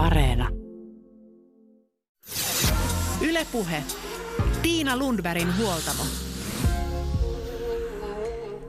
Areena. 0.00 0.48
Ylepuhe. 3.28 3.82
Tiina 4.62 4.96
Lundbergin 4.96 5.48
huoltamo. 5.58 6.02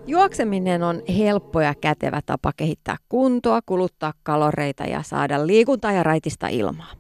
Juokseminen 0.08 0.84
on 0.84 1.02
helppo 1.18 1.62
ja 1.62 1.76
kätevä 1.82 2.22
tapa 2.26 2.52
kehittää 2.58 2.96
kuntoa, 3.10 3.60
kuluttaa 3.66 4.14
kaloreita 4.24 4.84
ja 4.84 5.04
saada 5.04 5.48
liikuntaa 5.48 5.92
ja 5.92 6.04
raitista 6.04 6.48
ilmaa. 6.48 6.92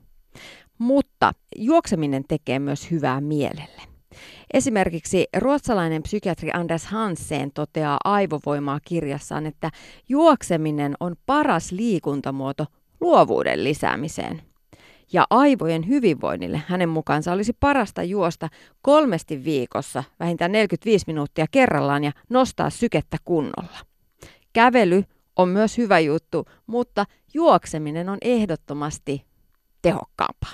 Mutta 0.77 1.31
juokseminen 1.55 2.23
tekee 2.27 2.59
myös 2.59 2.91
hyvää 2.91 3.21
mielelle. 3.21 3.81
Esimerkiksi 4.53 5.25
ruotsalainen 5.37 6.03
psykiatri 6.03 6.49
Anders 6.53 6.85
Hansen 6.85 7.51
toteaa 7.53 7.97
aivovoimaa 8.03 8.79
kirjassaan, 8.85 9.45
että 9.45 9.69
juokseminen 10.09 10.93
on 10.99 11.15
paras 11.25 11.71
liikuntamuoto 11.71 12.65
luovuuden 13.01 13.63
lisäämiseen. 13.63 14.41
Ja 15.13 15.27
aivojen 15.29 15.87
hyvinvoinnille 15.87 16.61
hänen 16.67 16.89
mukaansa 16.89 17.31
olisi 17.31 17.53
parasta 17.59 18.03
juosta 18.03 18.49
kolmesti 18.81 19.43
viikossa, 19.43 20.03
vähintään 20.19 20.51
45 20.51 21.03
minuuttia 21.07 21.45
kerrallaan 21.51 22.03
ja 22.03 22.11
nostaa 22.29 22.69
sykettä 22.69 23.17
kunnolla. 23.25 23.79
Kävely 24.53 25.03
on 25.35 25.49
myös 25.49 25.77
hyvä 25.77 25.99
juttu, 25.99 26.45
mutta 26.67 27.05
juokseminen 27.33 28.09
on 28.09 28.17
ehdottomasti 28.21 29.25
tehokkaampaa. 29.81 30.51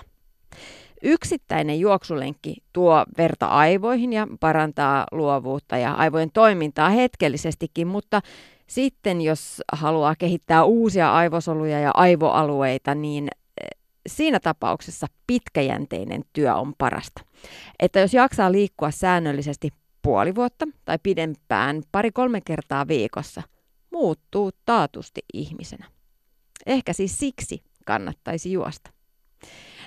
Yksittäinen 1.03 1.79
juoksulenkki 1.79 2.55
tuo 2.73 3.05
verta 3.17 3.47
aivoihin 3.47 4.13
ja 4.13 4.27
parantaa 4.39 5.05
luovuutta 5.11 5.77
ja 5.77 5.93
aivojen 5.93 6.31
toimintaa 6.33 6.89
hetkellisestikin, 6.89 7.87
mutta 7.87 8.21
sitten 8.67 9.21
jos 9.21 9.61
haluaa 9.71 10.15
kehittää 10.15 10.63
uusia 10.63 11.13
aivosoluja 11.13 11.79
ja 11.79 11.91
aivoalueita, 11.93 12.95
niin 12.95 13.27
eh, 13.61 13.67
siinä 14.07 14.39
tapauksessa 14.39 15.07
pitkäjänteinen 15.27 16.23
työ 16.33 16.55
on 16.55 16.73
parasta. 16.77 17.21
Että 17.79 17.99
jos 17.99 18.13
jaksaa 18.13 18.51
liikkua 18.51 18.91
säännöllisesti 18.91 19.69
puoli 20.01 20.35
vuotta 20.35 20.67
tai 20.85 20.99
pidempään 21.03 21.83
pari-kolme 21.91 22.41
kertaa 22.41 22.87
viikossa, 22.87 23.43
muuttuu 23.91 24.51
taatusti 24.65 25.21
ihmisenä. 25.33 25.85
Ehkä 26.65 26.93
siis 26.93 27.19
siksi 27.19 27.63
kannattaisi 27.85 28.51
juosta. 28.51 28.91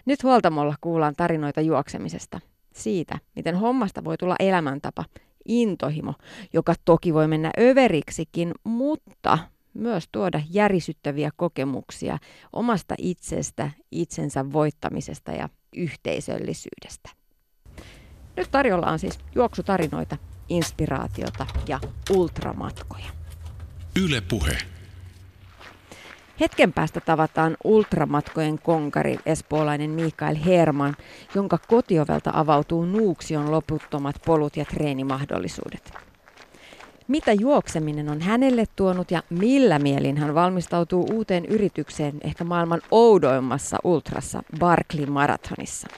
Nyt 0.06 0.22
huoltamolla 0.22 0.74
kuullaan 0.80 1.14
tarinoita 1.16 1.60
juoksemisesta. 1.60 2.40
Siitä, 2.74 3.18
miten 3.36 3.56
hommasta 3.56 4.04
voi 4.04 4.16
tulla 4.16 4.36
elämäntapa, 4.38 5.04
intohimo, 5.48 6.14
joka 6.52 6.74
toki 6.84 7.14
voi 7.14 7.28
mennä 7.28 7.50
överiksikin, 7.60 8.52
mutta 8.64 9.38
myös 9.74 10.08
tuoda 10.12 10.40
järisyttäviä 10.50 11.30
kokemuksia 11.36 12.18
omasta 12.52 12.94
itsestä, 12.98 13.70
itsensä 13.90 14.52
voittamisesta 14.52 15.32
ja 15.32 15.48
yhteisöllisyydestä. 15.76 17.10
Nyt 18.36 18.50
tarjolla 18.50 18.86
on 18.86 18.98
siis 18.98 19.18
juoksutarinoita, 19.34 20.16
inspiraatiota 20.48 21.46
ja 21.68 21.80
ultramatkoja. 22.10 23.10
Yle 24.02 24.20
puhe. 24.20 24.58
Hetken 26.40 26.72
päästä 26.72 27.00
tavataan 27.00 27.56
ultramatkojen 27.64 28.58
konkari 28.58 29.18
espoolainen 29.26 29.90
Mikael 29.90 30.36
Herman, 30.46 30.96
jonka 31.34 31.58
kotiovelta 31.68 32.30
avautuu 32.34 32.84
Nuuksion 32.84 33.50
loputtomat 33.50 34.16
polut 34.26 34.56
ja 34.56 34.64
treenimahdollisuudet. 34.64 35.92
Mitä 37.08 37.32
juokseminen 37.32 38.08
on 38.08 38.20
hänelle 38.20 38.64
tuonut 38.76 39.10
ja 39.10 39.22
millä 39.30 39.78
mielin 39.78 40.16
hän 40.16 40.34
valmistautuu 40.34 41.06
uuteen 41.12 41.44
yritykseen 41.44 42.14
ehkä 42.20 42.44
maailman 42.44 42.80
oudoimmassa 42.90 43.76
ultrassa 43.84 44.42
Barkley 44.58 45.06
Marathonissa. 45.06 45.88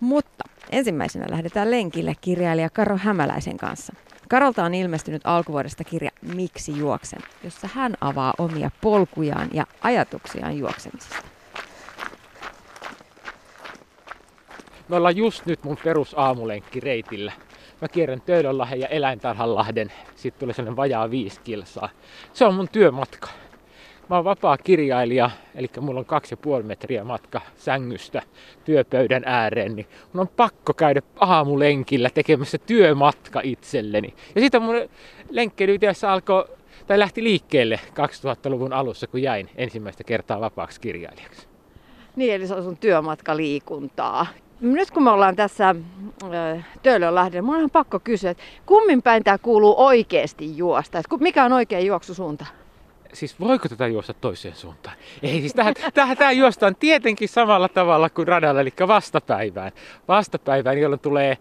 Mutta 0.00 0.44
ensimmäisenä 0.70 1.26
lähdetään 1.30 1.70
lenkille 1.70 2.14
kirjailija 2.20 2.70
Karo 2.70 2.96
Hämäläisen 2.96 3.56
kanssa– 3.56 3.92
Karolta 4.32 4.64
on 4.64 4.74
ilmestynyt 4.74 5.22
alkuvuodesta 5.24 5.84
kirja 5.84 6.10
Miksi 6.34 6.78
juoksen, 6.78 7.20
jossa 7.44 7.68
hän 7.74 7.94
avaa 8.00 8.34
omia 8.38 8.70
polkujaan 8.80 9.48
ja 9.52 9.66
ajatuksiaan 9.80 10.58
juoksemisesta. 10.58 11.16
Me 14.88 14.96
ollaan 14.96 15.16
just 15.16 15.46
nyt 15.46 15.64
mun 15.64 15.76
perusaamulenkki 15.84 16.80
reitillä. 16.80 17.32
Mä 17.80 17.88
kierrän 17.88 18.20
Töölönlahden 18.20 18.80
ja 18.80 18.88
Eläintarhanlahden. 18.88 19.92
Sitten 20.16 20.40
tulee 20.40 20.54
sellainen 20.54 20.76
vajaa 20.76 21.10
viisi 21.10 21.40
kilsaa. 21.44 21.88
Se 22.32 22.44
on 22.44 22.54
mun 22.54 22.68
työmatka. 22.68 23.28
Mä 24.12 24.16
oon 24.16 24.24
vapaa 24.24 24.58
kirjailija, 24.58 25.30
eli 25.54 25.70
mulla 25.80 26.00
on 26.00 26.06
kaksi 26.06 26.32
ja 26.32 26.36
puoli 26.36 26.62
metriä 26.62 27.04
matka 27.04 27.40
sängystä 27.56 28.22
työpöydän 28.64 29.22
ääreen, 29.26 29.76
niin 29.76 29.86
mun 30.12 30.20
on 30.20 30.28
pakko 30.28 30.74
käydä 30.74 31.02
aamulenkillä 31.20 32.10
tekemässä 32.14 32.58
työmatka 32.58 33.40
itselleni. 33.44 34.14
Ja 34.34 34.40
sitten 34.40 34.62
mun 34.62 34.74
lenkkeily 35.30 35.78
alkoi, 36.08 36.44
tai 36.86 36.98
lähti 36.98 37.22
liikkeelle 37.22 37.80
2000-luvun 37.90 38.72
alussa, 38.72 39.06
kun 39.06 39.22
jäin 39.22 39.50
ensimmäistä 39.56 40.04
kertaa 40.04 40.40
vapaaksi 40.40 40.80
kirjailijaksi. 40.80 41.46
Niin, 42.16 42.34
eli 42.34 42.46
se 42.46 42.54
on 42.54 42.62
sun 42.62 42.76
työmatkaliikuntaa. 42.76 44.26
Nyt 44.60 44.90
kun 44.90 45.02
me 45.02 45.10
ollaan 45.10 45.36
tässä 45.36 45.74
Töölönlahdella, 46.82 47.46
mun 47.46 47.56
on 47.56 47.70
pakko 47.70 48.00
kysyä, 48.00 48.30
että 48.30 48.42
kummin 48.66 49.02
päin 49.02 49.24
tämä 49.24 49.38
kuuluu 49.38 49.74
oikeasti 49.76 50.56
juosta? 50.56 50.98
Että 50.98 51.16
mikä 51.20 51.44
on 51.44 51.52
oikea 51.52 51.80
juoksusuunta? 51.80 52.46
Siis 53.12 53.40
voiko 53.40 53.68
tätä 53.68 53.86
juosta 53.86 54.14
toiseen 54.14 54.56
suuntaan? 54.56 54.96
Ei, 55.22 55.40
siis 55.40 55.54
tähän, 55.54 55.74
tähän, 55.94 56.16
tähän 56.16 56.36
juostaan 56.36 56.76
tietenkin 56.76 57.28
samalla 57.28 57.68
tavalla 57.68 58.10
kuin 58.10 58.28
radalla, 58.28 58.60
eli 58.60 58.72
vastapäivään. 58.88 59.72
Vastapäivään, 60.08 60.78
jolloin 60.78 61.00
tulee 61.00 61.38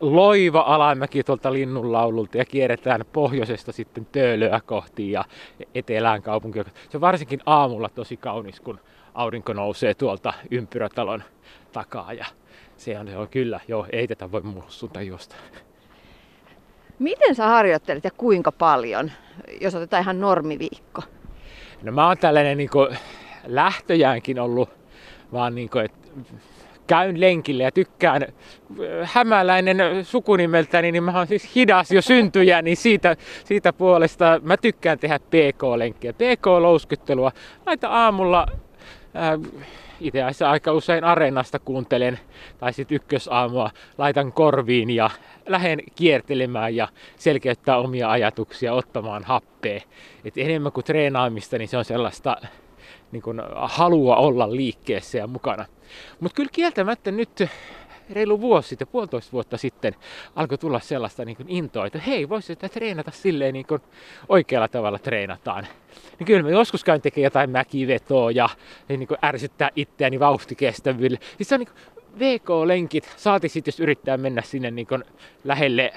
loiva 0.00 0.60
alamäki 0.60 1.24
tuolta 1.24 1.52
linnunlaululta 1.52 2.38
ja 2.38 2.44
kierretään 2.44 3.04
pohjoisesta 3.12 3.72
sitten 3.72 4.06
Töölöä 4.06 4.60
kohti 4.66 5.10
ja 5.10 5.24
etelään 5.74 6.22
kaupunkia. 6.22 6.64
Se 6.90 6.96
on 6.96 7.00
varsinkin 7.00 7.40
aamulla 7.46 7.88
tosi 7.88 8.16
kaunis, 8.16 8.60
kun 8.60 8.80
aurinko 9.14 9.52
nousee 9.52 9.94
tuolta 9.94 10.32
ympyrätalon 10.50 11.22
takaa 11.72 12.12
ja 12.12 12.26
se 12.76 12.98
on, 12.98 13.08
se 13.08 13.16
on 13.16 13.28
kyllä, 13.28 13.60
joo, 13.68 13.86
ei 13.92 14.08
tätä 14.08 14.32
voi 14.32 14.42
muulla 14.42 14.70
suuntaan 14.70 15.06
juosta. 15.06 15.36
Miten 16.98 17.34
sä 17.34 17.46
harjoittelet 17.46 18.04
ja 18.04 18.10
kuinka 18.16 18.52
paljon, 18.52 19.10
jos 19.60 19.74
otetaan 19.74 20.02
ihan 20.02 20.20
normiviikko? 20.20 21.02
No 21.82 21.92
mä 21.92 22.06
oon 22.06 22.18
tällainen 22.18 22.58
niin 22.58 22.70
kuin, 22.70 22.98
lähtöjäänkin 23.46 24.40
ollut 24.40 24.70
vaan 25.32 25.54
niin 25.54 25.70
kuin, 25.70 25.84
että 25.84 25.98
käyn 26.86 27.20
lenkille 27.20 27.62
ja 27.62 27.72
tykkään 27.72 28.26
hämäläinen 29.02 30.04
sukunimeltäni, 30.04 30.92
niin 30.92 31.04
mä 31.04 31.18
oon 31.18 31.26
siis 31.26 31.54
hidas 31.54 31.90
jo 31.90 32.02
syntyjä, 32.02 32.62
niin 32.62 32.76
siitä, 32.76 33.16
siitä 33.44 33.72
puolesta 33.72 34.40
mä 34.42 34.56
tykkään 34.56 34.98
tehdä 34.98 35.18
PK-lenkkiä, 35.18 36.12
PK-louskuttelua. 36.12 37.32
Laita 37.66 37.88
aamulla 37.88 38.46
äh, 39.16 39.62
itse 40.00 40.22
asiassa 40.22 40.50
aika 40.50 40.72
usein 40.72 41.04
areenasta 41.04 41.58
kuuntelen, 41.58 42.18
tai 42.58 42.72
sitten 42.72 42.96
ykkösaamua 42.96 43.70
laitan 43.98 44.32
korviin 44.32 44.90
ja 44.90 45.10
lähden 45.46 45.80
kiertelemään 45.94 46.76
ja 46.76 46.88
selkeyttää 47.16 47.78
omia 47.78 48.10
ajatuksia, 48.10 48.74
ottamaan 48.74 49.24
happea. 49.24 49.80
Et 50.24 50.38
enemmän 50.38 50.72
kuin 50.72 50.84
treenaamista, 50.84 51.58
niin 51.58 51.68
se 51.68 51.76
on 51.76 51.84
sellaista 51.84 52.36
niin 53.12 53.22
kuin 53.22 53.40
halua 53.54 54.16
olla 54.16 54.56
liikkeessä 54.56 55.18
ja 55.18 55.26
mukana. 55.26 55.64
Mutta 56.20 56.36
kyllä 56.36 56.50
kieltämättä 56.52 57.10
nyt 57.10 57.48
reilu 58.10 58.40
vuosi 58.40 58.68
sitten, 58.68 58.88
puolitoista 58.88 59.32
vuotta 59.32 59.56
sitten, 59.56 59.94
alkoi 60.36 60.58
tulla 60.58 60.80
sellaista 60.80 61.24
niin 61.24 61.36
kuin 61.36 61.48
intoa, 61.48 61.86
että 61.86 61.98
hei, 61.98 62.28
voisi 62.28 62.46
sitä 62.46 62.68
treenata 62.68 63.10
silleen 63.10 63.52
niin 63.52 63.66
kuin 63.66 63.82
oikealla 64.28 64.68
tavalla 64.68 64.98
treenataan. 64.98 65.66
Niin 66.18 66.26
kyllä 66.26 66.42
mä 66.42 66.50
joskus 66.50 66.84
käyn 66.84 67.00
tekemään 67.00 67.24
jotain 67.24 67.50
mäkivetoa 67.50 68.30
ja 68.30 68.48
niin 68.88 69.08
kuin 69.08 69.18
ärsyttää 69.24 69.70
itseäni 69.76 70.20
vauhtikestävyydelle. 70.20 71.18
Siis 71.36 71.48
se 71.48 71.54
on 71.54 71.60
niin 71.60 71.68
kuin 71.68 71.98
VK-lenkit, 72.18 73.14
saati 73.16 73.48
sitten 73.48 73.72
jos 73.72 73.80
yrittää 73.80 74.16
mennä 74.16 74.42
sinne 74.42 74.70
niin 74.70 74.86
kuin 74.86 75.04
lähelle 75.44 75.92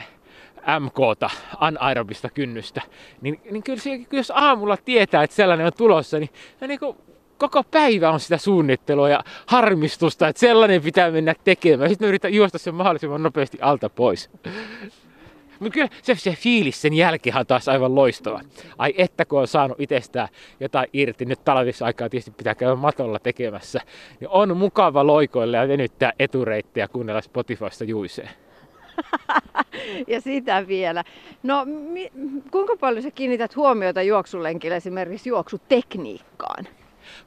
MKta, 0.80 1.30
anaerobista 1.58 2.30
kynnystä, 2.30 2.82
niin, 3.22 3.42
niin 3.52 3.64
kyllä 3.64 3.80
se, 3.80 4.00
jos 4.12 4.32
aamulla 4.36 4.78
tietää, 4.78 5.24
että 5.24 5.36
sellainen 5.36 5.66
on 5.66 5.74
tulossa, 5.78 6.20
niin, 6.20 6.30
niin 6.68 6.80
kuin 6.80 6.98
koko 7.42 7.64
päivä 7.64 8.12
on 8.12 8.20
sitä 8.20 8.38
suunnittelua 8.38 9.10
ja 9.10 9.24
harmistusta, 9.46 10.28
että 10.28 10.40
sellainen 10.40 10.82
pitää 10.82 11.12
mennä 11.12 11.36
tekemään. 11.44 11.90
Sitten 11.90 12.06
mä 12.06 12.10
yritän 12.10 12.34
juosta 12.34 12.58
sen 12.58 12.76
mahdollisimman 12.76 13.24
nopeasti 13.24 13.58
alta 13.62 13.90
pois. 13.90 14.30
Mutta 15.60 15.74
kyllä 15.74 15.88
se, 16.02 16.16
se 16.16 16.36
fiilis 16.40 16.82
sen 16.82 16.94
jälkeen 16.94 17.38
on 17.38 17.46
taas 17.46 17.68
aivan 17.68 17.96
loistava. 17.96 18.42
Ai 18.78 18.94
että 18.98 19.26
kun 19.26 19.40
on 19.40 19.48
saanut 19.48 19.80
itsestään 19.80 20.28
jotain 20.60 20.88
irti, 20.94 21.26
nyt 21.26 21.44
talvissa 21.44 21.86
aikaa 21.86 22.10
tietysti 22.10 22.32
pitää 22.32 22.56
käydä 22.56 22.76
matolla 22.76 23.20
tekemässä, 23.20 23.82
niin 24.20 24.30
on 24.30 24.58
mukava 24.58 25.08
loikoilla 25.08 25.58
ja 25.58 25.68
venyttää 25.68 26.14
etureittejä 26.20 26.88
kuunnella 26.88 27.22
Spotifysta 27.22 27.84
juiseen. 27.84 28.30
ja 30.08 30.22
sitä 30.22 30.68
vielä. 30.68 31.04
No 31.44 31.66
mi- 31.66 32.12
kuinka 32.52 32.76
paljon 32.80 33.04
sä 33.04 33.12
kiinnität 33.12 33.56
huomiota 33.56 34.02
juoksulenkillä 34.02 34.76
esimerkiksi 34.76 35.30
juoksutekniikkaan? 35.30 36.68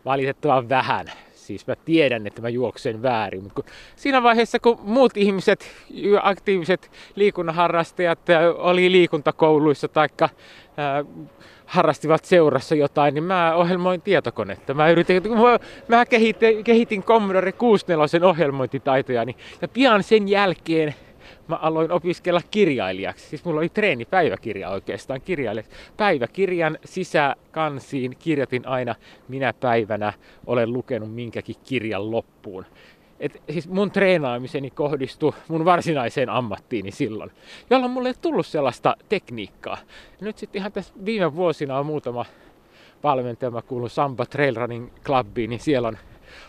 Valitettavan 0.04 0.68
vähän. 0.68 1.06
Siis 1.34 1.66
mä 1.66 1.76
tiedän, 1.76 2.26
että 2.26 2.42
mä 2.42 2.48
juoksen 2.48 3.02
väärin, 3.02 3.42
mutta 3.42 3.62
kun 3.62 3.72
siinä 3.96 4.22
vaiheessa, 4.22 4.58
kun 4.58 4.78
muut 4.82 5.16
ihmiset, 5.16 5.66
aktiiviset 6.22 6.90
liikunnanharrastajat 7.16 8.18
oli 8.56 8.92
liikuntakouluissa 8.92 9.88
tai 9.88 10.08
harrastivat 11.66 12.24
seurassa 12.24 12.74
jotain, 12.74 13.14
niin 13.14 13.24
mä 13.24 13.54
ohjelmoin 13.54 14.02
tietokonetta. 14.02 14.74
Mä, 14.74 14.90
yritin, 14.90 15.22
mä, 15.88 16.06
kehitin, 16.06 16.64
kehitin 16.64 17.02
Commodore 17.02 17.52
64 17.52 18.28
ohjelmointitaitoja, 18.28 19.24
niin, 19.24 19.36
ja 19.62 19.68
pian 19.68 20.02
sen 20.02 20.28
jälkeen 20.28 20.94
mä 21.48 21.56
aloin 21.56 21.92
opiskella 21.92 22.40
kirjailijaksi. 22.50 23.28
Siis 23.28 23.44
mulla 23.44 23.60
oli 23.60 23.68
treeni 23.68 24.04
päiväkirja 24.04 24.70
oikeastaan 24.70 25.20
kirjailijaksi. 25.20 25.72
Päiväkirjan 25.96 26.78
sisäkansiin 26.84 28.16
kirjoitin 28.18 28.66
aina, 28.68 28.94
minä 29.28 29.52
päivänä 29.52 30.12
olen 30.46 30.72
lukenut 30.72 31.14
minkäkin 31.14 31.56
kirjan 31.64 32.10
loppuun. 32.10 32.64
Et 33.20 33.42
siis 33.50 33.68
mun 33.68 33.90
treenaamiseni 33.90 34.70
kohdistui 34.70 35.32
mun 35.48 35.64
varsinaiseen 35.64 36.28
ammattiini 36.28 36.90
silloin, 36.90 37.30
jolloin 37.70 37.92
mulle 37.92 38.08
ei 38.08 38.14
tullut 38.20 38.46
sellaista 38.46 38.96
tekniikkaa. 39.08 39.78
Nyt 40.20 40.38
sitten 40.38 40.60
ihan 40.60 40.72
tässä 40.72 40.94
viime 41.04 41.34
vuosina 41.34 41.78
on 41.78 41.86
muutama 41.86 42.24
valmentaja, 43.02 43.50
mä 43.50 43.62
kuulun 43.62 43.90
Samba 43.90 44.26
Trail 44.26 44.54
Running 44.54 44.88
Clubiin, 45.04 45.50
niin 45.50 45.60
siellä 45.60 45.88
on 45.88 45.98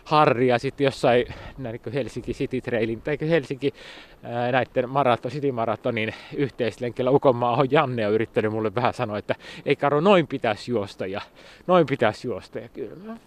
Harri 0.04 0.48
ja 0.48 0.60
sitten 0.60 0.86
jossain 0.86 1.26
näin 1.58 1.80
Helsinki 1.94 2.34
City 2.34 2.62
Trailin 2.62 3.02
tai 3.02 3.18
Helsinki 3.22 3.74
ää, 4.24 4.52
näiden 4.52 4.90
maraton, 4.90 5.32
City 5.32 5.52
Maratonin 5.52 6.14
yhteislenkillä 6.36 7.12
on 7.12 7.68
Janne 7.72 8.08
on 8.08 8.14
yrittänyt 8.14 8.52
mulle 8.52 8.76
vähän 8.76 8.94
sanoa, 8.94 9.18
että 9.18 9.36
ei 9.66 9.76
Karo, 9.76 10.02
noin 10.02 10.28
pitäisi 10.28 10.72
juosta 10.72 11.08
ja 11.08 11.22
noin 11.68 11.86
pitäisi 11.86 12.28
juosta. 12.28 12.60
Ja 12.60 12.70
kyllä 12.70 13.18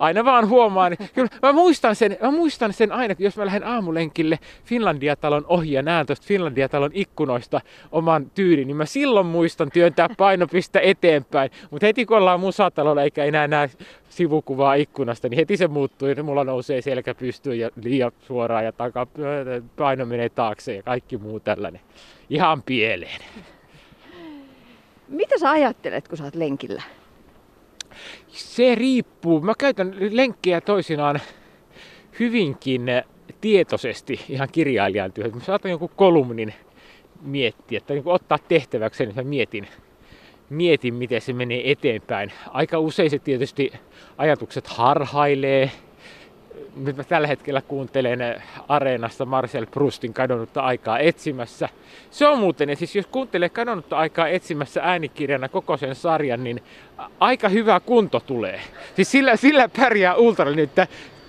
aina 0.00 0.24
vaan 0.24 0.48
huomaan. 0.48 0.96
Kyllä, 1.14 1.28
mä, 1.42 1.52
muistan 1.52 1.96
sen, 1.96 2.16
mä 2.22 2.30
muistan 2.30 2.72
sen 2.72 2.92
aina, 2.92 3.14
jos 3.18 3.36
mä 3.36 3.46
lähden 3.46 3.66
aamulenkille 3.66 4.38
Finlandia-talon 4.64 5.44
ohi 5.48 5.72
ja 5.72 5.82
näen 5.82 6.06
tuosta 6.06 6.26
Finlandia-talon 6.26 6.90
ikkunoista 6.94 7.60
oman 7.92 8.30
tyylin, 8.30 8.66
niin 8.66 8.76
mä 8.76 8.86
silloin 8.86 9.26
muistan 9.26 9.70
työntää 9.70 10.08
painopista 10.16 10.80
eteenpäin. 10.80 11.50
Mutta 11.70 11.86
heti 11.86 12.06
kun 12.06 12.16
ollaan 12.16 12.40
musatalolla 12.40 13.02
eikä 13.02 13.24
enää 13.24 13.48
näe 13.48 13.70
sivukuvaa 14.08 14.74
ikkunasta, 14.74 15.28
niin 15.28 15.38
heti 15.38 15.56
se 15.56 15.68
muuttuu 15.68 16.08
ja 16.08 16.22
mulla 16.22 16.44
nousee 16.44 16.82
selkä 16.82 17.14
pystyyn 17.14 17.58
ja 17.58 17.70
liian 17.82 18.12
suoraan 18.20 18.64
ja 18.64 18.72
taka, 18.72 19.06
paino 19.76 20.06
menee 20.06 20.28
taakse 20.28 20.74
ja 20.74 20.82
kaikki 20.82 21.16
muu 21.16 21.40
tällainen. 21.40 21.80
Ihan 22.30 22.62
pieleen. 22.62 23.20
Mitä 25.08 25.38
sä 25.38 25.50
ajattelet, 25.50 26.08
kun 26.08 26.18
sä 26.18 26.24
oot 26.24 26.34
lenkillä? 26.34 26.82
Se 28.32 28.74
riippuu. 28.74 29.40
Mä 29.40 29.52
käytän 29.58 29.96
lenkkejä 30.10 30.60
toisinaan 30.60 31.20
hyvinkin 32.20 32.86
tietoisesti 33.40 34.20
ihan 34.28 34.48
kirjailijan 34.52 35.12
työhön. 35.12 35.34
Mä 35.34 35.44
saatan 35.44 35.70
jonkun 35.70 35.90
kolumnin 35.96 36.54
miettiä 37.22 37.80
tai 37.80 37.96
niin 37.96 38.08
ottaa 38.08 38.38
tehtäväksi, 38.38 39.02
että 39.02 39.22
mä 39.22 39.28
mietin, 39.28 39.68
mietin, 40.50 40.94
miten 40.94 41.20
se 41.20 41.32
menee 41.32 41.70
eteenpäin. 41.70 42.32
Aika 42.50 42.78
usein 42.78 43.10
se 43.10 43.18
tietysti 43.18 43.72
ajatukset 44.18 44.66
harhailee, 44.66 45.70
nyt 46.76 46.96
mä 46.96 47.04
tällä 47.04 47.26
hetkellä 47.26 47.62
kuuntelen 47.62 48.42
Areenasta 48.68 49.24
Marcel 49.24 49.66
Prustin 49.66 50.14
kadonnutta 50.14 50.60
aikaa 50.60 50.98
etsimässä. 50.98 51.68
Se 52.10 52.26
on 52.26 52.38
muuten, 52.38 52.68
ja 52.68 52.76
siis 52.76 52.96
jos 52.96 53.06
kuuntelee 53.06 53.48
kadonnutta 53.48 53.96
aikaa 53.96 54.28
etsimässä 54.28 54.80
äänikirjana 54.84 55.48
koko 55.48 55.76
sen 55.76 55.94
sarjan, 55.94 56.44
niin 56.44 56.62
aika 57.20 57.48
hyvä 57.48 57.80
kunto 57.80 58.20
tulee. 58.20 58.60
Siis 58.96 59.10
sillä, 59.10 59.36
sillä 59.36 59.68
pärjää 59.76 60.14
ultra, 60.14 60.46
että 60.62 60.86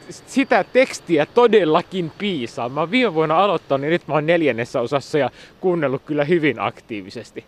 sitä 0.09 0.63
tekstiä 0.63 1.25
todellakin 1.25 2.11
piisaa. 2.17 2.69
Mä 2.69 2.79
oon 2.79 2.91
viime 2.91 3.13
vuonna 3.13 3.43
aloittanut, 3.43 3.81
niin 3.81 3.91
nyt 3.91 4.07
mä 4.07 4.13
oon 4.13 4.25
neljännessä 4.25 4.81
osassa 4.81 5.17
ja 5.17 5.29
kuunnellut 5.59 6.01
kyllä 6.05 6.23
hyvin 6.23 6.59
aktiivisesti. 6.59 7.45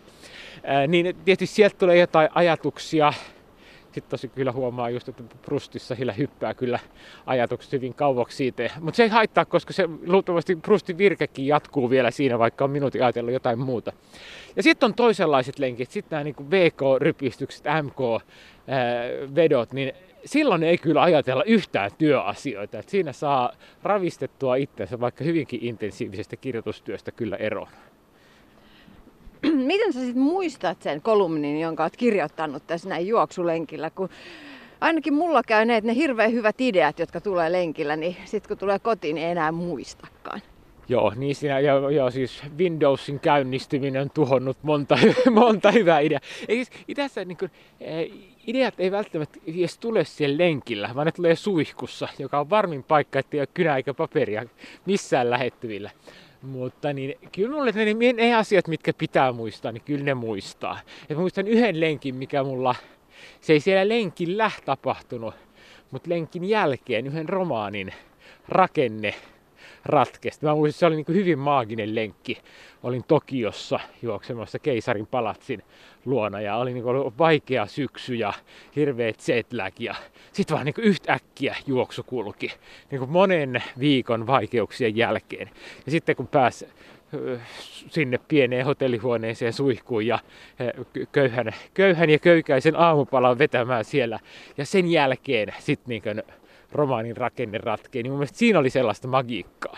Ää, 0.64 0.86
niin 0.86 1.16
tietysti 1.24 1.56
sieltä 1.56 1.76
tulee 1.78 1.98
jotain 1.98 2.28
ajatuksia, 2.34 3.12
sitten 3.94 4.10
tosi 4.10 4.28
kyllä 4.28 4.52
huomaa 4.52 4.90
just, 4.90 5.08
että 5.08 5.22
Prustissa 5.42 5.94
sillä 5.94 6.12
hyppää 6.12 6.54
kyllä 6.54 6.78
ajatukset 7.26 7.72
hyvin 7.72 7.94
kauaksi 7.94 8.36
siitä. 8.36 8.70
Mutta 8.80 8.96
se 8.96 9.02
ei 9.02 9.08
haittaa, 9.08 9.44
koska 9.44 9.72
se 9.72 9.88
luultavasti 10.06 10.56
Prustin 10.56 10.98
virkekin 10.98 11.46
jatkuu 11.46 11.90
vielä 11.90 12.10
siinä, 12.10 12.38
vaikka 12.38 12.64
on 12.64 12.70
minuutin 12.70 13.02
ajatellut 13.02 13.32
jotain 13.32 13.58
muuta. 13.58 13.92
Ja 14.56 14.62
sitten 14.62 14.86
on 14.86 14.94
toisenlaiset 14.94 15.58
lenkit, 15.58 15.90
sitten 15.90 16.16
nämä 16.16 16.24
niin 16.24 16.50
VK-rypistykset, 16.50 17.64
MK-vedot, 17.82 19.72
niin 19.72 19.92
silloin 20.24 20.62
ei 20.62 20.78
kyllä 20.78 21.02
ajatella 21.02 21.44
yhtään 21.44 21.90
työasioita. 21.98 22.78
Et 22.78 22.88
siinä 22.88 23.12
saa 23.12 23.52
ravistettua 23.82 24.56
itsensä 24.56 25.00
vaikka 25.00 25.24
hyvinkin 25.24 25.60
intensiivisestä 25.62 26.36
kirjoitustyöstä 26.36 27.12
kyllä 27.12 27.36
eroon. 27.36 27.68
miten 29.72 29.92
sä 29.92 30.00
sitten 30.00 30.22
muistat 30.22 30.82
sen 30.82 31.02
kolumnin, 31.02 31.60
jonka 31.60 31.82
oot 31.82 31.96
kirjoittanut 31.96 32.66
tässä 32.66 32.88
näin 32.88 33.06
juoksulenkillä, 33.06 33.90
kun 33.90 34.08
ainakin 34.80 35.14
mulla 35.14 35.42
käy 35.42 35.64
ne, 35.64 35.76
että 35.76 35.90
ne 35.90 35.94
hirveän 35.94 36.32
hyvät 36.32 36.60
ideat, 36.60 36.98
jotka 36.98 37.20
tulee 37.20 37.52
lenkillä, 37.52 37.96
niin 37.96 38.16
sitten 38.24 38.48
kun 38.48 38.58
tulee 38.58 38.78
kotiin, 38.78 39.14
niin 39.14 39.26
ei 39.26 39.32
enää 39.32 39.52
muistakaan. 39.52 40.40
Joo, 40.88 41.12
niin 41.16 41.34
siinä, 41.34 41.60
joo, 41.60 41.88
joo, 41.90 42.10
siis 42.10 42.42
Windowsin 42.58 43.20
käynnistyminen 43.20 44.02
on 44.02 44.10
tuhonnut 44.10 44.56
monta, 44.62 44.98
monta 45.30 45.70
hyvää 45.70 46.00
ideaa. 46.00 46.20
Ei, 46.48 46.64
siis, 46.64 46.96
tässä 46.96 47.24
niin 47.24 47.36
kuin, 47.36 47.50
eh, 47.80 48.10
ideat 48.46 48.74
ei 48.78 48.90
välttämättä 48.90 49.38
edes 49.46 49.78
tule 49.78 50.04
siellä 50.04 50.38
lenkillä, 50.38 50.90
vaan 50.94 51.06
ne 51.06 51.12
tulee 51.12 51.36
suihkussa, 51.36 52.08
joka 52.18 52.40
on 52.40 52.50
varmin 52.50 52.82
paikka, 52.82 53.18
että 53.18 53.36
ei 53.36 53.40
ole 53.40 53.48
kynä 53.54 53.76
eikä 53.76 53.94
paperia 53.94 54.44
missään 54.86 55.30
lähettyvillä. 55.30 55.90
Mutta 56.44 56.92
niin, 56.92 57.14
kyllä 57.32 57.54
mulle 57.54 57.72
ne, 57.72 58.12
ne 58.12 58.34
asiat, 58.34 58.68
mitkä 58.68 58.92
pitää 58.92 59.32
muistaa, 59.32 59.72
niin 59.72 59.82
kyllä 59.84 60.04
ne 60.04 60.14
muistaa. 60.14 60.78
Et 61.08 61.18
muistan 61.18 61.48
yhden 61.48 61.80
lenkin, 61.80 62.14
mikä 62.14 62.42
mulla, 62.42 62.74
se 63.40 63.52
ei 63.52 63.60
siellä 63.60 63.88
lenkillä 63.88 64.50
tapahtunut, 64.64 65.34
mutta 65.90 66.10
lenkin 66.10 66.44
jälkeen 66.44 67.06
yhden 67.06 67.28
romaanin 67.28 67.92
rakenne 68.48 69.14
ratkesti. 69.84 70.46
Mä 70.46 70.54
muistin, 70.54 70.78
se 70.78 70.86
oli 70.86 70.96
niin 70.96 71.04
kuin 71.04 71.16
hyvin 71.16 71.38
maaginen 71.38 71.94
lenkki. 71.94 72.38
Olin 72.82 73.04
Tokiossa 73.08 73.80
juoksemassa 74.02 74.58
keisarin 74.58 75.06
palatsin 75.06 75.62
luona 76.04 76.40
ja 76.40 76.56
oli 76.56 76.72
niin 76.72 76.84
kuin 76.84 77.18
vaikea 77.18 77.66
syksy 77.66 78.14
ja 78.14 78.32
hirveä 78.76 79.12
jetlag 79.28 79.80
ja 79.80 79.94
sitten 80.32 80.54
vaan 80.54 80.66
niin 80.66 80.74
kuin 80.74 80.84
yhtäkkiä 80.84 81.56
juoksu 81.66 82.02
kulki 82.02 82.52
niin 82.90 82.98
kuin 82.98 83.10
monen 83.10 83.62
viikon 83.78 84.26
vaikeuksien 84.26 84.96
jälkeen. 84.96 85.50
Ja 85.86 85.90
sitten 85.90 86.16
kun 86.16 86.26
pääsi 86.26 86.68
sinne 87.88 88.18
pieneen 88.28 88.66
hotellihuoneeseen 88.66 89.52
suihkuun 89.52 90.06
ja 90.06 90.18
köyhän, 91.12 91.52
köyhän 91.74 92.10
ja 92.10 92.18
köykäisen 92.18 92.76
aamupalan 92.76 93.38
vetämään 93.38 93.84
siellä. 93.84 94.18
Ja 94.58 94.66
sen 94.66 94.90
jälkeen 94.90 95.54
sitten 95.58 95.88
niin 95.88 96.22
romaanin 96.74 97.16
rakenne 97.16 97.58
ratkee, 97.58 98.02
niin 98.02 98.10
mun 98.10 98.18
mielestä 98.18 98.38
siinä 98.38 98.58
oli 98.58 98.70
sellaista 98.70 99.08
magiikkaa. 99.08 99.76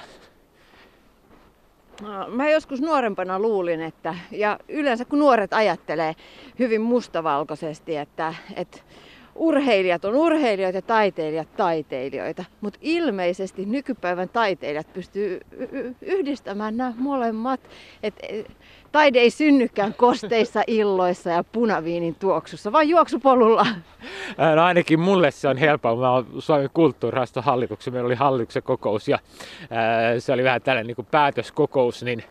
No, 2.03 2.29
mä 2.29 2.51
joskus 2.51 2.81
nuorempana 2.81 3.39
luulin, 3.39 3.83
että, 3.83 4.15
ja 4.31 4.59
yleensä 4.69 5.05
kun 5.05 5.19
nuoret 5.19 5.53
ajattelee 5.53 6.15
hyvin 6.59 6.81
mustavalkoisesti, 6.81 7.97
että, 7.97 8.35
että 8.57 8.79
urheilijat 9.37 10.05
on 10.05 10.15
urheilijoita 10.15 10.79
ja 10.79 10.83
taiteilijat 10.83 11.57
taiteilijoita. 11.57 12.45
Mutta 12.61 12.79
ilmeisesti 12.83 13.65
nykypäivän 13.65 14.29
taiteilijat 14.29 14.93
pystyy 14.93 15.41
yhdistämään 16.01 16.77
nämä 16.77 16.93
molemmat. 16.97 17.61
Et 18.03 18.15
taide 18.93 19.19
ei 19.19 19.31
synnykään 19.31 19.95
kosteissa 19.95 20.63
illoissa 20.81 21.31
ja 21.31 21.45
punaviinin 21.45 22.15
tuoksussa, 22.15 22.73
vaan 22.73 22.89
juoksupolulla. 22.89 23.67
No 24.57 24.65
ainakin 24.65 25.01
mulle 25.01 25.31
se 25.31 25.49
on 25.49 25.57
helppoa. 25.57 25.97
Mä 25.97 26.11
oon 26.11 26.27
Suomen 26.39 26.71
kulttuurirahaston 26.75 27.45
hallituksen, 27.45 27.93
meillä 27.93 28.07
oli 28.07 28.15
hallituksen 28.15 28.63
kokous 28.63 29.09
ja 29.09 29.19
ää, 29.71 30.21
se 30.21 30.33
oli 30.33 30.45
vähän 30.45 30.63
tällainen 30.63 30.87
niin 30.87 30.97
kuin 30.97 31.09
päätöskokous, 31.11 32.03
niin, 32.03 32.25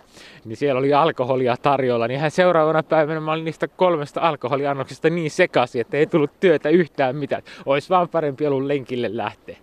niin 0.46 0.58
siellä 0.58 0.80
oli 0.80 0.94
alkoholia 0.94 1.56
tarjolla. 1.62 2.08
Niin 2.08 2.20
hän 2.20 2.32
seuraavana 2.32 2.84
päivänä 2.84 3.20
mä 3.20 3.32
olin 3.32 3.46
niistä 3.46 3.68
kolmesta 3.68 4.22
alkoholiannoksesta 4.22 5.10
niin 5.10 5.32
sekaisin, 5.32 5.82
että 5.82 5.98
ei 5.98 6.08
tullut 6.08 6.40
työtä 6.40 6.70
yhtään 6.70 6.95
mitään. 7.14 7.44
Olisi 7.66 7.90
vaan 7.90 8.10
parempi 8.10 8.48
ollut 8.48 8.64
lenkille 8.64 9.18
lähteä 9.18 9.58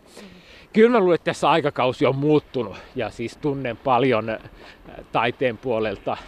kyllä 0.72 0.90
mä 0.90 1.00
luulen, 1.00 1.14
että 1.14 1.24
tässä 1.24 1.50
aikakausi 1.50 2.06
on 2.06 2.16
muuttunut 2.16 2.76
ja 2.94 3.10
siis 3.10 3.36
tunnen 3.36 3.76
paljon 3.76 4.30
äh, 4.30 4.38
taiteen 5.12 5.58
puolelta 5.58 6.12
äh, 6.12 6.18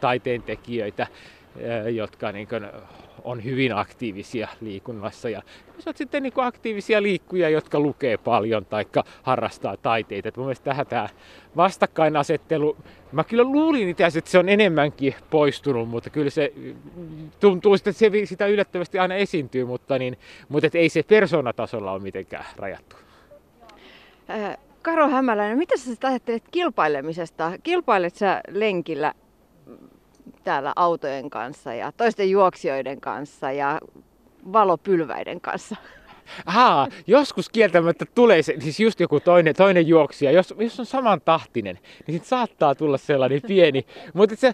taiteen 0.00 0.42
tekijöitä, 0.42 1.02
äh, 1.02 1.86
jotka 1.94 2.32
niin 2.32 2.48
on 3.24 3.44
hyvin 3.44 3.72
aktiivisia 3.72 4.48
liikunnassa. 4.60 5.28
Ja 5.28 5.42
se 5.78 5.90
on 5.90 5.96
sitten 5.96 6.22
niin 6.22 6.32
aktiivisia 6.36 7.02
liikkuja, 7.02 7.48
jotka 7.48 7.80
lukee 7.80 8.16
paljon 8.16 8.64
tai 8.64 8.84
harrastaa 9.22 9.76
taiteita. 9.76 10.28
Et 10.28 10.36
mun 10.36 10.46
mielestä 10.46 10.64
tähän 10.64 10.86
tämä 10.86 11.08
vastakkainasettelu, 11.56 12.76
mä 13.12 13.24
kyllä 13.24 13.44
luulin 13.44 13.88
itse 13.88 14.04
asiassa, 14.04 14.18
että 14.18 14.30
se 14.30 14.38
on 14.38 14.48
enemmänkin 14.48 15.14
poistunut, 15.30 15.88
mutta 15.88 16.10
kyllä 16.10 16.30
se 16.30 16.52
tuntuu, 17.40 17.74
että 17.74 17.92
se 17.92 18.10
sitä 18.24 18.46
yllättävästi 18.46 18.98
aina 18.98 19.14
esiintyy, 19.14 19.64
mutta, 19.64 19.98
niin, 19.98 20.18
mutta 20.48 20.66
et 20.66 20.74
ei 20.74 20.88
se 20.88 21.02
persoonatasolla 21.02 21.92
ole 21.92 22.02
mitenkään 22.02 22.44
rajattu. 22.56 22.96
Karo 24.82 25.08
Hämäläinen, 25.08 25.58
mitä 25.58 25.76
sä 25.76 26.08
ajattelet 26.08 26.42
kilpailemisesta? 26.50 27.52
Kilpailet 27.62 28.14
sä 28.14 28.40
lenkillä 28.48 29.14
täällä 30.46 30.72
autojen 30.76 31.30
kanssa 31.30 31.74
ja 31.74 31.92
toisten 31.92 32.30
juoksijoiden 32.30 33.00
kanssa 33.00 33.52
ja 33.52 33.80
valopylväiden 34.52 35.40
kanssa? 35.40 35.76
Haa, 36.46 36.88
joskus 37.06 37.48
kieltämättä 37.48 38.04
tulee 38.14 38.42
se, 38.42 38.54
siis 38.58 38.80
just 38.80 39.00
joku 39.00 39.20
toinen, 39.20 39.54
toinen 39.54 39.88
juoksija, 39.88 40.30
jos, 40.30 40.54
jos 40.58 40.80
on 40.80 40.86
saman 40.86 41.20
tahtinen, 41.20 41.78
niin 42.06 42.18
sit 42.18 42.24
saattaa 42.24 42.74
tulla 42.74 42.98
sellainen 42.98 43.40
pieni, 43.46 43.86
mutta 44.14 44.36
se, 44.36 44.52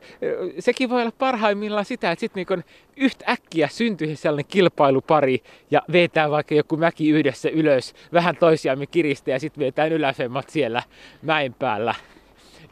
sekin 0.59 0.91
voi 0.91 1.03
olla 1.03 1.13
parhaimmillaan 1.19 1.85
sitä, 1.85 2.11
että 2.11 2.21
sitten 2.21 2.47
niin 2.49 2.65
yhtä 2.97 3.25
äkkiä 3.29 3.69
syntyy 3.69 4.17
sellainen 4.17 4.49
kilpailupari 4.49 5.43
ja 5.71 5.83
vetää 5.93 6.31
vaikka 6.31 6.55
joku 6.55 6.77
mäki 6.77 7.11
yhdessä 7.11 7.49
ylös, 7.49 7.95
vähän 8.13 8.37
toisiamme 8.37 8.87
kiristää 8.87 9.33
ja 9.33 9.41
sitten 9.41 9.65
vetään 9.65 9.93
yläsemmat 9.93 10.49
siellä 10.49 10.83
mäen 11.23 11.55
päällä. 11.55 11.95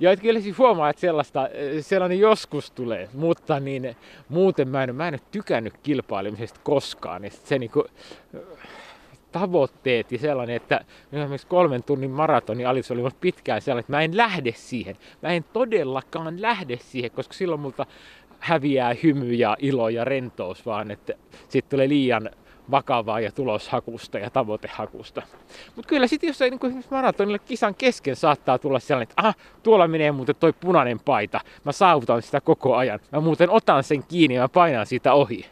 Ja 0.01 0.13
et 0.13 0.21
kyllä 0.21 0.41
siis 0.41 0.59
huomaa, 0.59 0.91
että 0.91 1.01
sellaista, 1.01 1.49
sellainen 1.81 2.19
joskus 2.19 2.71
tulee, 2.71 3.09
mutta 3.15 3.61
niin, 3.61 3.97
muuten 4.29 4.69
mä 4.69 4.83
en, 4.83 4.97
mä 4.97 5.09
en 5.09 5.15
ole 5.15 5.21
tykännyt 5.31 5.75
kilpailemisesta 5.83 6.61
koskaan. 6.63 7.23
Niin 7.23 7.33
se 7.45 7.59
niinku, 7.59 7.85
tavoitteet 9.33 10.13
ja 10.13 10.19
sellainen, 10.19 10.57
että 10.57 10.85
esimerkiksi 11.13 11.47
kolmen 11.47 11.83
tunnin 11.83 12.11
maratoni 12.11 12.65
alis 12.65 12.91
oli 12.91 13.11
pitkään 13.21 13.63
sellainen, 13.63 13.81
että 13.81 13.93
mä 13.93 14.03
en 14.03 14.17
lähde 14.17 14.53
siihen. 14.57 14.97
Mä 15.23 15.29
en 15.29 15.45
todellakaan 15.53 16.43
lähde 16.43 16.79
siihen, 16.83 17.11
koska 17.11 17.35
silloin 17.35 17.61
multa 17.61 17.87
häviää 18.39 18.95
hymy 19.03 19.35
ja 19.35 19.57
ilo 19.59 19.89
ja 19.89 20.05
rentous, 20.05 20.67
vaan 20.67 20.91
että 20.91 21.13
sitten 21.49 21.71
tulee 21.71 21.89
liian 21.89 22.31
vakavaa 22.71 23.21
ja 23.21 23.33
tuloshakusta 23.33 24.19
ja 24.19 24.31
tavoitehakusta. 24.31 25.23
Mutta 25.77 25.89
kyllä 25.89 26.07
sitten 26.07 26.29
jos 26.29 26.43
ei 26.43 26.51
niin 26.51 26.85
maratonille 26.91 27.39
kisan 27.39 27.75
kesken 27.75 28.17
saattaa 28.17 28.59
tulla 28.59 28.79
sellainen, 28.81 29.11
että 29.11 29.15
aha, 29.17 29.35
tuolla 29.63 29.89
menee 29.89 30.13
muuten 30.13 30.37
toi 30.37 30.53
punainen 30.53 31.01
paita, 31.01 31.41
mä 31.65 31.73
saavutan 31.73 32.23
sitä 32.23 32.41
koko 32.41 32.77
ajan. 32.77 33.01
Mä 33.13 33.21
muuten 33.21 33.51
otan 33.51 33.85
sen 33.85 34.03
kiinni 34.03 34.35
ja 34.35 34.43
mä 34.43 34.49
painan 34.49 34.87
siitä 34.87 35.13
ohi. 35.13 35.47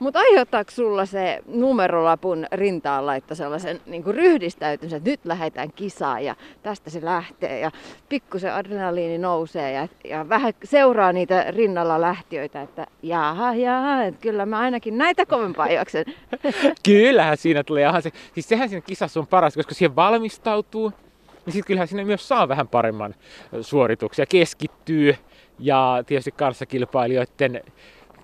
Mutta 0.00 0.18
aiheuttaako 0.18 0.70
sulla 0.70 1.06
se 1.06 1.42
numerolapun 1.46 2.46
rintaan 2.52 3.06
laittaa 3.06 3.34
sellaisen 3.34 3.80
niin 3.86 4.04
ryhdistäytymisen, 4.06 4.96
että 4.96 5.10
nyt 5.10 5.20
lähdetään 5.24 5.72
kisaan 5.72 6.24
ja 6.24 6.36
tästä 6.62 6.90
se 6.90 7.00
lähtee 7.02 7.60
ja 7.60 7.70
pikkusen 8.08 8.54
adrenaliini 8.54 9.18
nousee 9.18 9.72
ja, 9.72 9.88
ja 10.04 10.28
vähän 10.28 10.52
seuraa 10.64 11.12
niitä 11.12 11.44
rinnalla 11.48 12.00
lähtiöitä, 12.00 12.62
että 12.62 12.86
jaha, 13.02 13.54
jaha, 13.54 14.02
että 14.02 14.20
kyllä 14.20 14.46
mä 14.46 14.58
ainakin 14.58 14.98
näitä 14.98 15.26
kovempaa 15.26 15.72
juoksen. 15.72 16.04
Kyllähän 16.86 17.36
siinä 17.36 17.64
tulee, 17.64 17.82
jaha, 17.82 18.00
se, 18.00 18.10
siis 18.34 18.48
sehän 18.48 18.68
siinä 18.68 18.80
kisassa 18.86 19.20
on 19.20 19.26
paras, 19.26 19.54
koska 19.54 19.74
siihen 19.74 19.96
valmistautuu, 19.96 20.92
niin 21.46 21.52
sitten 21.52 21.66
kyllähän 21.66 21.88
sinne 21.88 22.04
myös 22.04 22.28
saa 22.28 22.48
vähän 22.48 22.68
paremman 22.68 23.14
suorituksia, 23.60 24.26
keskittyy 24.26 25.16
ja 25.58 26.04
tietysti 26.06 26.32
kanssakilpailijoiden 26.32 27.62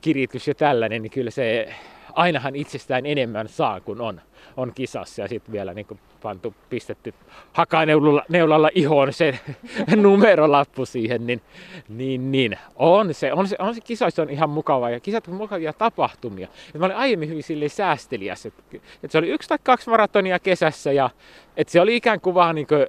kiritys 0.06 0.48
ja 0.48 0.54
tällainen, 0.54 1.02
niin 1.02 1.10
kyllä 1.10 1.30
se 1.30 1.74
ainahan 2.12 2.56
itsestään 2.56 3.06
enemmän 3.06 3.48
saa 3.48 3.80
kuin 3.80 4.00
on, 4.00 4.20
on 4.56 4.72
kisassa. 4.74 5.22
Ja 5.22 5.28
sitten 5.28 5.52
vielä 5.52 5.74
niin 5.74 5.86
pantu, 6.22 6.54
pistetty 6.70 7.14
hakaneulalla 7.52 8.68
ihoon 8.74 9.12
se 9.12 9.38
numerolappu 9.96 10.86
siihen, 10.86 11.26
niin, 11.26 11.40
niin, 11.88 12.32
niin 12.32 12.58
on, 12.76 13.14
se, 13.14 13.32
on, 13.32 13.48
se, 13.48 13.56
on 13.58 13.74
se 13.74 13.80
kisoissa 13.80 14.22
on 14.22 14.30
ihan 14.30 14.50
mukava 14.50 14.90
ja 14.90 15.00
kisat 15.00 15.28
on 15.28 15.34
mukavia 15.34 15.72
tapahtumia. 15.72 16.48
Et 16.74 16.80
mä 16.80 16.86
olin 16.86 16.96
aiemmin 16.96 17.28
hyvin 17.28 17.42
silleen 17.42 17.70
säästeliäs, 17.70 18.46
että 18.46 18.62
et 19.02 19.10
se 19.10 19.18
oli 19.18 19.28
yksi 19.28 19.48
tai 19.48 19.58
kaksi 19.62 19.90
maratonia 19.90 20.38
kesässä 20.38 20.92
ja 20.92 21.10
että 21.56 21.70
se 21.70 21.80
oli 21.80 21.96
ikään 21.96 22.20
kuin 22.20 22.34
vaan 22.34 22.54
niin 22.54 22.66
kuin, 22.66 22.86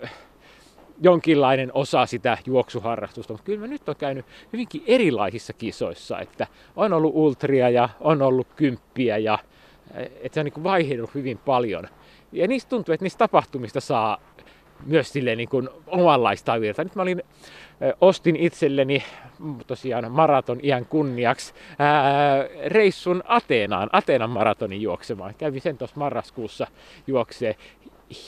jonkinlainen 1.01 1.71
osa 1.73 2.05
sitä 2.05 2.37
juoksuharrastusta, 2.45 3.33
mutta 3.33 3.45
kyllä 3.45 3.59
mä 3.59 3.67
nyt 3.67 3.89
on 3.89 3.95
käynyt 3.95 4.25
hyvinkin 4.53 4.83
erilaisissa 4.87 5.53
kisoissa, 5.53 6.19
että 6.19 6.47
on 6.75 6.93
ollut 6.93 7.15
ultria 7.15 7.69
ja 7.69 7.89
on 7.99 8.21
ollut 8.21 8.47
kymppiä 8.55 9.17
ja 9.17 9.39
että 9.95 10.33
se 10.33 10.39
on 10.39 10.45
niin 10.45 10.63
vaihdellut 10.63 11.15
hyvin 11.15 11.37
paljon. 11.37 11.87
Ja 12.31 12.47
niistä 12.47 12.69
tuntuu, 12.69 12.93
että 12.93 13.05
niistä 13.05 13.17
tapahtumista 13.17 13.81
saa 13.81 14.17
myös 14.85 15.13
silleen 15.13 15.37
niin 15.37 15.49
kuin 15.49 15.69
omanlaista 15.87 16.61
virta. 16.61 16.83
Nyt 16.83 16.95
mä 16.95 17.01
olin, 17.01 17.23
ostin 18.01 18.35
itselleni 18.35 19.03
tosiaan 19.67 20.11
maraton 20.11 20.59
iän 20.63 20.85
kunniaksi 20.85 21.53
ää, 21.79 22.45
reissun 22.65 23.23
Ateenaan, 23.27 23.89
Ateenan 23.91 24.29
maratonin 24.29 24.81
juoksemaan. 24.81 25.35
Kävin 25.37 25.61
sen 25.61 25.77
tuossa 25.77 25.97
marraskuussa 25.99 26.67
juoksee 27.07 27.55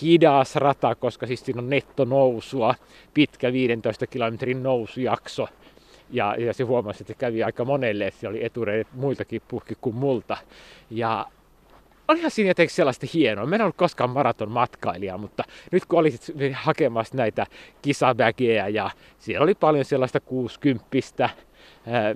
hidas 0.02 0.56
rata, 0.56 0.96
koska 0.96 1.28
siis 1.28 1.46
siinä 1.46 1.62
on 1.62 1.70
nettonousua, 1.70 2.76
pitkä 3.14 3.54
15 3.54 4.08
kilometrin 4.08 4.64
nousujakso. 4.64 5.48
Ja, 6.12 6.36
ja 6.38 6.54
se 6.54 6.64
huomasi, 6.64 7.04
että 7.04 7.14
se 7.14 7.20
kävi 7.20 7.44
aika 7.44 7.66
monelle, 7.66 8.12
siellä 8.12 8.36
oli 8.36 8.46
etureidet 8.46 8.88
muiltakin 8.94 9.42
puhki 9.48 9.76
kuin 9.82 9.96
multa. 9.96 10.38
Ja 10.90 11.26
siinä 12.28 12.50
jotenkin 12.50 12.76
sellaista 12.76 13.08
hienoa. 13.14 13.46
Mä 13.46 13.56
en 13.56 13.62
ollut 13.62 13.76
koskaan 13.76 14.10
maraton 14.10 14.52
matkailija, 14.52 15.18
mutta 15.18 15.44
nyt 15.72 15.86
kun 15.86 16.00
olisit 16.00 16.36
hakemassa 16.54 17.18
näitä 17.18 17.48
kisabägejä 17.82 18.68
ja 18.68 18.90
siellä 19.20 19.44
oli 19.44 19.56
paljon 19.56 19.86
sellaista 19.86 20.20
60 20.20 21.30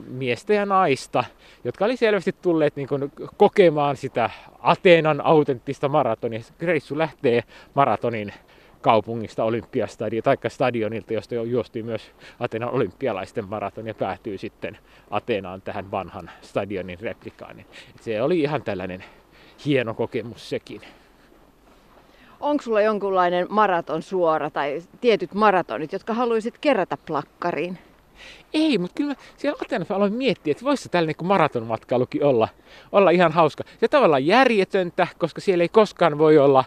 miestä 0.08 0.54
ja 0.54 0.66
naista, 0.66 1.24
jotka 1.64 1.86
oli 1.86 1.98
selvästi 1.98 2.36
tulleet 2.42 2.76
niin 2.76 2.88
kuin, 2.88 3.12
kokemaan 3.38 3.98
sitä 3.98 4.30
Ateenan 4.60 5.22
autenttista 5.26 5.90
maratonia. 5.90 6.40
Reissu 6.62 6.98
lähtee 6.98 7.44
maratonin 7.74 8.34
kaupungista 8.82 9.44
Olympiastadion 9.44 10.24
tai 10.24 10.38
stadionilta, 10.48 11.14
josta 11.14 11.36
juostiin 11.36 11.86
myös 11.86 12.12
Atenan 12.40 12.70
olympialaisten 12.70 13.50
maraton 13.50 13.88
ja 13.88 13.94
päätyy 13.94 14.38
sitten 14.38 14.78
Ateenaan 15.10 15.62
tähän 15.62 15.92
vanhan 15.92 16.32
stadionin 16.42 17.00
replikaan. 17.00 17.60
Et 17.60 17.68
se 18.02 18.22
oli 18.22 18.40
ihan 18.40 18.64
tällainen 18.64 19.04
hieno 19.66 19.94
kokemus 19.94 20.50
sekin. 20.50 20.82
Onko 22.40 22.64
sulla 22.64 22.82
jonkunlainen 22.82 23.48
maraton 23.50 24.02
suora 24.02 24.50
tai 24.50 24.82
tietyt 25.02 25.34
maratonit, 25.34 25.94
jotka 25.94 26.14
haluaisit 26.14 26.58
kerätä 26.58 26.98
plakkariin? 27.06 27.78
Ei, 28.54 28.78
mutta 28.78 28.94
kyllä 28.96 29.10
mä 29.10 29.16
siellä 29.38 29.58
Atenassa 29.66 29.96
aloin 29.96 30.14
miettiä, 30.14 30.52
että 30.52 30.66
voisi 30.66 30.90
tällainen 30.90 31.16
kuin 31.16 31.28
maratonmatkailukin 31.28 32.24
olla, 32.24 32.48
olla 32.92 33.10
ihan 33.10 33.32
hauska. 33.32 33.64
Se 33.80 33.88
tavallaan 33.88 34.26
järjetöntä, 34.26 35.08
koska 35.18 35.42
siellä 35.42 35.64
ei 35.64 35.70
koskaan 35.70 36.18
voi 36.18 36.38
olla 36.38 36.64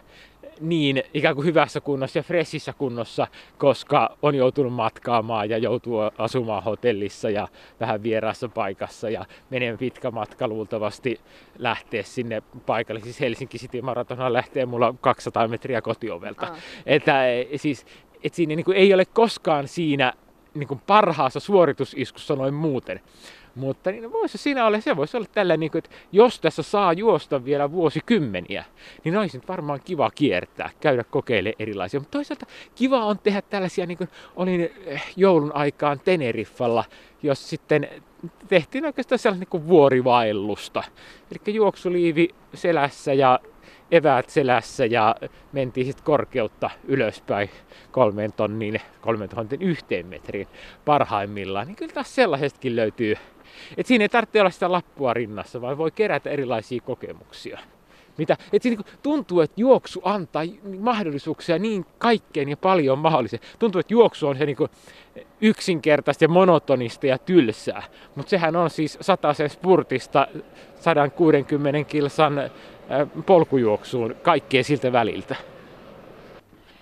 niin 0.61 1.03
ikään 1.13 1.35
kuin 1.35 1.45
hyvässä 1.45 1.81
kunnossa 1.81 2.19
ja 2.19 2.23
fressissä 2.23 2.73
kunnossa, 2.73 3.27
koska 3.57 4.17
on 4.21 4.35
joutunut 4.35 4.73
matkaamaan 4.73 5.49
ja 5.49 5.57
joutuu 5.57 5.97
asumaan 6.17 6.63
hotellissa 6.63 7.29
ja 7.29 7.47
vähän 7.79 8.03
vieraassa 8.03 8.49
paikassa 8.49 9.09
ja 9.09 9.25
menee 9.49 9.77
pitkä 9.77 10.11
matka 10.11 10.47
luultavasti 10.47 11.19
lähteä 11.57 12.03
sinne 12.03 12.43
paikalle. 12.65 13.01
Siis 13.01 13.19
Helsinki 13.19 13.57
City 13.57 13.81
Marathonhan 13.81 14.33
lähtee 14.33 14.65
mulla 14.65 14.95
200 15.01 15.47
metriä 15.47 15.81
kotiovelta. 15.81 16.45
Ah. 16.45 16.57
Että 16.85 17.27
eh, 17.33 17.47
siis, 17.55 17.85
et 18.23 18.33
siinä 18.33 18.55
niin 18.55 18.65
kuin 18.65 18.77
ei 18.77 18.93
ole 18.93 19.05
koskaan 19.05 19.67
siinä 19.67 20.13
niin 20.53 20.67
kuin 20.67 20.81
parhaassa 20.87 21.39
suoritusiskussa 21.39 22.35
noin 22.35 22.53
muuten. 22.53 23.01
Mutta 23.57 23.91
niin 23.91 24.11
voisi 24.11 24.37
siinä 24.37 24.65
olla, 24.65 24.81
se 24.81 24.95
voisi 24.95 25.17
olla 25.17 25.27
tällä, 25.33 25.57
niin 25.57 25.71
kuin, 25.71 25.79
että 25.79 25.89
jos 26.11 26.39
tässä 26.39 26.63
saa 26.63 26.93
juosta 26.93 27.45
vielä 27.45 27.71
vuosikymmeniä, 27.71 28.63
niin 29.03 29.17
olisi 29.17 29.37
nyt 29.37 29.47
varmaan 29.47 29.79
kiva 29.85 30.11
kiertää, 30.11 30.69
käydä 30.79 31.03
kokeilemaan 31.03 31.55
erilaisia. 31.59 31.99
Mutta 31.99 32.17
toisaalta 32.17 32.45
kiva 32.75 33.05
on 33.05 33.19
tehdä 33.19 33.41
tällaisia, 33.41 33.85
niin 33.85 33.97
kuin 33.97 34.09
olin 34.35 34.69
eh, 34.85 35.03
joulun 35.15 35.51
aikaan 35.55 35.99
Teneriffalla, 36.05 36.83
jos 37.23 37.49
sitten 37.49 37.89
tehtiin 38.47 38.85
oikeastaan 38.85 39.19
sellaista 39.19 39.41
niin 39.41 39.49
kuin 39.49 39.67
vuorivaellusta. 39.67 40.83
Eli 41.31 41.55
juoksuliivi 41.55 42.29
selässä 42.53 43.13
ja 43.13 43.39
eväät 43.91 44.29
selässä 44.29 44.85
ja 44.85 45.15
mentiin 45.51 45.85
sitten 45.85 46.05
korkeutta 46.05 46.69
ylöspäin 46.87 47.49
kolmeen 47.91 48.33
tonniin, 48.33 48.81
kolmeen 49.01 49.29
tonnin 49.29 49.61
yhteen 49.61 50.05
metriin 50.05 50.47
parhaimmillaan, 50.85 51.67
niin 51.67 51.75
kyllä 51.75 51.93
taas 51.93 52.15
sellaisestakin 52.15 52.75
löytyy. 52.75 53.15
Et 53.77 53.85
siinä 53.85 54.03
ei 54.03 54.09
tarvitse 54.09 54.39
olla 54.41 54.51
sitä 54.51 54.71
lappua 54.71 55.13
rinnassa, 55.13 55.61
vaan 55.61 55.77
voi 55.77 55.91
kerätä 55.91 56.29
erilaisia 56.29 56.81
kokemuksia. 56.81 57.59
Mitä, 58.17 58.37
et 58.53 58.61
se 58.61 58.69
niin 58.69 58.79
tuntuu, 59.03 59.41
että 59.41 59.61
juoksu 59.61 60.01
antaa 60.03 60.43
mahdollisuuksia 60.79 61.59
niin 61.59 61.85
kaikkeen 61.97 62.49
ja 62.49 62.57
paljon 62.57 62.99
mahdollisia. 62.99 63.39
Tuntuu, 63.59 63.79
että 63.79 63.93
juoksu 63.93 64.27
on 64.27 64.37
se 64.37 64.45
niin 64.45 64.57
yksinkertaista 65.41 66.23
ja 66.23 66.27
monotonista 66.27 67.07
ja 67.07 67.17
tylsää. 67.17 67.83
Mutta 68.15 68.29
sehän 68.29 68.55
on 68.55 68.69
siis 68.69 68.99
sen 69.33 69.49
spurtista 69.49 70.27
160 70.75 71.83
kilsan 71.83 72.51
polkujuoksuun 73.25 74.15
kaikkea 74.21 74.63
siltä 74.63 74.91
väliltä. 74.91 75.35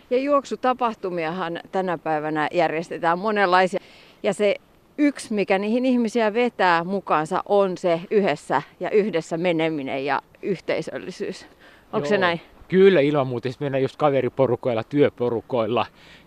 Ja 0.09 0.17
juoksutapahtumiahan 0.17 1.59
tänä 1.71 1.97
päivänä 1.97 2.47
järjestetään 2.51 3.19
monenlaisia. 3.19 3.79
Ja 4.23 4.33
se 4.33 4.55
yksi, 4.97 5.33
mikä 5.33 5.57
niihin 5.57 5.85
ihmisiä 5.85 6.33
vetää 6.33 6.83
mukaansa, 6.83 7.43
on 7.45 7.77
se 7.77 8.01
yhdessä 8.11 8.61
ja 8.79 8.89
yhdessä 8.89 9.37
meneminen 9.37 10.05
ja 10.05 10.21
yhteisöllisyys. 10.41 11.45
Onko 11.93 12.05
Joo. 12.05 12.09
se 12.09 12.17
näin? 12.17 12.41
Kyllä, 12.67 12.99
ilman 12.99 13.27
muuta. 13.27 13.43
Siis 13.43 13.59
mennään 13.59 13.81
just 13.81 13.95
kaveriporukoilla, 13.95 14.83
työporukoilla. 14.83 15.85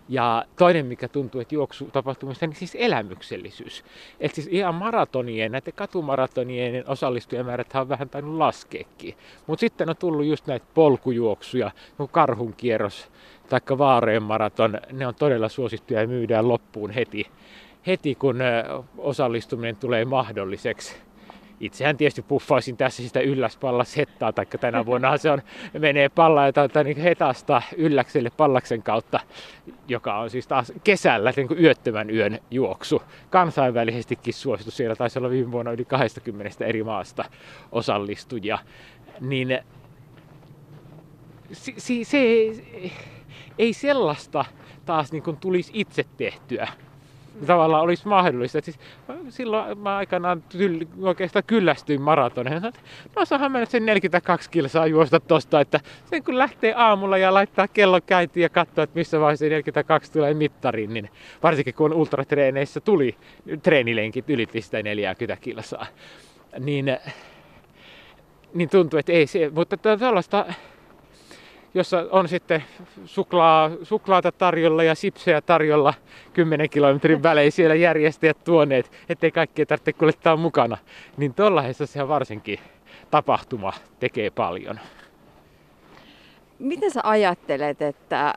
Ja 0.09 0.45
toinen, 0.57 0.85
mikä 0.85 1.07
tuntuu, 1.07 1.41
että 1.41 1.55
juoksutapahtumista, 1.55 2.47
niin 2.47 2.55
siis 2.55 2.77
elämyksellisyys. 2.79 3.83
Että 4.19 4.35
siis 4.35 4.47
ihan 4.47 4.75
maratonien, 4.75 5.51
näiden 5.51 5.73
katumaratonien 5.73 6.83
osallistujamäärät 6.87 7.75
on 7.75 7.89
vähän 7.89 8.09
tainnut 8.09 8.37
laskeekin. 8.37 9.15
Mutta 9.47 9.59
sitten 9.59 9.89
on 9.89 9.95
tullut 9.97 10.25
just 10.25 10.47
näitä 10.47 10.65
polkujuoksuja, 10.73 11.71
karhun 12.11 12.53
kierros 12.53 13.11
tai 13.49 13.59
vaareen 13.77 14.23
maraton. 14.23 14.79
Ne 14.91 15.07
on 15.07 15.15
todella 15.15 15.49
suosittuja 15.49 16.01
ja 16.01 16.07
myydään 16.07 16.47
loppuun 16.47 16.91
heti, 16.91 17.25
heti 17.87 18.15
kun 18.15 18.39
osallistuminen 18.97 19.75
tulee 19.75 20.05
mahdolliseksi 20.05 20.95
itsehän 21.59 21.97
tietysti 21.97 22.21
puffaisin 22.21 22.77
tässä 22.77 23.03
sitä 23.03 23.19
ylläspallas 23.19 23.97
hettaa, 23.97 24.33
taikka 24.33 24.57
tänä 24.57 24.85
vuonna 24.85 25.17
se 25.17 25.31
on, 25.31 25.41
menee 25.79 26.09
palla 26.09 26.41
tai 26.73 26.83
niin 26.83 26.97
hetasta 26.97 27.61
ylläkselle 27.77 28.29
pallaksen 28.37 28.83
kautta, 28.83 29.19
joka 29.87 30.17
on 30.17 30.29
siis 30.29 30.47
taas 30.47 30.73
kesällä 30.83 31.33
niin 31.35 31.63
yöttömän 31.63 32.09
yön 32.09 32.39
juoksu. 32.51 33.01
Kansainvälisestikin 33.29 34.33
suosittu, 34.33 34.71
siellä 34.71 34.95
taisi 34.95 35.19
olla 35.19 35.29
viime 35.29 35.51
vuonna 35.51 35.71
yli 35.71 35.85
20 35.85 36.65
eri 36.65 36.83
maasta 36.83 37.25
osallistujia. 37.71 38.59
Niin 39.19 39.59
se, 41.51 41.73
se, 41.77 41.93
se 42.03 42.51
ei 43.57 43.73
sellaista 43.73 44.45
taas 44.85 45.11
niin 45.11 45.37
tulisi 45.39 45.71
itse 45.73 46.05
tehtyä 46.17 46.67
tavallaan 47.47 47.83
olisi 47.83 48.07
mahdollista. 48.07 48.61
siis 48.61 48.79
silloin 49.29 49.77
mä 49.77 49.97
aikanaan 49.97 50.43
tyl, 50.49 50.85
oikeastaan 51.01 51.43
kyllästyin 51.47 52.01
maratoneen. 52.01 52.61
No 53.15 53.25
saahan 53.25 53.51
mennä 53.51 53.65
sen 53.65 53.85
42 53.85 54.49
kilsaa 54.49 54.87
juosta 54.87 55.19
tosta, 55.19 55.61
että 55.61 55.79
sen 56.05 56.23
kun 56.23 56.37
lähtee 56.37 56.73
aamulla 56.77 57.17
ja 57.17 57.33
laittaa 57.33 57.67
kello 57.67 58.01
käyntiin 58.01 58.41
ja 58.41 58.49
katsoo, 58.49 58.83
että 58.83 58.99
missä 58.99 59.19
vaiheessa 59.19 59.45
42 59.45 60.11
tulee 60.11 60.33
mittariin, 60.33 60.93
niin 60.93 61.09
varsinkin 61.43 61.73
kun 61.73 61.93
ultratreeneissä 61.93 62.79
tuli 62.79 63.17
treenilenkit 63.63 64.25
sitä 64.59 64.83
40 64.83 65.41
kilsaa, 65.41 65.85
niin, 66.59 66.97
niin 68.53 68.69
tuntuu, 68.69 68.99
että 68.99 69.11
ei 69.11 69.27
se, 69.27 69.51
mutta 69.53 69.77
tällaista 69.77 70.45
jossa 71.73 72.05
on 72.11 72.27
sitten 72.27 72.63
suklaa, 73.05 73.71
suklaata 73.83 74.31
tarjolla 74.31 74.83
ja 74.83 74.95
sipsejä 74.95 75.41
tarjolla 75.41 75.93
10 76.33 76.69
kilometrin 76.69 77.23
välein 77.23 77.51
siellä 77.51 77.75
järjestäjät 77.75 78.43
tuoneet, 78.43 78.91
ettei 79.09 79.31
kaikkea 79.31 79.65
tarvitse 79.65 79.93
kuljettaa 79.93 80.37
mukana. 80.37 80.77
Niin 81.17 81.33
tuollaisessa 81.33 81.85
se 81.85 82.07
varsinkin 82.07 82.59
tapahtuma 83.11 83.73
tekee 83.99 84.29
paljon. 84.29 84.79
Miten 86.59 86.91
sä 86.91 87.01
ajattelet, 87.03 87.81
että 87.81 88.33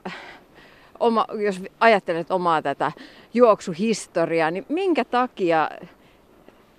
oma, 0.99 1.25
jos 1.33 1.61
ajattelet 1.79 2.31
omaa 2.31 2.61
tätä 2.61 2.91
juoksuhistoriaa, 3.33 4.51
niin 4.51 4.65
minkä 4.69 5.05
takia 5.05 5.69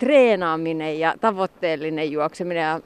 treenaaminen 0.04 1.00
ja 1.00 1.14
tavoitteellinen 1.20 2.12
juokseminen 2.12 2.62
ja 2.62 2.80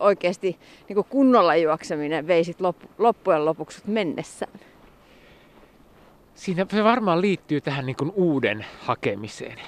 oikeasti 0.00 0.58
niin 0.88 1.04
kunnolla 1.08 1.56
juokseminen 1.56 2.26
veisit 2.26 2.58
loppujen 2.98 3.44
lopuksi 3.44 3.82
mennessään? 3.86 4.60
Siinä 6.34 6.66
se 6.70 6.84
varmaan 6.84 7.20
liittyy 7.20 7.60
tähän 7.60 7.86
niin 7.86 7.96
kuin 7.96 8.12
uuden 8.14 8.66
hakemiseen. 8.80 9.58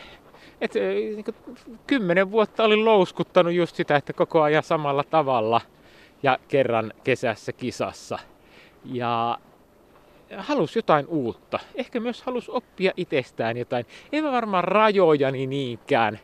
Et, 0.60 0.74
niin 0.74 1.24
kuin, 1.24 1.34
kymmenen 1.86 2.30
vuotta 2.30 2.64
olin 2.64 2.84
louskuttanut 2.84 3.52
just 3.52 3.76
sitä, 3.76 3.96
että 3.96 4.12
koko 4.12 4.42
ajan 4.42 4.62
samalla 4.62 5.04
tavalla 5.04 5.60
ja 6.22 6.38
kerran 6.48 6.92
kesässä 7.04 7.52
kisassa. 7.52 8.18
Ja 8.84 9.38
halusi 10.36 10.78
jotain 10.78 11.06
uutta. 11.06 11.58
Ehkä 11.74 12.00
myös 12.00 12.22
halusi 12.22 12.50
oppia 12.50 12.92
itsestään 12.96 13.56
jotain. 13.56 13.86
Mä 14.22 14.32
varmaan 14.32 14.64
rajojani 14.64 15.46
niinkään 15.46 16.20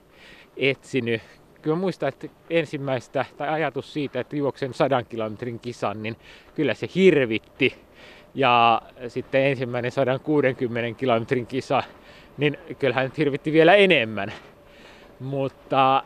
etsinyt. 0.56 1.22
Kyllä 1.62 1.76
muistan, 1.76 2.08
että 2.08 2.28
ensimmäistä 2.50 3.24
tai 3.36 3.48
ajatus 3.48 3.92
siitä, 3.92 4.20
että 4.20 4.36
juoksen 4.36 4.74
sadan 4.74 5.06
kilometrin 5.06 5.58
kisan, 5.58 6.02
niin 6.02 6.16
kyllä 6.54 6.74
se 6.74 6.88
hirvitti. 6.94 7.74
Ja 8.34 8.82
sitten 9.08 9.42
ensimmäinen 9.42 9.90
160 9.90 10.98
kilometrin 10.98 11.46
kisa, 11.46 11.82
niin 12.38 12.58
kyllähän 12.78 13.04
nyt 13.04 13.18
hirvitti 13.18 13.52
vielä 13.52 13.74
enemmän. 13.74 14.32
Mutta 15.20 16.02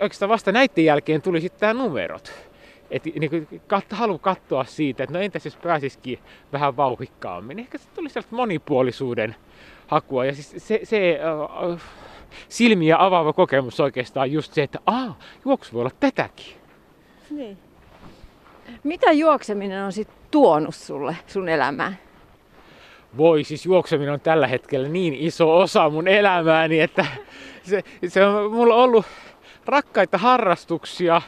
oikeastaan 0.00 0.28
vasta 0.28 0.52
näiden 0.52 0.84
jälkeen 0.84 1.22
tuli 1.22 1.40
sitten 1.40 1.60
tämä 1.60 1.74
numerot. 1.74 2.32
Et 2.90 3.04
niin 3.04 3.48
kat, 3.66 3.84
halu 3.90 4.18
katsoa 4.18 4.64
siitä, 4.64 5.04
että 5.04 5.14
no 5.14 5.20
entäs 5.20 5.44
jos 5.44 5.56
pääsisikin 5.56 6.18
vähän 6.52 6.76
vauhikkaammin. 6.76 7.58
Ehkä 7.58 7.78
se 7.78 7.88
tuli 7.94 8.08
sieltä 8.08 8.28
monipuolisuuden 8.30 9.36
hakua. 9.86 10.24
Ja 10.24 10.34
siis 10.34 10.54
se, 10.68 10.80
se 10.84 11.20
äh, 11.72 11.82
silmiä 12.48 12.96
avaava 12.98 13.32
kokemus 13.32 13.80
oikeastaan 13.80 14.32
just 14.32 14.52
se, 14.52 14.62
että 14.62 14.78
aa, 14.86 15.18
juoksu 15.44 15.72
voi 15.72 15.80
olla 15.80 15.90
tätäkin. 16.00 16.54
Niin. 17.30 17.58
Mitä 18.82 19.12
juokseminen 19.12 19.84
on 19.84 19.92
sitten 19.92 20.16
tuonut 20.30 20.74
sulle 20.74 21.16
sun 21.26 21.48
elämään? 21.48 21.98
Voi, 23.16 23.44
siis 23.44 23.66
juokseminen 23.66 24.14
on 24.14 24.20
tällä 24.20 24.46
hetkellä 24.46 24.88
niin 24.88 25.14
iso 25.14 25.58
osa 25.58 25.90
mun 25.90 26.08
elämääni, 26.08 26.80
että 26.80 27.06
se, 27.62 27.82
se 28.08 28.26
on 28.26 28.52
mulla 28.52 28.74
ollut 28.74 29.06
rakkaita 29.66 30.18
harrastuksia, 30.18 31.22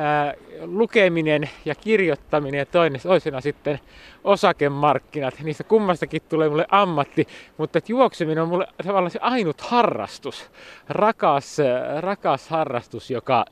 ää, 0.00 0.34
lukeminen 0.60 1.50
ja 1.64 1.74
kirjoittaminen 1.74 2.58
ja 2.58 2.66
toinen, 2.66 3.00
toisena 3.00 3.40
sitten 3.40 3.80
osakemarkkinat. 4.24 5.34
Niistä 5.42 5.64
kummastakin 5.64 6.22
tulee 6.28 6.48
mulle 6.48 6.66
ammatti, 6.70 7.26
mutta 7.56 7.80
juokseminen 7.88 8.42
on 8.42 8.48
mulle 8.48 8.66
tavallaan 8.86 9.10
se 9.10 9.18
ainut 9.22 9.60
harrastus, 9.60 10.50
rakas, 10.88 11.56
rakas 12.00 12.48
harrastus, 12.48 13.10
joka 13.10 13.44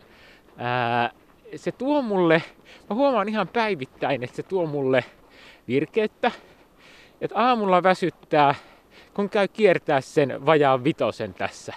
ää, 0.56 1.10
se 1.56 1.72
tuo 1.72 2.02
mulle, 2.02 2.42
mä 2.90 2.96
huomaan 2.96 3.28
ihan 3.28 3.48
päivittäin, 3.48 4.24
että 4.24 4.36
se 4.36 4.42
tuo 4.42 4.66
mulle 4.66 5.04
virkeyttä, 5.68 6.30
että 7.20 7.38
aamulla 7.38 7.82
väsyttää, 7.82 8.54
kun 9.14 9.30
käy 9.30 9.48
kiertää 9.48 10.00
sen 10.00 10.46
vajaan 10.46 10.84
vitosen 10.84 11.34
tässä, 11.34 11.74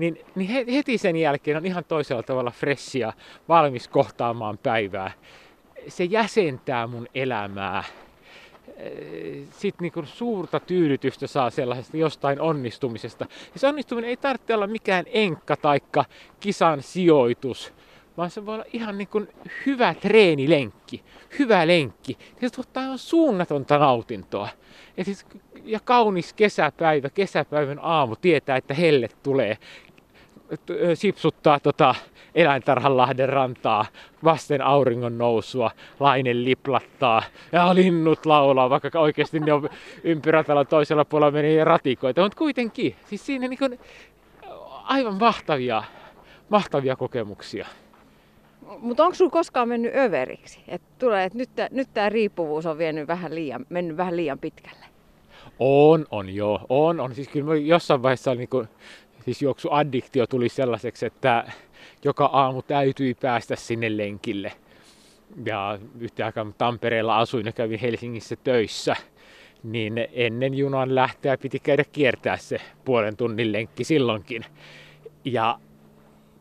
niin, 0.00 0.24
niin 0.34 0.66
heti 0.66 0.98
sen 0.98 1.16
jälkeen 1.16 1.56
on 1.56 1.66
ihan 1.66 1.84
toisella 1.84 2.22
tavalla 2.22 2.50
fressia, 2.50 3.12
valmis 3.48 3.88
kohtaamaan 3.88 4.58
päivää. 4.58 5.10
Se 5.88 6.04
jäsentää 6.04 6.86
mun 6.86 7.06
elämää. 7.14 7.84
Sitten 9.50 9.90
niin 9.96 10.06
suurta 10.06 10.60
tyydytystä 10.60 11.26
saa 11.26 11.50
sellaisesta 11.50 11.96
jostain 11.96 12.40
onnistumisesta. 12.40 13.26
Ja 13.54 13.60
se 13.60 13.66
onnistuminen 13.66 14.10
ei 14.10 14.16
tarvitse 14.16 14.54
olla 14.54 14.66
mikään 14.66 15.04
enkka 15.08 15.56
taikka 15.56 16.04
kisan 16.40 16.82
sijoitus, 16.82 17.72
vaan 18.16 18.30
se 18.30 18.46
voi 18.46 18.54
olla 18.54 18.64
ihan 18.72 18.98
niin 18.98 19.08
kuin 19.08 19.28
hyvä 19.66 19.94
treenilenkki, 19.94 21.02
hyvä 21.38 21.66
lenkki. 21.66 22.18
Se 22.40 22.50
tuottaa 22.50 22.82
aivan 22.82 22.98
suunnatonta 22.98 23.78
nautintoa. 23.78 24.48
Ja, 24.96 25.04
siis, 25.04 25.26
ja 25.64 25.80
kaunis 25.84 26.32
kesäpäivä, 26.32 27.10
kesäpäivän 27.10 27.78
aamu 27.82 28.16
tietää, 28.16 28.56
että 28.56 28.74
helle 28.74 29.08
tulee 29.22 29.58
sipsuttaa 30.94 31.60
tota 31.60 31.94
eläintarhanlahden 32.34 33.28
rantaa 33.28 33.86
vasten 34.24 34.62
auringon 34.62 35.18
nousua, 35.18 35.70
lainen 36.00 36.44
liplattaa 36.44 37.22
ja 37.52 37.74
linnut 37.74 38.26
laulaa, 38.26 38.70
vaikka 38.70 39.00
oikeasti 39.00 39.40
ne 39.40 39.52
on 39.52 39.68
ympyrätalon 40.04 40.66
toisella 40.66 41.04
puolella 41.04 41.30
meni 41.30 41.64
ratikoita, 41.64 42.22
mutta 42.22 42.38
kuitenkin, 42.38 42.96
siis 43.08 43.26
siinä 43.26 43.48
niin 43.48 43.78
aivan 44.84 45.14
mahtavia, 45.14 45.82
mahtavia 46.48 46.96
kokemuksia. 46.96 47.66
Mutta 48.78 49.04
onko 49.04 49.14
sinulla 49.14 49.32
koskaan 49.32 49.68
mennyt 49.68 49.96
överiksi? 49.96 50.60
Et 50.68 50.82
tulee, 50.98 51.24
että 51.24 51.38
nyt, 51.38 51.50
nyt 51.70 51.88
tämä 51.94 52.08
riippuvuus 52.08 52.66
on 52.66 52.78
vienyt 52.78 53.08
vähän 53.08 53.34
liian, 53.34 53.66
mennyt 53.68 53.96
vähän 53.96 54.16
liian 54.16 54.38
pitkälle. 54.38 54.86
On, 55.58 56.06
on 56.10 56.34
joo, 56.34 56.66
on, 56.68 57.00
on. 57.00 57.14
Siis 57.14 57.28
kyllä 57.28 57.56
jossain 57.56 58.02
vaiheessa 58.02 58.30
oli 58.30 58.38
niin 58.38 58.68
siis 59.30 59.42
juoksuaddiktio 59.42 60.26
tuli 60.26 60.48
sellaiseksi, 60.48 61.06
että 61.06 61.52
joka 62.04 62.24
aamu 62.24 62.62
täytyi 62.62 63.14
päästä 63.14 63.56
sinne 63.56 63.96
lenkille. 63.96 64.52
Ja 65.44 65.78
yhtä 66.00 66.26
aikaa 66.26 66.52
Tampereella 66.58 67.18
asuin 67.18 67.46
ja 67.46 67.52
kävin 67.52 67.80
Helsingissä 67.80 68.36
töissä, 68.36 68.96
niin 69.62 70.08
ennen 70.12 70.54
junan 70.54 70.94
lähteä 70.94 71.38
piti 71.38 71.58
käydä 71.58 71.84
kiertää 71.92 72.36
se 72.36 72.60
puolen 72.84 73.16
tunnin 73.16 73.52
lenkki 73.52 73.84
silloinkin. 73.84 74.44
Ja, 75.24 75.58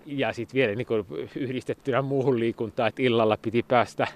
ja 0.06 0.34
sitten 0.34 0.58
vielä 0.58 0.76
niin 0.76 0.88
yhdistettynä 1.36 2.02
muuhun 2.02 2.40
liikuntaan, 2.40 2.90
että 2.90 3.02
illalla 3.02 3.38
piti 3.42 3.64
päästä 3.64 4.08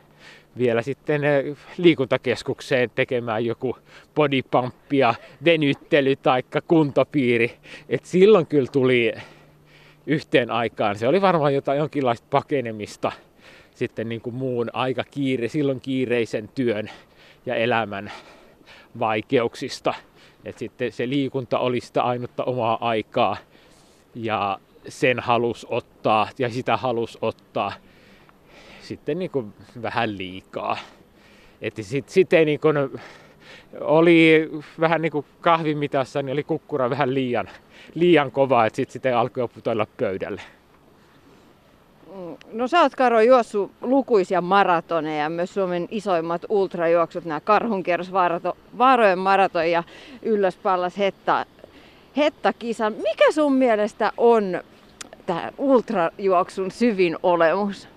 vielä 0.58 0.82
sitten 0.82 1.24
eh, 1.24 1.58
liikuntakeskukseen 1.78 2.92
tekemään 2.96 3.46
joku 3.46 3.78
bodypumppia, 4.16 5.16
venyttely 5.46 6.16
tai 6.16 6.44
kuntopiiri. 6.68 7.58
Et 7.90 8.06
silloin 8.06 8.48
kyllä 8.48 8.70
tuli 8.72 9.14
yhteen 10.08 10.52
aikaan. 10.52 10.96
Se 10.96 11.08
oli 11.08 11.22
varmaan 11.22 11.54
jotain 11.54 11.80
jonkinlaista 11.80 12.28
pakenemista 12.30 13.12
sitten 13.76 14.10
niin 14.10 14.22
kuin 14.22 14.36
muun 14.36 14.70
aika 14.74 15.04
kiire, 15.12 15.48
silloin 15.48 15.82
kiireisen 15.82 16.50
työn 16.56 16.90
ja 17.46 17.56
elämän 17.56 18.12
vaikeuksista. 19.00 19.94
Et 20.46 20.58
sitten 20.58 20.92
se 20.92 21.10
liikunta 21.10 21.60
oli 21.60 21.82
sitä 21.82 22.04
ainutta 22.04 22.44
omaa 22.44 22.78
aikaa 22.82 23.38
ja 24.16 24.60
sen 24.88 25.20
halus 25.20 25.68
ottaa 25.70 26.30
ja 26.40 26.50
sitä 26.50 26.78
halus 26.78 27.18
ottaa 27.22 27.74
sitten 28.84 29.20
niin 29.20 29.32
kuin 29.32 29.54
vähän 29.82 30.18
liikaa. 30.18 30.78
Että 31.62 31.84
sitten 31.84 32.14
sit 32.14 32.34
ei 32.34 32.46
niin 32.46 32.60
kuin, 32.60 32.78
oli 33.82 34.50
vähän 34.80 35.02
niin 35.02 35.12
kuin 35.12 35.26
kahvimitassa, 35.42 36.22
niin 36.22 36.34
oli 36.34 36.44
kukkura 36.44 36.90
vähän 36.90 37.14
liian, 37.14 37.50
liian 37.94 38.32
kova, 38.32 38.66
että 38.66 38.76
sitten 38.76 38.94
sit 38.94 39.06
alkoi 39.06 39.48
putoilla 39.48 39.88
pöydälle. 39.98 40.42
Mm, 42.16 42.38
no 42.52 42.68
sä 42.68 42.82
oot 42.82 42.96
Karo 42.96 43.22
juossut 43.22 43.72
lukuisia 43.82 44.42
maratoneja, 44.42 45.30
myös 45.30 45.54
Suomen 45.54 45.88
isoimmat 45.92 46.46
ultrajuoksut, 46.50 47.26
nämä 47.26 47.40
Karhunkierros, 47.40 48.12
Vaarojen 48.78 49.20
maraton 49.20 49.72
ja 49.72 49.84
Ylöspallas 50.22 50.98
Hetta, 50.98 51.46
Hetta-kisan. 52.18 52.94
Mikä 52.94 53.32
sun 53.32 53.54
mielestä 53.54 54.12
on 54.18 54.62
tämä 55.26 55.52
ultrajuoksun 55.58 56.72
syvin 56.72 57.18
olemus? 57.24 57.93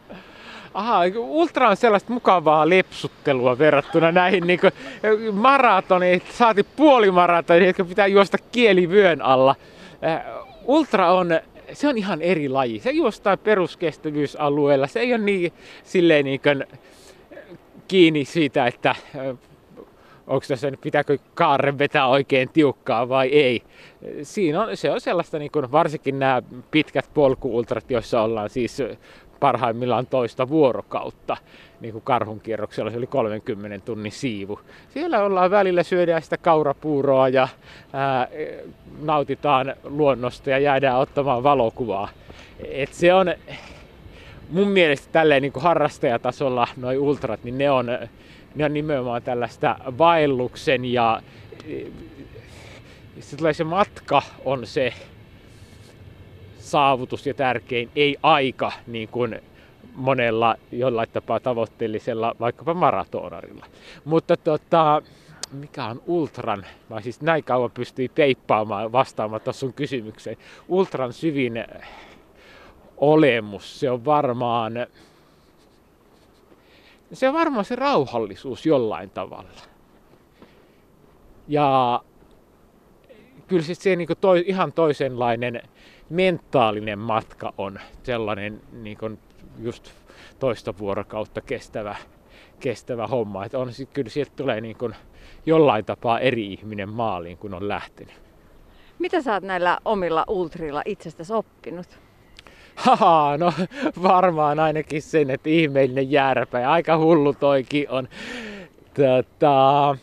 Aha, 0.76 1.00
ultra 1.16 1.68
on 1.68 1.76
sellaista 1.76 2.12
mukavaa 2.12 2.68
lepsuttelua 2.68 3.58
verrattuna 3.58 4.12
näihin 4.12 4.46
niin 4.46 4.60
maratoniin, 5.32 6.22
saati 6.30 6.62
puolimaratoniin, 6.62 7.66
jotka 7.66 7.84
pitää 7.84 8.06
juosta 8.06 8.38
kielivyön 8.52 9.22
alla. 9.22 9.54
Äh, 10.04 10.24
ultra 10.64 11.12
on, 11.12 11.40
se 11.72 11.88
on 11.88 11.98
ihan 11.98 12.22
eri 12.22 12.48
laji. 12.48 12.80
Se 12.80 12.90
juostaa 12.90 13.36
peruskestävyysalueella. 13.36 14.86
Se 14.86 15.00
ei 15.00 15.14
ole 15.14 15.22
niin, 15.22 15.52
silleen 15.84 16.24
niin 16.24 16.40
kuin, 16.40 16.64
kiinni 17.88 18.24
siitä, 18.24 18.66
että 18.66 18.90
äh, 18.90 19.36
onko 20.26 20.44
tässä 20.48 20.72
pitääkö 20.80 21.18
kaaren 21.34 21.78
vetää 21.78 22.06
oikein 22.06 22.48
tiukkaa 22.48 23.08
vai 23.08 23.28
ei. 23.28 23.62
Siinä 24.22 24.62
on, 24.62 24.76
se 24.76 24.90
on 24.90 25.00
sellaista, 25.00 25.38
niin 25.38 25.50
kuin 25.50 25.72
varsinkin 25.72 26.18
nämä 26.18 26.42
pitkät 26.70 27.10
polkuultrat, 27.14 27.90
joissa 27.90 28.22
ollaan 28.22 28.50
siis 28.50 28.78
parhaimmillaan 29.40 30.06
toista 30.06 30.48
vuorokautta, 30.48 31.36
niin 31.80 31.92
kuin 31.92 32.04
karhun 32.04 32.40
kierroksella, 32.40 32.90
se 32.90 32.96
oli 32.96 33.06
30 33.06 33.84
tunnin 33.84 34.12
siivu. 34.12 34.60
Siellä 34.88 35.22
ollaan 35.22 35.50
välillä, 35.50 35.82
syödään 35.82 36.22
sitä 36.22 36.36
kaurapuuroa 36.36 37.28
ja 37.28 37.48
ää, 37.92 38.28
nautitaan 39.02 39.74
luonnosta 39.84 40.50
ja 40.50 40.58
jäädään 40.58 40.98
ottamaan 40.98 41.42
valokuvaa. 41.42 42.08
Et 42.64 42.92
se 42.92 43.14
on 43.14 43.34
mun 44.50 44.68
mielestä 44.68 45.08
tälleen 45.12 45.42
niin 45.42 45.52
kuin 45.52 45.62
harrastajatasolla 45.62 46.68
noi 46.76 46.98
ultrat, 46.98 47.44
niin 47.44 47.58
ne 47.58 47.70
on, 47.70 47.86
ne 48.54 48.64
on 48.64 48.74
nimenomaan 48.74 49.22
tällaista 49.22 49.76
vaelluksen 49.98 50.84
ja 50.84 51.22
se 53.20 53.36
tulee 53.36 53.52
se 53.52 53.64
matka 53.64 54.22
on 54.44 54.66
se, 54.66 54.92
saavutus 56.66 57.26
ja 57.26 57.34
tärkein, 57.34 57.90
ei 57.96 58.16
aika, 58.22 58.72
niin 58.86 59.08
kuin 59.08 59.40
monella 59.94 60.56
jollain 60.72 61.08
tapaa 61.12 61.40
tavoitteellisella 61.40 62.36
vaikkapa 62.40 62.74
maratonarilla. 62.74 63.66
Mutta 64.04 64.36
tota, 64.36 65.02
mikä 65.52 65.84
on 65.84 66.02
ultran, 66.06 66.66
mä 66.90 67.00
siis 67.00 67.20
näin 67.20 67.44
kauan 67.44 67.70
pystyy 67.70 68.08
peippaamaan 68.08 68.92
vastaamatta 68.92 69.52
sun 69.52 69.72
kysymykseen. 69.72 70.36
Ultran 70.68 71.12
syvin 71.12 71.64
olemus, 72.96 73.80
se 73.80 73.90
on 73.90 74.04
varmaan, 74.04 74.72
se 77.12 77.28
on 77.28 77.34
varmaan 77.34 77.64
se 77.64 77.76
rauhallisuus 77.76 78.66
jollain 78.66 79.10
tavalla. 79.10 79.62
Ja 81.48 82.00
kyllä 83.48 83.62
se 83.62 83.96
niin 83.96 84.08
toi, 84.20 84.44
ihan 84.46 84.72
toisenlainen 84.72 85.62
mentaalinen 86.10 86.98
matka 86.98 87.52
on 87.58 87.80
sellainen 88.02 88.60
niin 88.72 88.98
kuin 88.98 89.18
just 89.58 89.90
toista 90.38 90.78
vuorokautta 90.78 91.40
kestävä, 91.40 91.96
kestävä 92.60 93.06
homma. 93.06 93.44
Että 93.44 93.58
on, 93.58 93.70
kyllä 93.92 94.10
sieltä 94.10 94.32
tulee 94.36 94.60
niin 94.60 94.76
kuin 94.76 94.94
jollain 95.46 95.84
tapaa 95.84 96.20
eri 96.20 96.52
ihminen 96.52 96.88
maaliin, 96.88 97.38
kun 97.38 97.54
on 97.54 97.68
lähtenyt. 97.68 98.14
Mitä 98.98 99.22
sä 99.22 99.32
oot 99.32 99.42
näillä 99.42 99.78
omilla 99.84 100.24
ultrilla 100.28 100.82
itsestäsi 100.84 101.32
oppinut? 101.32 101.98
Haha, 102.76 103.36
no 103.38 103.52
varmaan 104.02 104.58
ainakin 104.58 105.02
sen, 105.02 105.30
että 105.30 105.48
ihmeellinen 105.48 106.10
järpä 106.10 106.60
ja 106.60 106.72
aika 106.72 106.98
hullu 106.98 107.32
toikin 107.32 107.90
on. 107.90 108.08
Tota, 108.94 109.96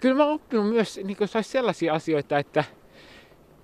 kyllä 0.00 0.14
mä 0.14 0.24
oon 0.24 0.34
oppinut 0.34 0.68
myös 0.68 1.00
niin 1.04 1.16
sellaisia 1.42 1.94
asioita, 1.94 2.38
että 2.38 2.64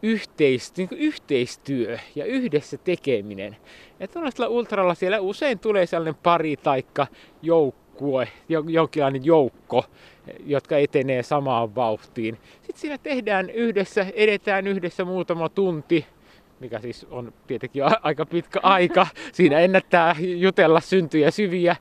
yhteist, 0.04 0.76
niin 0.76 0.88
yhteistyö 0.96 1.98
ja 2.14 2.24
yhdessä 2.24 2.76
tekeminen. 2.78 3.56
Ja 4.00 4.08
tuollaisella 4.08 4.48
ultralla 4.48 4.94
siellä 4.94 5.20
usein 5.20 5.58
tulee 5.58 5.86
sellainen 5.86 6.20
pari 6.22 6.56
taikka 6.56 7.06
joukkue, 7.42 8.28
jonkinlainen 8.48 9.24
joukko, 9.24 9.84
jotka 10.46 10.76
etenee 10.76 11.22
samaan 11.22 11.74
vauhtiin. 11.74 12.38
Sitten 12.52 12.80
siinä 12.80 12.98
tehdään 12.98 13.50
yhdessä, 13.50 14.06
edetään 14.14 14.66
yhdessä 14.66 15.04
muutama 15.04 15.48
tunti, 15.48 16.06
mikä 16.60 16.78
siis 16.78 17.06
on 17.10 17.32
tietenkin 17.46 17.82
aika 18.02 18.26
pitkä 18.26 18.60
aika. 18.78 19.06
Siinä 19.32 19.60
ennättää 19.60 20.16
jutella 20.20 20.80
syntyjä 20.80 21.30
syviä. 21.30 21.76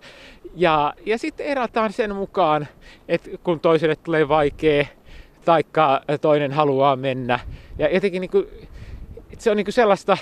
Ja, 0.55 0.93
ja 1.05 1.17
sitten 1.17 1.45
erataan 1.45 1.93
sen 1.93 2.15
mukaan, 2.15 2.67
että 3.07 3.29
kun 3.43 3.59
toiselle 3.59 3.95
tulee 3.95 4.27
vaikea, 4.27 4.85
taikka 5.45 6.01
toinen 6.21 6.51
haluaa 6.51 6.95
mennä. 6.95 7.39
Ja 7.77 7.93
jotenkin 7.93 8.21
niin 8.21 8.31
kuin, 8.31 8.47
se 9.37 9.51
on 9.51 9.57
niin 9.57 9.65
kuin 9.65 9.73
sellaista 9.73 10.17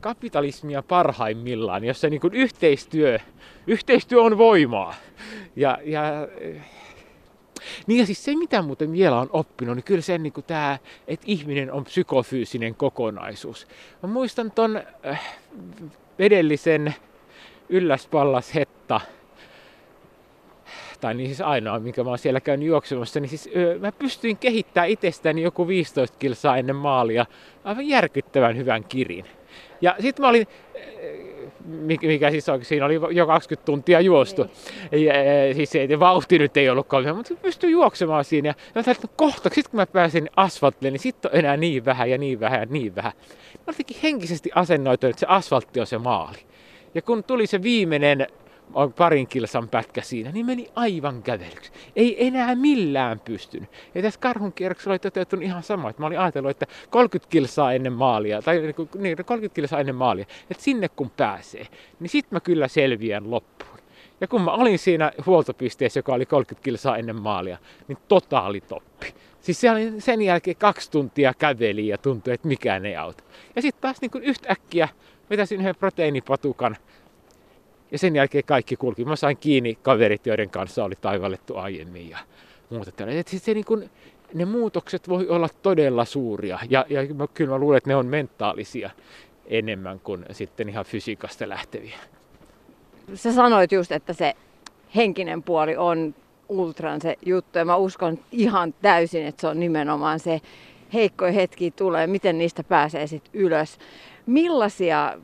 kapitalismia 0.00 0.82
parhaimmillaan, 0.82 1.84
jossa 1.84 2.08
niin 2.08 2.20
kuin 2.20 2.34
yhteistyö, 2.34 3.18
yhteistyö 3.66 4.22
on 4.22 4.38
voimaa. 4.38 4.94
Ja, 5.56 5.78
ja, 5.84 6.02
niin 7.86 8.00
ja 8.00 8.06
siis 8.06 8.24
se, 8.24 8.36
mitä 8.36 8.62
muuten 8.62 8.92
vielä 8.92 9.20
on 9.20 9.28
oppinut, 9.32 9.76
niin 9.76 9.84
kyllä 9.84 10.00
se, 10.00 10.18
niin 10.18 10.32
kuin 10.32 10.44
tämä, 10.44 10.78
että 11.08 11.24
ihminen 11.28 11.72
on 11.72 11.84
psykofyysinen 11.84 12.74
kokonaisuus. 12.74 13.66
Mä 14.02 14.08
muistan 14.08 14.50
ton 14.50 14.82
äh, 15.06 15.36
edellisen 16.18 16.94
Ylläspallas 17.68 18.54
Hetta 18.54 19.00
tai 21.00 21.14
niin 21.14 21.28
siis 21.28 21.40
ainoa, 21.40 21.78
minkä 21.78 22.04
mä 22.04 22.10
oon 22.10 22.18
siellä 22.18 22.40
käynyt 22.40 22.68
juoksemassa, 22.68 23.20
niin 23.20 23.28
siis 23.28 23.50
öö, 23.56 23.78
mä 23.78 23.92
pystyin 23.92 24.36
kehittämään 24.36 24.90
itsestäni 24.90 25.42
joku 25.42 25.68
15 25.68 26.16
kilsaa 26.18 26.56
ennen 26.56 26.76
maalia 26.76 27.26
aivan 27.64 27.88
järkyttävän 27.88 28.56
hyvän 28.56 28.84
kirin. 28.84 29.24
Ja 29.80 29.96
sitten 30.00 30.22
mä 30.22 30.28
olin, 30.28 30.46
mikä 32.02 32.30
siis 32.30 32.48
on, 32.48 32.64
siinä 32.64 32.86
oli 32.86 32.94
jo 33.10 33.26
20 33.26 33.66
tuntia 33.66 34.00
juostu. 34.00 34.46
Niin. 34.90 35.06
Ja, 35.06 35.14
siis 35.54 35.74
ei, 35.74 36.00
vauhti 36.00 36.38
nyt 36.38 36.56
ei 36.56 36.70
ollut 36.70 36.86
kovin, 36.86 37.16
mutta 37.16 37.34
pystyin 37.42 37.72
juoksemaan 37.72 38.24
siinä. 38.24 38.48
Ja 38.48 38.54
mä 38.58 38.72
ajattelin, 38.74 38.96
että 38.96 39.08
kohta, 39.16 39.50
sit 39.52 39.68
kun 39.68 39.76
mä 39.76 39.86
pääsin 39.86 40.30
asfaltille, 40.36 40.90
niin 40.90 41.00
sitten 41.00 41.30
on 41.30 41.38
enää 41.38 41.56
niin 41.56 41.84
vähän 41.84 42.10
ja 42.10 42.18
niin 42.18 42.40
vähän 42.40 42.60
ja 42.60 42.66
niin 42.70 42.94
vähän. 42.94 43.12
Mä 43.54 43.64
olin 43.66 44.00
henkisesti 44.02 44.50
asennoitunut, 44.54 45.10
että 45.10 45.20
se 45.20 45.26
asfaltti 45.28 45.80
on 45.80 45.86
se 45.86 45.98
maali. 45.98 46.38
Ja 46.94 47.02
kun 47.02 47.24
tuli 47.24 47.46
se 47.46 47.62
viimeinen 47.62 48.26
parin 48.96 49.26
kilsan 49.26 49.68
pätkä 49.68 50.02
siinä, 50.02 50.32
niin 50.32 50.46
meni 50.46 50.70
aivan 50.74 51.22
kävelyksi. 51.22 51.72
Ei 51.96 52.26
enää 52.26 52.54
millään 52.54 53.20
pystynyt. 53.20 53.70
Ja 53.94 54.02
tässä 54.02 54.20
karhun 54.20 54.52
kierroksella 54.52 54.92
oli 54.92 54.98
toteutunut 54.98 55.44
ihan 55.44 55.62
sama. 55.62 55.90
Että 55.90 56.02
mä 56.02 56.06
olin 56.06 56.18
ajatellut, 56.18 56.50
että 56.50 56.66
30 56.90 57.30
kilsaa 57.30 57.72
ennen 57.72 57.92
maalia, 57.92 58.42
tai 58.42 58.58
niin, 58.58 58.74
30 59.24 59.54
kilsaa 59.54 59.80
ennen 59.80 59.94
maalia, 59.94 60.26
että 60.50 60.62
sinne 60.62 60.88
kun 60.88 61.10
pääsee, 61.10 61.66
niin 62.00 62.10
sit 62.10 62.30
mä 62.30 62.40
kyllä 62.40 62.68
selviän 62.68 63.30
loppuun. 63.30 63.80
Ja 64.20 64.28
kun 64.28 64.42
mä 64.42 64.50
olin 64.50 64.78
siinä 64.78 65.12
huoltopisteessä, 65.26 65.98
joka 65.98 66.14
oli 66.14 66.26
30 66.26 66.64
kilsaa 66.64 66.96
ennen 66.96 67.16
maalia, 67.16 67.58
niin 67.88 67.98
totaali 68.08 68.60
toppi. 68.60 69.14
Siis 69.40 69.60
se 69.60 69.70
oli 69.70 69.92
sen 69.98 70.22
jälkeen 70.22 70.56
kaksi 70.56 70.90
tuntia 70.90 71.34
käveli 71.38 71.88
ja 71.88 71.98
tuntui, 71.98 72.34
että 72.34 72.48
mikään 72.48 72.86
ei 72.86 72.96
auta. 72.96 73.24
Ja 73.56 73.62
sitten 73.62 73.80
taas 73.80 74.00
niin 74.00 74.22
yhtäkkiä 74.22 74.88
vetäsin 75.30 75.60
yhden 75.60 75.76
proteiinipatukan 75.76 76.76
ja 77.92 77.98
sen 77.98 78.16
jälkeen 78.16 78.44
kaikki 78.44 78.76
kulki. 78.76 79.04
Mä 79.04 79.16
sain 79.16 79.36
kiinni 79.36 79.78
kaverit, 79.82 80.26
joiden 80.26 80.50
kanssa 80.50 80.84
oli 80.84 80.94
taivallettu 81.00 81.56
aiemmin 81.56 82.10
ja 82.10 82.18
muuta. 82.70 82.90
Et 83.06 83.28
siis 83.28 83.44
se 83.44 83.54
niin 83.54 83.64
kuin, 83.64 83.90
ne 84.34 84.44
muutokset 84.44 85.08
voi 85.08 85.28
olla 85.28 85.48
todella 85.62 86.04
suuria 86.04 86.58
ja, 86.68 86.86
ja 86.88 87.14
mä, 87.14 87.26
kyllä 87.34 87.50
mä 87.50 87.58
luulen, 87.58 87.78
että 87.78 87.90
ne 87.90 87.96
on 87.96 88.06
mentaalisia 88.06 88.90
enemmän 89.46 90.00
kuin 90.00 90.24
sitten 90.30 90.68
ihan 90.68 90.84
fysiikasta 90.84 91.48
lähteviä. 91.48 91.96
Sä 93.14 93.32
sanoit 93.32 93.72
just, 93.72 93.92
että 93.92 94.12
se 94.12 94.34
henkinen 94.96 95.42
puoli 95.42 95.76
on 95.76 96.14
ultran 96.48 97.00
se 97.00 97.16
juttu 97.26 97.58
ja 97.58 97.64
mä 97.64 97.76
uskon 97.76 98.18
ihan 98.32 98.74
täysin, 98.82 99.26
että 99.26 99.40
se 99.40 99.46
on 99.46 99.60
nimenomaan 99.60 100.20
se 100.20 100.40
heikkoja 100.92 101.32
hetki 101.32 101.70
tulee, 101.70 102.06
miten 102.06 102.38
niistä 102.38 102.64
pääsee 102.64 103.06
sitten 103.06 103.40
ylös. 103.40 103.78
Millaisia 104.26 105.18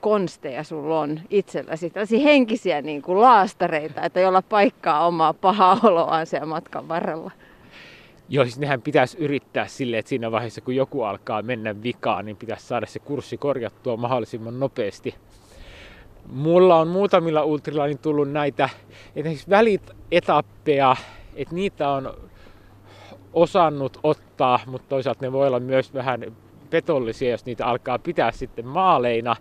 konsteja 0.00 0.64
sulla 0.64 1.00
on 1.00 1.20
itselläsi, 1.30 1.90
tällaisia 1.90 2.20
henkisiä 2.20 2.82
niin 2.82 3.02
kuin 3.02 3.20
laastareita, 3.20 4.02
että 4.02 4.20
jolla 4.20 4.42
paikkaa 4.42 5.06
omaa 5.06 5.34
pahaa 5.34 5.80
oloaan 5.82 6.26
siellä 6.26 6.46
matkan 6.46 6.88
varrella? 6.88 7.30
Joo, 8.28 8.44
siis 8.44 8.58
nehän 8.58 8.82
pitäisi 8.82 9.18
yrittää 9.18 9.66
silleen, 9.66 9.98
että 9.98 10.08
siinä 10.08 10.30
vaiheessa 10.30 10.60
kun 10.60 10.76
joku 10.76 11.02
alkaa 11.02 11.42
mennä 11.42 11.82
vikaan, 11.82 12.24
niin 12.24 12.36
pitäisi 12.36 12.66
saada 12.66 12.86
se 12.86 12.98
kurssi 12.98 13.36
korjattua 13.36 13.96
mahdollisimman 13.96 14.60
nopeasti. 14.60 15.14
Mulla 16.26 16.76
on 16.76 16.88
muutamilla 16.88 17.44
ultrilla 17.44 17.86
niin 17.86 17.98
tullut 17.98 18.30
näitä 18.30 18.68
esimerkiksi 19.16 19.50
välietappeja, 19.50 20.96
että 21.36 21.54
niitä 21.54 21.88
on 21.88 22.14
osannut 23.32 23.98
ottaa, 24.02 24.60
mutta 24.66 24.88
toisaalta 24.88 25.24
ne 25.24 25.32
voi 25.32 25.46
olla 25.46 25.60
myös 25.60 25.94
vähän 25.94 26.36
petollisia, 26.70 27.30
jos 27.30 27.46
niitä 27.46 27.66
alkaa 27.66 27.98
pitää 27.98 28.32
sitten 28.32 28.66
maaleina. 28.66 29.36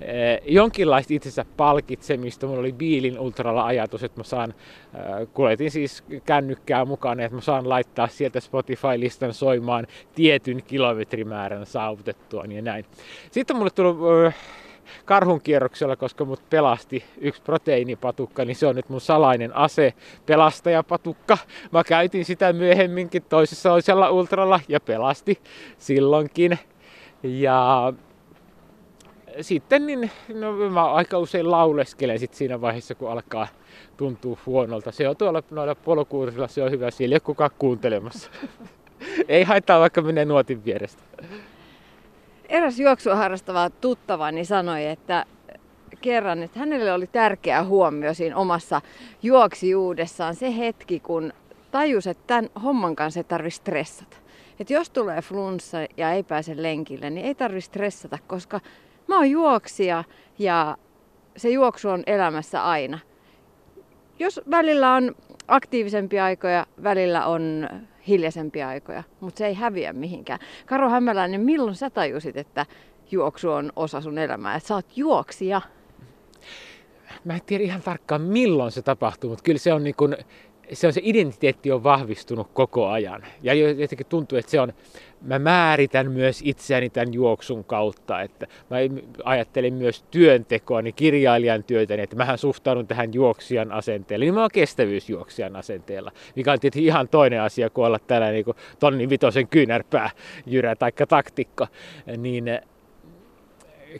Eh, 0.00 0.40
jonkinlaista 0.46 1.14
itsensä 1.14 1.44
palkitsemista. 1.56 2.46
Mulla 2.46 2.60
oli 2.60 2.72
Biilin 2.72 3.18
ultralla 3.18 3.64
ajatus, 3.64 4.04
että 4.04 4.20
mä 4.20 4.24
saan, 4.24 4.54
eh, 4.94 5.28
kuljetin 5.34 5.70
siis 5.70 6.04
kännykkää 6.24 6.84
mukaan, 6.84 7.20
että 7.20 7.34
mä 7.34 7.40
saan 7.40 7.68
laittaa 7.68 8.08
sieltä 8.08 8.40
Spotify-listan 8.40 9.34
soimaan 9.34 9.86
tietyn 10.14 10.62
kilometrimäärän 10.62 11.66
saavutettua 11.66 12.44
ja 12.44 12.62
näin. 12.62 12.84
Sitten 13.30 13.56
mulle 13.56 13.70
tullut 13.70 14.26
eh, 14.26 14.34
karhun 15.04 15.40
kierroksella, 15.40 15.96
koska 15.96 16.24
mut 16.24 16.50
pelasti 16.50 17.04
yksi 17.18 17.42
proteiinipatukka, 17.42 18.44
niin 18.44 18.56
se 18.56 18.66
on 18.66 18.76
nyt 18.76 18.88
mun 18.88 19.00
salainen 19.00 19.56
ase, 19.56 19.94
pelastajapatukka. 20.26 21.38
Mä 21.72 21.84
käytin 21.84 22.24
sitä 22.24 22.52
myöhemminkin 22.52 23.22
toisessa 23.22 23.68
toisella 23.68 24.10
ultralla 24.10 24.60
ja 24.68 24.80
pelasti 24.80 25.40
silloinkin. 25.78 26.58
Ja 27.22 27.92
sitten 29.40 29.86
niin, 29.86 30.10
no, 30.34 30.52
mä 30.70 30.92
aika 30.92 31.18
usein 31.18 31.50
lauleskelen 31.50 32.18
sit 32.18 32.34
siinä 32.34 32.60
vaiheessa, 32.60 32.94
kun 32.94 33.10
alkaa 33.10 33.48
tuntua 33.96 34.38
huonolta. 34.46 34.92
Se 34.92 35.08
on 35.08 35.16
tuolla 35.16 35.42
noilla 35.50 35.74
polokuurisilla, 35.74 36.48
se 36.48 36.62
on 36.62 36.70
hyvä, 36.70 36.90
siellä 36.90 37.12
ei 37.12 37.16
ole 37.16 37.20
kukaan 37.20 37.50
kuuntelemassa. 37.58 38.30
ei 39.28 39.44
haittaa, 39.44 39.80
vaikka 39.80 40.02
menee 40.02 40.24
nuotin 40.24 40.64
vierestä. 40.64 41.02
Eräs 42.48 42.80
juoksua 42.80 43.16
harrastava 43.16 43.70
tuttavani 43.70 44.44
sanoi, 44.44 44.86
että 44.86 45.26
kerran, 46.00 46.42
että 46.42 46.58
hänelle 46.58 46.92
oli 46.92 47.06
tärkeä 47.06 47.64
huomio 47.64 48.14
siinä 48.14 48.36
omassa 48.36 48.80
juoksijuudessaan 49.22 50.34
se 50.34 50.56
hetki, 50.56 51.00
kun 51.00 51.32
tajus, 51.70 52.06
että 52.06 52.24
tämän 52.26 52.50
homman 52.62 52.96
kanssa 52.96 53.20
ei 53.20 53.24
tarvitse 53.24 53.56
stressata. 53.56 54.16
Että 54.60 54.72
jos 54.72 54.90
tulee 54.90 55.22
flunssa 55.22 55.78
ja 55.96 56.12
ei 56.12 56.22
pääse 56.22 56.62
lenkille, 56.62 57.10
niin 57.10 57.26
ei 57.26 57.34
tarvitse 57.34 57.66
stressata, 57.66 58.18
koska 58.26 58.60
mä 59.08 59.16
oon 59.16 59.30
juoksija 59.30 60.04
ja 60.38 60.76
se 61.36 61.50
juoksu 61.50 61.88
on 61.88 62.02
elämässä 62.06 62.64
aina. 62.64 62.98
Jos 64.18 64.40
välillä 64.50 64.94
on 64.94 65.14
aktiivisempia 65.48 66.24
aikoja, 66.24 66.66
välillä 66.82 67.26
on 67.26 67.68
hiljaisempia 68.08 68.68
aikoja, 68.68 69.02
mutta 69.20 69.38
se 69.38 69.46
ei 69.46 69.54
häviä 69.54 69.92
mihinkään. 69.92 70.38
Karo 70.66 70.88
Hämäläinen, 70.88 71.40
milloin 71.40 71.74
sä 71.74 71.90
tajusit, 71.90 72.36
että 72.36 72.66
juoksu 73.10 73.50
on 73.50 73.72
osa 73.76 74.00
sun 74.00 74.18
elämää, 74.18 74.54
että 74.56 74.66
sä 74.66 74.74
oot 74.74 74.96
juoksija? 74.96 75.60
Mä 77.24 77.34
en 77.34 77.40
tiedä 77.46 77.64
ihan 77.64 77.82
tarkkaan 77.82 78.22
milloin 78.22 78.72
se 78.72 78.82
tapahtuu, 78.82 79.30
mutta 79.30 79.42
kyllä 79.42 79.58
se 79.58 79.72
on 79.72 79.84
niin 79.84 79.94
kuin, 79.94 80.16
se, 80.72 80.86
on 80.86 80.92
se 80.92 81.00
identiteetti 81.04 81.72
on 81.72 81.82
vahvistunut 81.82 82.48
koko 82.52 82.88
ajan. 82.88 83.22
Ja 83.42 83.54
jotenkin 83.54 84.06
tuntuu, 84.06 84.38
että 84.38 84.50
se 84.50 84.60
on, 84.60 84.72
mä 85.20 85.38
määritän 85.38 86.10
myös 86.12 86.40
itseäni 86.44 86.90
tämän 86.90 87.14
juoksun 87.14 87.64
kautta, 87.64 88.22
että 88.22 88.46
mä 88.70 88.76
ajattelen 89.24 89.74
myös 89.74 90.04
työntekoa, 90.10 90.82
niin 90.82 90.94
kirjailijan 90.94 91.64
työtä, 91.64 91.94
niin 91.94 92.04
että 92.04 92.16
mähän 92.16 92.38
suhtaudun 92.38 92.86
tähän 92.86 93.14
juoksijan 93.14 93.72
asenteella, 93.72 94.24
niin 94.24 94.34
mä 94.34 94.40
oon 94.40 94.50
kestävyysjuoksijan 94.52 95.56
asenteella, 95.56 96.12
mikä 96.36 96.52
on 96.52 96.60
tietysti 96.60 96.84
ihan 96.84 97.08
toinen 97.08 97.42
asia 97.42 97.70
kuin 97.70 97.86
olla 97.86 97.98
tällainen 97.98 98.34
niin 98.34 98.44
kuin 98.44 98.56
tonni 98.78 99.08
vitosen 99.08 99.48
kyynärpää 99.48 100.10
jyrä 100.46 100.76
tai 100.76 100.92
taktikko, 101.08 101.66
niin 102.16 102.44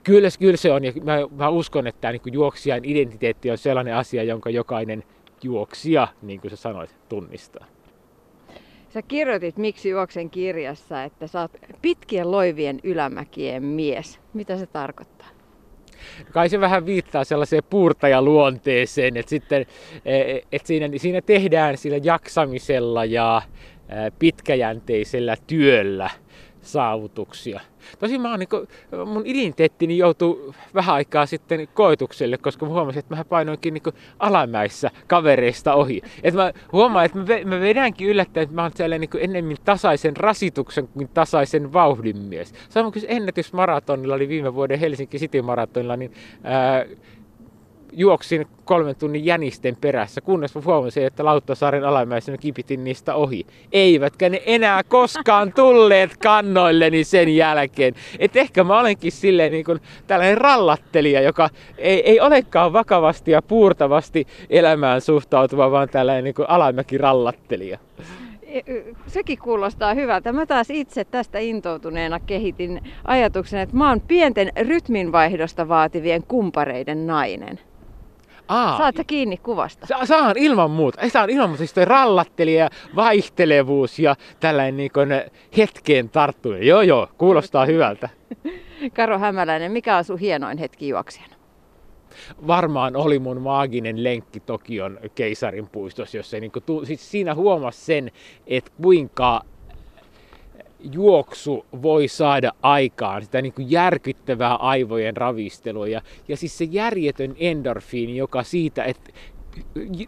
kyllä, 0.05 0.29
kyllä 0.39 0.57
se 0.57 0.73
on, 0.73 0.85
ja 0.85 0.93
mä, 1.03 1.19
mä 1.37 1.49
uskon, 1.49 1.87
että 1.87 2.01
tämä 2.01 2.13
niin 2.13 2.35
juoksijan 2.35 2.81
identiteetti 2.85 3.51
on 3.51 3.59
sellainen 3.59 3.95
asia, 3.95 4.23
jonka 4.23 4.51
jokainen 4.51 5.05
juoksija, 5.43 6.09
niin 6.23 6.41
kuin 6.41 6.51
sä 6.51 6.57
sanoit, 6.57 6.95
tunnistaa. 7.09 7.67
Sä 8.89 9.03
kirjoitit 9.03 9.57
Miksi 9.57 9.89
juoksen 9.89 10.31
kirjassa, 10.31 11.03
että 11.03 11.27
sä 11.27 11.41
oot 11.41 11.51
pitkien 11.83 12.31
loivien 12.31 12.81
ylämäkien 12.83 13.63
mies. 13.63 14.21
Mitä 14.35 14.57
se 14.57 14.67
tarkoittaa? 14.67 15.29
Kai 16.33 16.49
se 16.49 16.61
vähän 16.61 16.87
viittaa 16.87 17.25
sellaiseen 17.25 17.63
puurtajaluonteeseen, 17.71 19.17
että, 19.17 19.31
sitten, 19.31 19.67
e, 20.05 20.39
että 20.53 20.69
siinä, 20.69 20.89
siinä 20.97 21.21
tehdään 21.21 21.77
sillä 21.77 21.99
jaksamisella 22.03 23.05
ja 23.05 23.43
pitkäjänteisellä 24.19 25.37
työllä– 25.47 26.11
saavutuksia. 26.67 27.61
Tosin 27.99 28.21
mä 28.21 28.31
oon, 28.31 28.39
niin 28.39 28.49
kuin, 28.49 28.69
mun 29.07 29.23
identiteettini 29.25 29.99
joutuu 29.99 30.55
vähän 30.75 30.95
aikaa 30.95 31.27
sitten 31.27 31.69
koetukselle, 31.75 32.39
koska 32.39 32.67
mä 32.67 32.73
huomasin, 32.73 32.99
että 32.99 33.17
mä 33.17 33.25
painoinkin 33.25 33.75
niin 33.75 33.95
alamäissä 34.19 34.91
kavereista 35.07 35.75
ohi. 35.75 36.03
Et 36.23 36.35
mä 36.35 36.53
huomaan, 36.73 37.05
että 37.05 37.19
mä, 37.45 37.61
vedänkin 37.61 38.09
yllättäen, 38.09 38.45
että 38.45 38.55
mä 38.55 38.63
oon 38.63 38.71
siellä 38.75 38.99
niin 38.99 39.11
ennemmin 39.19 39.57
tasaisen 39.65 40.17
rasituksen 40.17 40.89
kuin 40.89 41.09
tasaisen 41.15 41.73
vauhdin 41.73 42.19
mies. 42.19 42.55
Samoin 42.69 42.93
kuin 42.93 43.05
ennätysmaratonilla 43.09 44.15
oli 44.15 44.29
viime 44.29 44.55
vuoden 44.55 44.79
Helsinki 44.79 45.19
City 45.19 45.43
Maratonilla, 45.43 45.97
niin 45.97 46.13
ää, 46.45 46.85
juoksin 47.97 48.47
kolmen 48.65 48.97
tunnin 48.97 49.25
jänisten 49.25 49.77
perässä, 49.77 50.21
kunnes 50.21 50.55
mä 50.55 50.63
huomasin, 50.65 51.07
että 51.07 51.25
Lauttasaaren 51.25 51.85
alamäessä 51.85 52.33
mä 52.33 52.39
kipitin 52.39 52.85
niistä 52.85 53.15
ohi. 53.15 53.47
Eivätkä 53.73 54.29
ne 54.29 54.43
enää 54.47 54.83
koskaan 54.85 55.53
tulleet 55.53 56.17
kannoilleni 56.17 57.05
sen 57.05 57.37
jälkeen. 57.37 57.95
Et 58.19 58.37
ehkä 58.37 58.65
mä 58.65 58.81
olenkin 58.81 59.13
silleen 59.13 59.53
niin 59.53 59.65
kuin 59.65 59.81
tällainen 60.07 60.39
rallattelija, 60.39 61.21
joka 61.21 61.51
ei, 61.79 62.11
ei 62.11 62.21
olekaan 62.21 62.73
vakavasti 62.73 63.31
ja 63.31 63.43
puurtavasti 63.43 64.27
elämään 64.51 65.01
suhtautuva, 65.01 65.71
vaan 65.71 65.89
tällainen 65.89 66.25
niin 66.25 66.35
kuin 66.35 66.51
alamäki 66.51 66.99
rallattelija 66.99 67.79
e, 68.47 68.63
sekin 69.07 69.39
kuulostaa 69.39 69.95
hyvältä. 69.95 70.33
Mä 70.33 70.47
taas 70.47 70.71
itse 70.71 71.05
tästä 71.05 71.39
intoutuneena 71.39 72.21
kehitin 72.21 72.83
ajatuksen, 73.05 73.61
että 73.61 73.77
mä 73.77 73.89
oon 73.89 74.01
pienten 74.01 74.53
rytminvaihdosta 74.61 75.69
vaativien 75.69 76.23
kumpareiden 76.23 77.07
nainen. 77.07 77.61
Aa, 78.49 78.79
Saat 78.79 78.97
sä 78.97 79.05
kiinni 79.05 79.37
kuvasta? 79.37 79.87
Sa- 79.87 80.07
saan 80.07 80.39
ilman 80.39 80.71
muuta. 80.71 81.01
Ei 81.01 81.11
saan 81.11 81.31
ilman 81.31 81.49
muuta. 81.49 81.59
Siis 81.59 81.73
toi 81.73 81.85
rallattelija, 81.85 82.71
vaihtelevuus 82.97 83.99
ja 83.99 84.17
tällainen 84.41 84.77
niin 84.77 84.91
kuin 84.93 85.09
hetkeen 85.57 86.09
tarttuminen. 86.09 86.67
Joo 86.67 86.83
joo, 86.83 87.09
kuulostaa 87.19 87.67
hyvältä. 87.67 88.09
Karo 88.97 89.19
Hämäläinen, 89.19 89.73
mikä 89.73 89.97
on 89.97 90.05
sun 90.05 90.19
hienoin 90.19 90.59
hetki 90.59 90.89
juoksijana? 90.89 91.37
Varmaan 92.47 92.97
oli 92.97 93.19
mun 93.19 93.41
maaginen 93.41 94.05
lenkki 94.05 94.41
Tokion 94.41 94.99
keisarin 95.15 95.69
puistossa, 95.69 96.17
jossa 96.17 96.41
niin 96.41 96.53
kuin, 96.53 96.87
siis 96.87 97.11
siinä 97.11 97.35
huomasi 97.35 97.85
sen, 97.85 98.11
että 98.47 98.71
kuinka 98.83 99.41
juoksu 100.93 101.67
voi 101.83 102.09
saada 102.09 102.53
aikaan 102.63 103.23
sitä 103.23 103.43
niin 103.43 103.53
kuin 103.53 103.71
järkyttävää 103.71 104.57
aivojen 104.57 105.17
ravistelua 105.17 105.89
ja, 105.89 106.03
ja 106.29 106.37
siis 106.37 106.59
se 106.59 106.65
järjetön 106.65 107.35
endorfiini, 107.39 108.17
joka 108.17 108.43
siitä, 108.43 108.85
että 108.85 109.11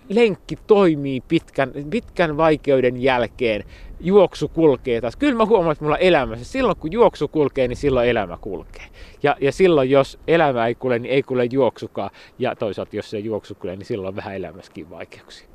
lenkki 0.09 0.59
toimii 0.67 1.21
pitkän, 1.21 1.73
pitkän 1.91 2.37
vaikeuden 2.37 3.03
jälkeen, 3.03 3.65
juoksu 4.01 4.49
kulkee 4.49 5.01
taas. 5.01 5.17
Kyllä 5.17 5.35
mä 5.35 5.45
huomaan, 5.45 5.73
että 5.73 5.85
mulla 5.85 5.99
elämässä, 5.99 6.45
silloin 6.45 6.77
kun 6.77 6.93
juoksu 6.93 7.29
kulkee, 7.29 7.69
niin 7.69 7.77
silloin 7.77 8.09
elämä 8.09 8.39
kulkee. 8.41 8.85
Ja, 9.23 9.37
ja 9.41 9.53
silloin 9.53 9.91
jos 9.91 10.19
elämä 10.27 10.67
ei 10.67 10.75
kulje, 10.75 10.99
niin 10.99 11.13
ei 11.13 11.23
kulje 11.23 11.49
juoksukaan. 11.53 12.11
Ja 12.39 12.57
toisaalta 12.57 12.97
jos 12.97 13.11
se 13.11 13.19
juoksu 13.19 13.55
kulje, 13.55 13.77
niin 13.77 13.87
silloin 13.87 14.09
on 14.09 14.17
vähän 14.17 14.37
elämässäkin 14.37 14.91
vaikeuksia. 14.91 15.49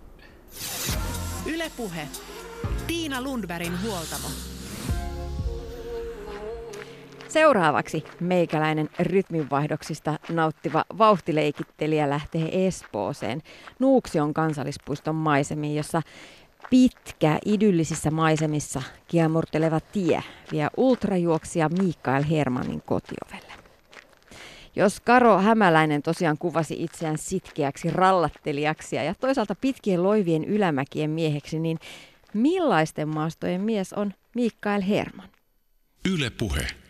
Ylepuhe. 1.53 2.07
Tiina 2.87 3.21
Lundbergin 3.21 3.73
huoltamo. 3.83 4.27
Seuraavaksi 7.33 8.03
meikäläinen 8.19 8.89
rytminvaihdoksista 8.99 10.19
nauttiva 10.29 10.85
vauhtileikittelijä 10.97 12.09
lähtee 12.09 12.67
Espooseen 12.67 13.41
Nuuksion 13.79 14.33
kansallispuiston 14.33 15.15
maisemiin, 15.15 15.75
jossa 15.75 16.01
pitkä 16.69 17.39
idyllisissä 17.45 18.11
maisemissa 18.11 18.81
kiemurteleva 19.07 19.79
tie 19.79 20.23
vie 20.51 20.67
ultrajuoksija 20.77 21.69
Mikael 21.69 22.23
Hermanin 22.23 22.81
kotiovelle. 22.81 23.53
Jos 24.75 24.99
Karo 24.99 25.37
Hämäläinen 25.37 26.01
tosiaan 26.01 26.37
kuvasi 26.37 26.83
itseään 26.83 27.17
sitkeäksi 27.17 27.89
rallattelijaksi 27.89 28.95
ja 28.95 29.15
toisaalta 29.15 29.55
pitkien 29.55 30.03
loivien 30.03 30.43
ylämäkien 30.43 31.09
mieheksi, 31.09 31.59
niin 31.59 31.79
millaisten 32.33 33.07
maastojen 33.09 33.61
mies 33.61 33.93
on 33.93 34.13
Mikael 34.35 34.81
Herman? 34.81 35.29
Yle 36.13 36.29
Puhe. 36.29 36.82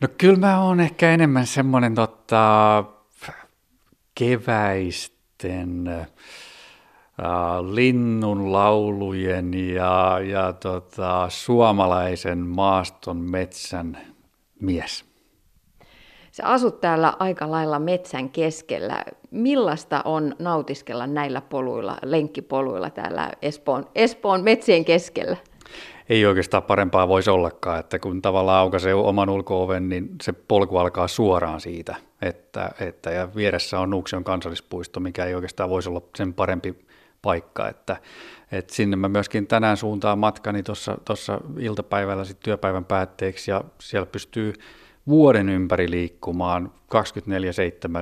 No 0.00 0.08
kyllä 0.18 0.38
mä 0.38 0.62
oon 0.62 0.80
ehkä 0.80 1.10
enemmän 1.10 1.46
semmoinen 1.46 1.94
tota, 1.94 2.84
keväisten 4.14 5.88
äh, 5.88 6.06
linnun 7.70 8.52
laulujen 8.52 9.54
ja, 9.54 10.20
ja 10.20 10.52
tota, 10.52 11.26
suomalaisen 11.28 12.38
maaston 12.38 13.16
metsän 13.16 13.98
mies. 14.60 15.04
Sä 16.32 16.48
asut 16.48 16.80
täällä 16.80 17.12
aika 17.18 17.50
lailla 17.50 17.78
metsän 17.78 18.30
keskellä. 18.30 19.04
Millaista 19.30 20.02
on 20.04 20.34
nautiskella 20.38 21.06
näillä 21.06 21.40
poluilla, 21.40 21.98
lenkkipoluilla 22.02 22.90
täällä 22.90 23.30
Espoon, 23.42 23.88
Espoon 23.94 24.44
metsien 24.44 24.84
keskellä? 24.84 25.36
Ei 26.08 26.26
oikeastaan 26.26 26.62
parempaa 26.62 27.08
voisi 27.08 27.30
ollakaan, 27.30 27.80
että 27.80 27.98
kun 27.98 28.22
tavallaan 28.22 28.58
aukaisee 28.58 28.94
oman 28.94 29.28
ulkooven, 29.28 29.88
niin 29.88 30.08
se 30.22 30.32
polku 30.32 30.76
alkaa 30.76 31.08
suoraan 31.08 31.60
siitä, 31.60 31.96
että, 32.22 32.70
että 32.80 33.10
ja 33.10 33.28
vieressä 33.36 33.80
on 33.80 33.90
Nuuksion 33.90 34.24
kansallispuisto, 34.24 35.00
mikä 35.00 35.24
ei 35.24 35.34
oikeastaan 35.34 35.70
voisi 35.70 35.88
olla 35.88 36.02
sen 36.16 36.34
parempi 36.34 36.74
paikka, 37.22 37.68
että, 37.68 37.96
että 38.52 38.74
sinne 38.74 38.96
mä 38.96 39.08
myöskin 39.08 39.46
tänään 39.46 39.76
suuntaan 39.76 40.18
matkani 40.18 40.62
tuossa 41.04 41.40
iltapäivällä 41.58 42.24
sit 42.24 42.40
työpäivän 42.40 42.84
päätteeksi 42.84 43.50
ja 43.50 43.64
siellä 43.80 44.06
pystyy 44.06 44.52
vuoden 45.08 45.48
ympäri 45.48 45.90
liikkumaan, 45.90 46.72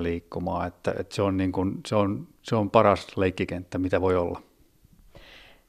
24-7 0.00 0.02
liikkumaan, 0.02 0.68
että, 0.68 0.94
että 0.98 1.14
se, 1.14 1.22
on 1.22 1.36
niin 1.36 1.52
kuin, 1.52 1.80
se, 1.86 1.94
on, 1.96 2.26
se 2.42 2.56
on 2.56 2.70
paras 2.70 3.16
leikkikenttä, 3.16 3.78
mitä 3.78 4.00
voi 4.00 4.16
olla. 4.16 4.42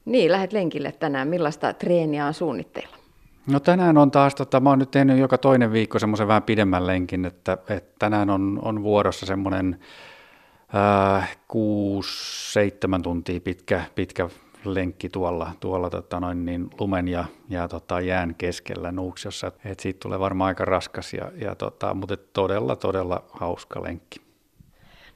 Niin, 0.05 0.31
lähdet 0.31 0.53
lenkille 0.53 0.91
tänään. 0.91 1.27
Millaista 1.27 1.73
treeniä 1.73 2.25
on 2.25 2.33
suunnitteilla? 2.33 2.97
No 3.51 3.59
tänään 3.59 3.97
on 3.97 4.11
taas, 4.11 4.35
tota, 4.35 4.59
mä 4.59 4.69
oon 4.69 4.79
nyt 4.79 4.91
tehnyt 4.91 5.17
joka 5.19 5.37
toinen 5.37 5.71
viikko 5.71 5.99
semmoisen 5.99 6.27
vähän 6.27 6.43
pidemmän 6.43 6.87
lenkin, 6.87 7.25
että, 7.25 7.57
että 7.69 7.95
tänään 7.99 8.29
on, 8.29 8.59
on 8.61 8.83
vuorossa 8.83 9.25
semmoinen 9.25 9.79
äh, 11.19 11.37
6-7 12.97 13.01
tuntia 13.03 13.39
pitkä, 13.41 13.83
pitkä 13.95 14.29
lenkki 14.65 15.09
tuolla, 15.09 15.51
tuolla 15.59 15.89
tota 15.89 16.19
noin, 16.19 16.45
niin 16.45 16.69
lumen 16.79 17.07
ja, 17.07 17.25
ja 17.49 17.67
tota, 17.67 18.01
jään 18.01 18.35
keskellä 18.37 18.91
Nuuksiossa. 18.91 19.51
Et 19.65 19.79
siitä 19.79 19.99
tulee 19.99 20.19
varmaan 20.19 20.47
aika 20.47 20.65
raskas, 20.65 21.13
ja, 21.13 21.31
ja 21.41 21.55
tota, 21.55 21.93
mutta 21.93 22.17
todella, 22.17 22.75
todella 22.75 23.23
hauska 23.31 23.83
lenkki. 23.83 24.24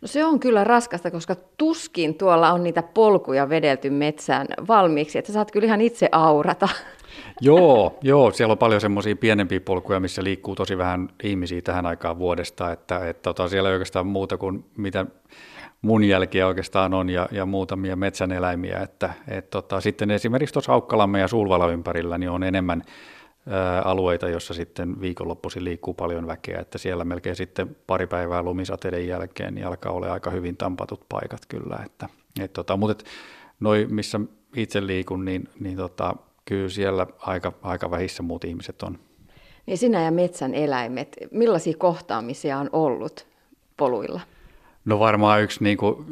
No 0.01 0.07
se 0.07 0.25
on 0.25 0.39
kyllä 0.39 0.63
raskasta, 0.63 1.12
koska 1.12 1.35
tuskin 1.57 2.15
tuolla 2.15 2.51
on 2.51 2.63
niitä 2.63 2.83
polkuja 2.83 3.49
vedelty 3.49 3.89
metsään 3.89 4.47
valmiiksi, 4.67 5.19
että 5.19 5.31
saat 5.31 5.51
kyllä 5.51 5.65
ihan 5.65 5.81
itse 5.81 6.09
aurata. 6.12 6.69
Joo, 7.41 7.97
joo, 8.01 8.31
siellä 8.31 8.51
on 8.51 8.57
paljon 8.57 8.81
semmoisia 8.81 9.15
pienempiä 9.15 9.59
polkuja, 9.59 9.99
missä 9.99 10.23
liikkuu 10.23 10.55
tosi 10.55 10.77
vähän 10.77 11.09
ihmisiä 11.23 11.62
tähän 11.62 11.85
aikaan 11.85 12.19
vuodesta, 12.19 12.71
että, 12.71 13.09
että 13.09 13.21
tota, 13.21 13.49
siellä 13.49 13.69
ei 13.69 13.73
oikeastaan 13.73 14.07
muuta 14.07 14.38
kuin 14.38 14.65
mitä 14.77 15.05
mun 15.81 16.03
jälkiä 16.03 16.47
oikeastaan 16.47 16.93
on 16.93 17.09
ja, 17.09 17.27
ja 17.31 17.45
muutamia 17.45 17.95
metsäneläimiä, 17.95 18.79
että 18.79 19.13
et, 19.27 19.49
tota, 19.49 19.81
sitten 19.81 20.12
esimerkiksi 20.12 20.53
tuossa 20.53 20.73
Aukkalamme 20.73 21.19
ja 21.19 21.27
Sulvala 21.27 21.71
ympärillä 21.71 22.17
niin 22.17 22.29
on 22.29 22.43
enemmän 22.43 22.83
alueita, 23.83 24.29
jossa 24.29 24.53
sitten 24.53 25.01
viikonloppuisin 25.01 25.63
liikkuu 25.63 25.93
paljon 25.93 26.27
väkeä, 26.27 26.59
että 26.59 26.77
siellä 26.77 27.05
melkein 27.05 27.35
sitten 27.35 27.75
pari 27.88 28.07
päivää 28.07 28.43
lumisateiden 28.43 29.07
jälkeen 29.07 29.55
niin 29.55 29.67
alkaa 29.67 29.91
olla 29.91 30.13
aika 30.13 30.29
hyvin 30.29 30.57
tampatut 30.57 31.05
paikat 31.09 31.41
kyllä, 31.47 31.79
että, 31.85 32.09
et 32.39 32.53
tota, 32.53 32.77
mutta 32.77 32.91
et, 32.91 33.05
noi, 33.59 33.88
missä 33.89 34.19
itse 34.55 34.88
liikun, 34.88 35.25
niin, 35.25 35.49
niin 35.59 35.77
tota, 35.77 36.15
kyllä 36.45 36.69
siellä 36.69 37.07
aika, 37.19 37.53
aika 37.62 37.91
vähissä 37.91 38.23
muut 38.23 38.43
ihmiset 38.43 38.83
on. 38.83 38.99
Niin 39.65 39.77
sinä 39.77 40.01
ja 40.01 40.12
metsän 40.12 40.53
eläimet, 40.53 41.17
millaisia 41.31 41.73
kohtaamisia 41.77 42.57
on 42.57 42.69
ollut 42.73 43.27
poluilla? 43.77 44.21
No 44.85 44.99
varmaan 44.99 45.41
yksi 45.41 45.63
niin 45.63 45.77
kuin, 45.77 46.05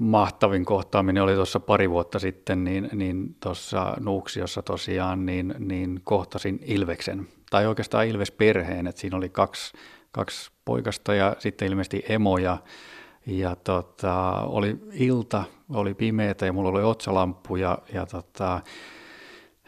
mahtavin 0.00 0.64
kohtaaminen 0.64 1.22
oli 1.22 1.34
tuossa 1.34 1.60
pari 1.60 1.90
vuotta 1.90 2.18
sitten, 2.18 2.64
niin, 2.64 2.88
niin 2.92 3.36
tuossa 3.42 3.96
Nuuksiossa 4.00 4.62
tosiaan 4.62 5.26
niin, 5.26 5.54
niin 5.58 6.00
kohtasin 6.04 6.60
Ilveksen, 6.64 7.28
tai 7.50 7.66
oikeastaan 7.66 8.06
Ilves-perheen, 8.06 8.86
että 8.86 9.00
siinä 9.00 9.16
oli 9.16 9.28
kaksi, 9.28 9.72
kaksi 10.12 10.50
poikasta 10.64 11.14
ja 11.14 11.36
sitten 11.38 11.68
ilmeisesti 11.68 12.04
emo 12.08 12.38
ja, 12.38 12.58
ja 13.26 13.56
tota, 13.56 14.32
oli 14.32 14.76
ilta, 14.92 15.44
oli 15.70 15.94
pimeätä 15.94 16.46
ja 16.46 16.52
mulla 16.52 16.70
oli 16.70 16.82
otsalamppu 16.82 17.56
ja, 17.56 17.78
ja 17.92 18.06
tota, 18.06 18.60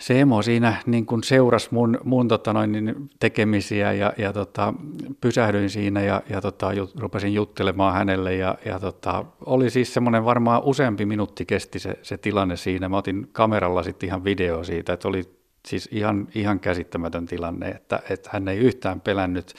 se 0.00 0.20
emo 0.20 0.42
siinä 0.42 0.76
niin 0.86 1.06
kuin 1.06 1.22
seurasi 1.22 1.68
mun, 1.70 1.98
mun 2.04 2.28
tota 2.28 2.52
noin, 2.52 2.72
niin 2.72 3.10
tekemisiä 3.20 3.92
ja, 3.92 4.12
ja 4.18 4.32
tota, 4.32 4.74
pysähdyin 5.20 5.70
siinä 5.70 6.00
ja, 6.00 6.22
ja 6.28 6.40
tota, 6.40 6.72
jut, 6.72 6.94
rupesin 6.96 7.34
juttelemaan 7.34 7.94
hänelle 7.94 8.34
ja, 8.34 8.58
ja 8.64 8.80
tota, 8.80 9.24
oli 9.46 9.70
siis 9.70 9.94
semmoinen 9.94 10.24
varmaan 10.24 10.62
useampi 10.64 11.06
minuutti 11.06 11.44
kesti 11.44 11.78
se, 11.78 11.98
se 12.02 12.18
tilanne 12.18 12.56
siinä. 12.56 12.88
Mä 12.88 12.96
otin 12.96 13.28
kameralla 13.32 13.82
sitten 13.82 14.06
ihan 14.06 14.24
video 14.24 14.64
siitä, 14.64 14.92
että 14.92 15.08
oli 15.08 15.22
siis 15.68 15.88
ihan, 15.92 16.28
ihan 16.34 16.60
käsittämätön 16.60 17.26
tilanne, 17.26 17.68
että, 17.68 18.02
että 18.10 18.30
hän 18.32 18.48
ei 18.48 18.58
yhtään 18.58 19.00
pelännyt. 19.00 19.54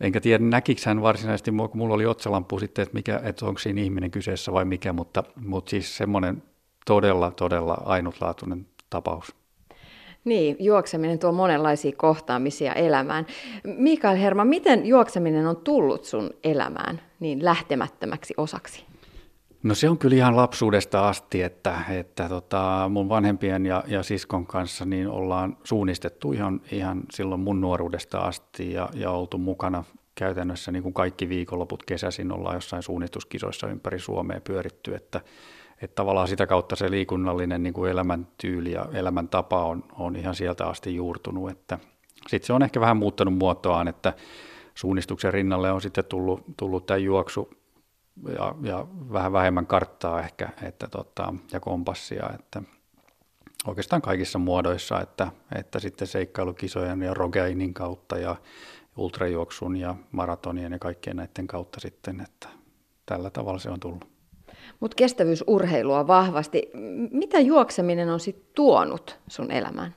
Enkä 0.00 0.20
tiedä, 0.20 0.44
näkikö 0.44 0.80
hän 0.84 1.02
varsinaisesti, 1.02 1.50
kun 1.50 1.70
mulla 1.74 1.94
oli 1.94 2.06
otsalampu 2.06 2.58
sitten, 2.58 2.82
että, 2.82 2.94
mikä, 2.94 3.20
että 3.24 3.46
onko 3.46 3.58
siinä 3.58 3.80
ihminen 3.80 4.10
kyseessä 4.10 4.52
vai 4.52 4.64
mikä, 4.64 4.92
mutta, 4.92 5.24
mutta 5.44 5.70
siis 5.70 5.96
semmoinen 5.96 6.42
todella, 6.86 7.30
todella 7.30 7.82
ainutlaatuinen 7.84 8.66
tapaus. 8.90 9.34
Niin, 10.24 10.56
juokseminen 10.60 11.18
tuo 11.18 11.32
monenlaisia 11.32 11.92
kohtaamisia 11.96 12.72
elämään. 12.72 13.26
Mikael 13.64 14.16
Herma, 14.16 14.44
miten 14.44 14.86
juokseminen 14.86 15.46
on 15.46 15.56
tullut 15.56 16.04
sun 16.04 16.30
elämään 16.44 17.00
niin 17.20 17.44
lähtemättömäksi 17.44 18.34
osaksi? 18.36 18.84
No 19.62 19.74
se 19.74 19.88
on 19.88 19.98
kyllä 19.98 20.16
ihan 20.16 20.36
lapsuudesta 20.36 21.08
asti, 21.08 21.42
että, 21.42 21.78
että 21.90 22.28
tota, 22.28 22.90
mun 22.92 23.08
vanhempien 23.08 23.66
ja, 23.66 23.84
ja 23.86 24.02
siskon 24.02 24.46
kanssa 24.46 24.84
niin 24.84 25.08
ollaan 25.08 25.56
suunnistettu 25.64 26.32
ihan, 26.32 26.60
ihan 26.72 27.02
silloin 27.12 27.40
mun 27.40 27.60
nuoruudesta 27.60 28.18
asti 28.18 28.72
ja, 28.72 28.88
ja 28.94 29.10
oltu 29.10 29.38
mukana 29.38 29.84
käytännössä 30.14 30.72
niin 30.72 30.82
kuin 30.82 30.94
kaikki 30.94 31.28
viikonloput 31.28 31.82
kesäisin 31.82 32.32
ollaan 32.32 32.54
jossain 32.54 32.82
suunnistuskisoissa 32.82 33.68
ympäri 33.68 33.98
Suomea 33.98 34.40
pyöritty, 34.40 34.94
että 34.94 35.20
että 35.82 35.94
tavallaan 35.94 36.28
sitä 36.28 36.46
kautta 36.46 36.76
se 36.76 36.90
liikunnallinen 36.90 37.62
niin 37.62 37.72
kuin 37.74 37.90
elämäntyyli 37.90 38.72
ja 38.72 38.86
elämäntapa 38.92 39.64
on, 39.64 39.84
on 39.98 40.16
ihan 40.16 40.34
sieltä 40.34 40.66
asti 40.66 40.94
juurtunut. 40.94 41.50
Sitten 42.28 42.46
se 42.46 42.52
on 42.52 42.62
ehkä 42.62 42.80
vähän 42.80 42.96
muuttanut 42.96 43.34
muotoaan, 43.34 43.88
että 43.88 44.12
suunnistuksen 44.74 45.32
rinnalle 45.32 45.72
on 45.72 45.80
sitten 45.80 46.04
tullut, 46.04 46.44
tullut 46.56 46.86
tämä 46.86 46.98
juoksu 46.98 47.50
ja, 48.38 48.54
ja 48.62 48.86
vähän 49.12 49.32
vähemmän 49.32 49.66
karttaa 49.66 50.20
ehkä 50.20 50.48
että 50.62 50.88
tota, 50.88 51.34
ja 51.52 51.60
kompassia, 51.60 52.30
että 52.34 52.62
oikeastaan 53.66 54.02
kaikissa 54.02 54.38
muodoissa, 54.38 55.00
että, 55.00 55.32
että 55.54 55.78
sitten 55.78 56.08
seikkailukisojen 56.08 57.02
ja 57.02 57.14
rogeinin 57.14 57.74
kautta 57.74 58.18
ja 58.18 58.36
ultrajuoksun 58.96 59.76
ja 59.76 59.94
maratonien 60.12 60.72
ja 60.72 60.78
kaikkien 60.78 61.16
näiden 61.16 61.46
kautta 61.46 61.80
sitten, 61.80 62.20
että 62.20 62.48
tällä 63.06 63.30
tavalla 63.30 63.58
se 63.58 63.70
on 63.70 63.80
tullut. 63.80 64.17
Mutta 64.80 64.94
kestävyysurheilua 64.94 66.06
vahvasti. 66.06 66.70
Mitä 67.10 67.40
juokseminen 67.40 68.08
on 68.08 68.20
sitten 68.20 68.46
tuonut 68.54 69.18
sun 69.28 69.50
elämään? 69.50 69.94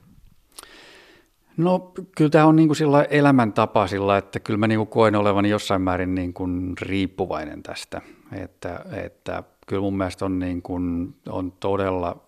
No 1.57 1.91
kyllä 2.17 2.29
tämä 2.29 2.45
on 2.45 2.55
niin 2.55 2.67
kuin 2.67 2.75
sillä 2.75 3.03
elämäntapa 3.03 3.87
sillä, 3.87 4.17
että 4.17 4.39
kyllä 4.39 4.57
mä 4.57 4.67
niin 4.67 4.79
kuin 4.79 4.87
koen 4.87 5.15
olevani 5.15 5.49
jossain 5.49 5.81
määrin 5.81 6.15
niin 6.15 6.33
kuin 6.33 6.73
riippuvainen 6.81 7.63
tästä. 7.63 8.01
Että, 8.31 8.85
että 9.05 9.43
kyllä 9.67 9.81
mun 9.81 9.97
mielestä 9.97 10.25
on, 10.25 10.39
niin 10.39 10.61
kuin, 10.61 11.15
on 11.29 11.51
todella 11.51 12.21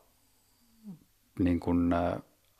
niin 1.39 1.59
kuin, 1.59 1.93
äh, 1.93 2.13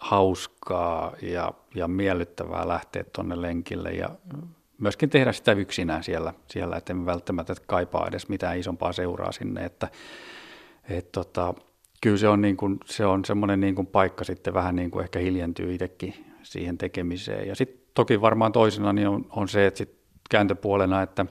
hauskaa 0.04 1.16
ja, 1.22 1.54
ja 1.76 1.88
miellyttävää 1.88 2.68
lähteä 2.68 3.04
tuonne 3.16 3.42
lenkille 3.42 3.92
ja 3.92 4.10
myöskin 4.78 5.10
tehdä 5.10 5.32
sitä 5.32 5.52
yksinään 5.52 6.04
siellä, 6.04 6.34
siellä 6.48 6.78
että 6.78 6.94
en 6.94 7.06
välttämättä 7.06 7.56
kaipaa 7.68 8.08
edes 8.08 8.30
mitään 8.30 8.60
isompaa 8.60 8.94
seuraa 8.94 9.32
sinne, 9.32 9.66
että 9.66 9.88
et 10.90 11.12
tota, 11.12 11.54
kyllä 12.02 12.18
se 12.18 12.28
on, 12.28 12.42
niin 12.42 12.58
kuin, 12.58 12.80
se 12.86 13.06
on 13.06 13.26
semmoinen 13.26 13.60
niin 13.60 13.76
kuin 13.76 13.88
paikka 13.88 14.24
sitten 14.24 14.54
vähän 14.54 14.76
niin 14.76 14.92
kuin 14.92 15.04
ehkä 15.04 15.20
hiljentyy 15.20 15.74
itsekin 15.74 16.14
siihen 16.44 16.78
tekemiseen. 16.78 17.48
Ja 17.48 17.56
sitten 17.56 17.80
toki 17.94 18.22
varmaan 18.22 18.52
toisena 18.52 18.94
niin 18.94 19.08
on, 19.08 19.26
on 19.30 19.48
se, 19.48 19.68
että 19.68 19.78
sit 19.78 19.96
kääntöpuolena, 20.30 21.02
että 21.02 21.26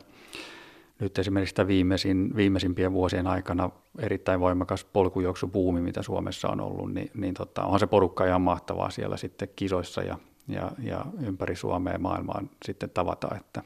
nyt 1.01 1.19
esimerkiksi 1.19 1.51
sitä 1.51 1.67
viimeisin, 1.67 2.37
viimeisimpien 2.37 2.93
vuosien 2.93 3.27
aikana 3.27 3.71
erittäin 3.99 4.41
voimakas 4.41 4.85
polkujuoksupuumi, 4.85 5.81
mitä 5.81 6.03
Suomessa 6.03 6.49
on 6.49 6.61
ollut, 6.61 6.93
niin, 6.93 7.11
niin 7.15 7.35
tota, 7.35 7.65
onhan 7.65 7.81
se 7.81 7.87
porukka 7.87 8.27
ihan 8.27 8.43
mahtavaa 8.43 8.91
siellä 8.91 9.17
sitten 9.17 9.49
kisoissa 9.57 10.03
ja, 10.03 10.19
ja, 10.53 10.73
ja 10.79 11.07
ympäri 11.27 11.57
Suomea 11.57 11.93
ja 11.93 11.99
maailmaa 11.99 12.43
sitten 12.65 12.91
tavata, 12.91 13.29
että 13.37 13.63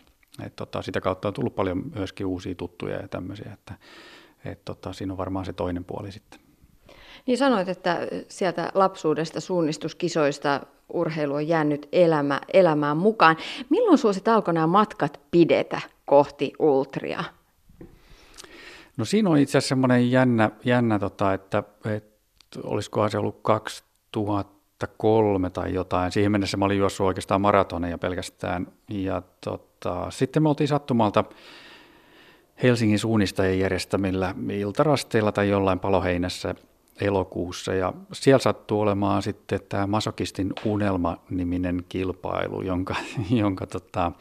et 0.47 0.57
tota, 0.57 0.83
sitä 0.83 1.01
kautta 1.01 1.29
on 1.29 1.35
tullut 1.35 1.55
paljon 1.55 1.83
myöskin 1.95 2.27
uusia 2.27 2.55
tuttuja 2.55 2.97
ja 2.97 3.09
tämmöisiä, 3.09 3.51
että 3.53 3.75
et 4.45 4.65
tota, 4.65 4.93
siinä 4.93 5.13
on 5.13 5.19
varmaan 5.19 5.45
se 5.45 5.53
toinen 5.53 5.85
puoli 5.85 6.13
sitten. 6.13 6.41
Niin 7.27 7.39
sanoit, 7.39 7.69
että 7.69 7.99
sieltä 8.29 8.71
lapsuudesta 8.75 9.41
suunnistuskisoista 9.41 10.61
urheilu 10.93 11.35
on 11.35 11.49
jäänyt 11.49 11.89
elämä, 11.93 12.41
elämään 12.53 12.97
mukaan. 12.97 13.37
Milloin 13.71 13.99
suosit 13.99 14.29
alkoi 14.29 14.55
nämä 14.55 14.67
matkat 14.67 15.21
pidetä 15.31 15.81
kohti 16.05 16.53
ultria? 16.59 17.25
No 18.97 19.05
siinä 19.05 19.31
on 19.31 19.39
itse 19.39 19.59
asiassa 19.59 19.69
semmoinen 19.69 20.11
jännä, 20.11 20.51
jännä 20.65 20.99
tota, 20.99 21.33
että, 21.33 21.63
että 21.85 22.61
olisikohan 22.63 23.11
se 23.11 23.19
ollut 23.19 23.41
2003 24.79 25.51
tai 25.51 25.75
jotain. 25.75 26.13
Siihen 26.13 26.33
mennessä 26.33 26.57
mä 26.57 26.65
olin 26.65 26.79
juossut 26.79 27.07
oikeastaan 27.07 27.41
maratoneja 27.41 27.99
pelkästään. 27.99 28.67
Ja 28.91 29.23
tota, 29.45 30.11
sitten 30.11 30.43
me 30.43 30.49
oltiin 30.49 30.69
sattumalta 30.69 31.25
Helsingin 32.63 32.99
suunnistajien 32.99 33.59
järjestämillä 33.59 34.35
iltarasteilla 34.53 35.33
tai 35.33 35.49
jollain 35.49 35.81
paloheinässä 35.81 36.55
elokuussa 37.01 37.75
ja 37.75 37.93
siellä 38.13 38.39
sattuu 38.39 38.81
olemaan 38.81 39.23
sitten 39.23 39.61
tämä 39.69 39.87
Masokistin 39.87 40.53
unelma-niminen 40.65 41.85
kilpailu, 41.89 42.63
jonka, 42.63 42.95
jonka 43.31 43.67
tota, 43.67 44.13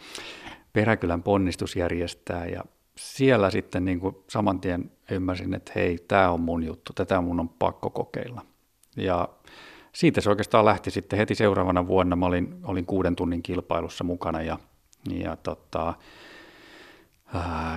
Peräkylän 0.73 1.23
ponnistus 1.23 1.75
järjestää 1.75 2.45
ja 2.45 2.63
siellä 2.97 3.49
sitten 3.49 3.85
niin 3.85 3.99
kuin 3.99 4.15
saman 4.29 4.59
tien 4.59 4.91
ymmärsin, 5.11 5.53
että 5.53 5.71
hei, 5.75 5.97
tämä 6.07 6.31
on 6.31 6.41
mun 6.41 6.63
juttu, 6.63 6.93
tätä 6.93 7.21
mun 7.21 7.39
on 7.39 7.49
pakko 7.49 7.89
kokeilla. 7.89 8.41
Ja 8.97 9.29
siitä 9.95 10.21
se 10.21 10.29
oikeastaan 10.29 10.65
lähti 10.65 10.91
sitten 10.91 11.19
heti 11.19 11.35
seuraavana 11.35 11.87
vuonna. 11.87 12.15
Mä 12.15 12.25
olin, 12.25 12.55
olin 12.63 12.85
kuuden 12.85 13.15
tunnin 13.15 13.43
kilpailussa 13.43 14.03
mukana 14.03 14.41
ja, 14.41 14.59
ja 15.09 15.35
tota, 15.35 15.93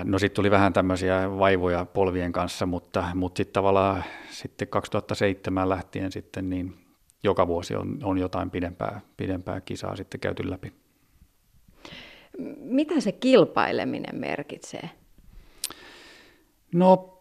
No 0.05 0.19
sitten 0.19 0.37
tuli 0.37 0.51
vähän 0.51 0.73
tämmöisiä 0.73 1.39
vaivoja 1.39 1.85
polvien 1.85 2.33
kanssa, 2.33 2.67
mutta, 2.67 3.09
mutta 3.15 3.37
sitten 3.37 3.53
tavallaan 3.53 4.05
sitten 4.31 4.69
2007 4.69 5.69
lähtien 5.69 6.13
sitten 6.13 6.51
niin 6.51 6.75
joka 7.23 7.47
vuosi 7.47 7.75
on, 7.75 7.99
on 8.03 8.19
jotain 8.19 8.51
pidempää, 8.51 9.01
pidempää 9.17 9.61
kisaa 9.61 9.97
sitten 9.97 10.21
käyty 10.21 10.51
läpi. 10.51 10.73
Mitä 12.59 13.01
se 13.01 13.13
kilpaileminen 13.13 14.21
merkitsee? 14.21 14.91
No 16.73 17.18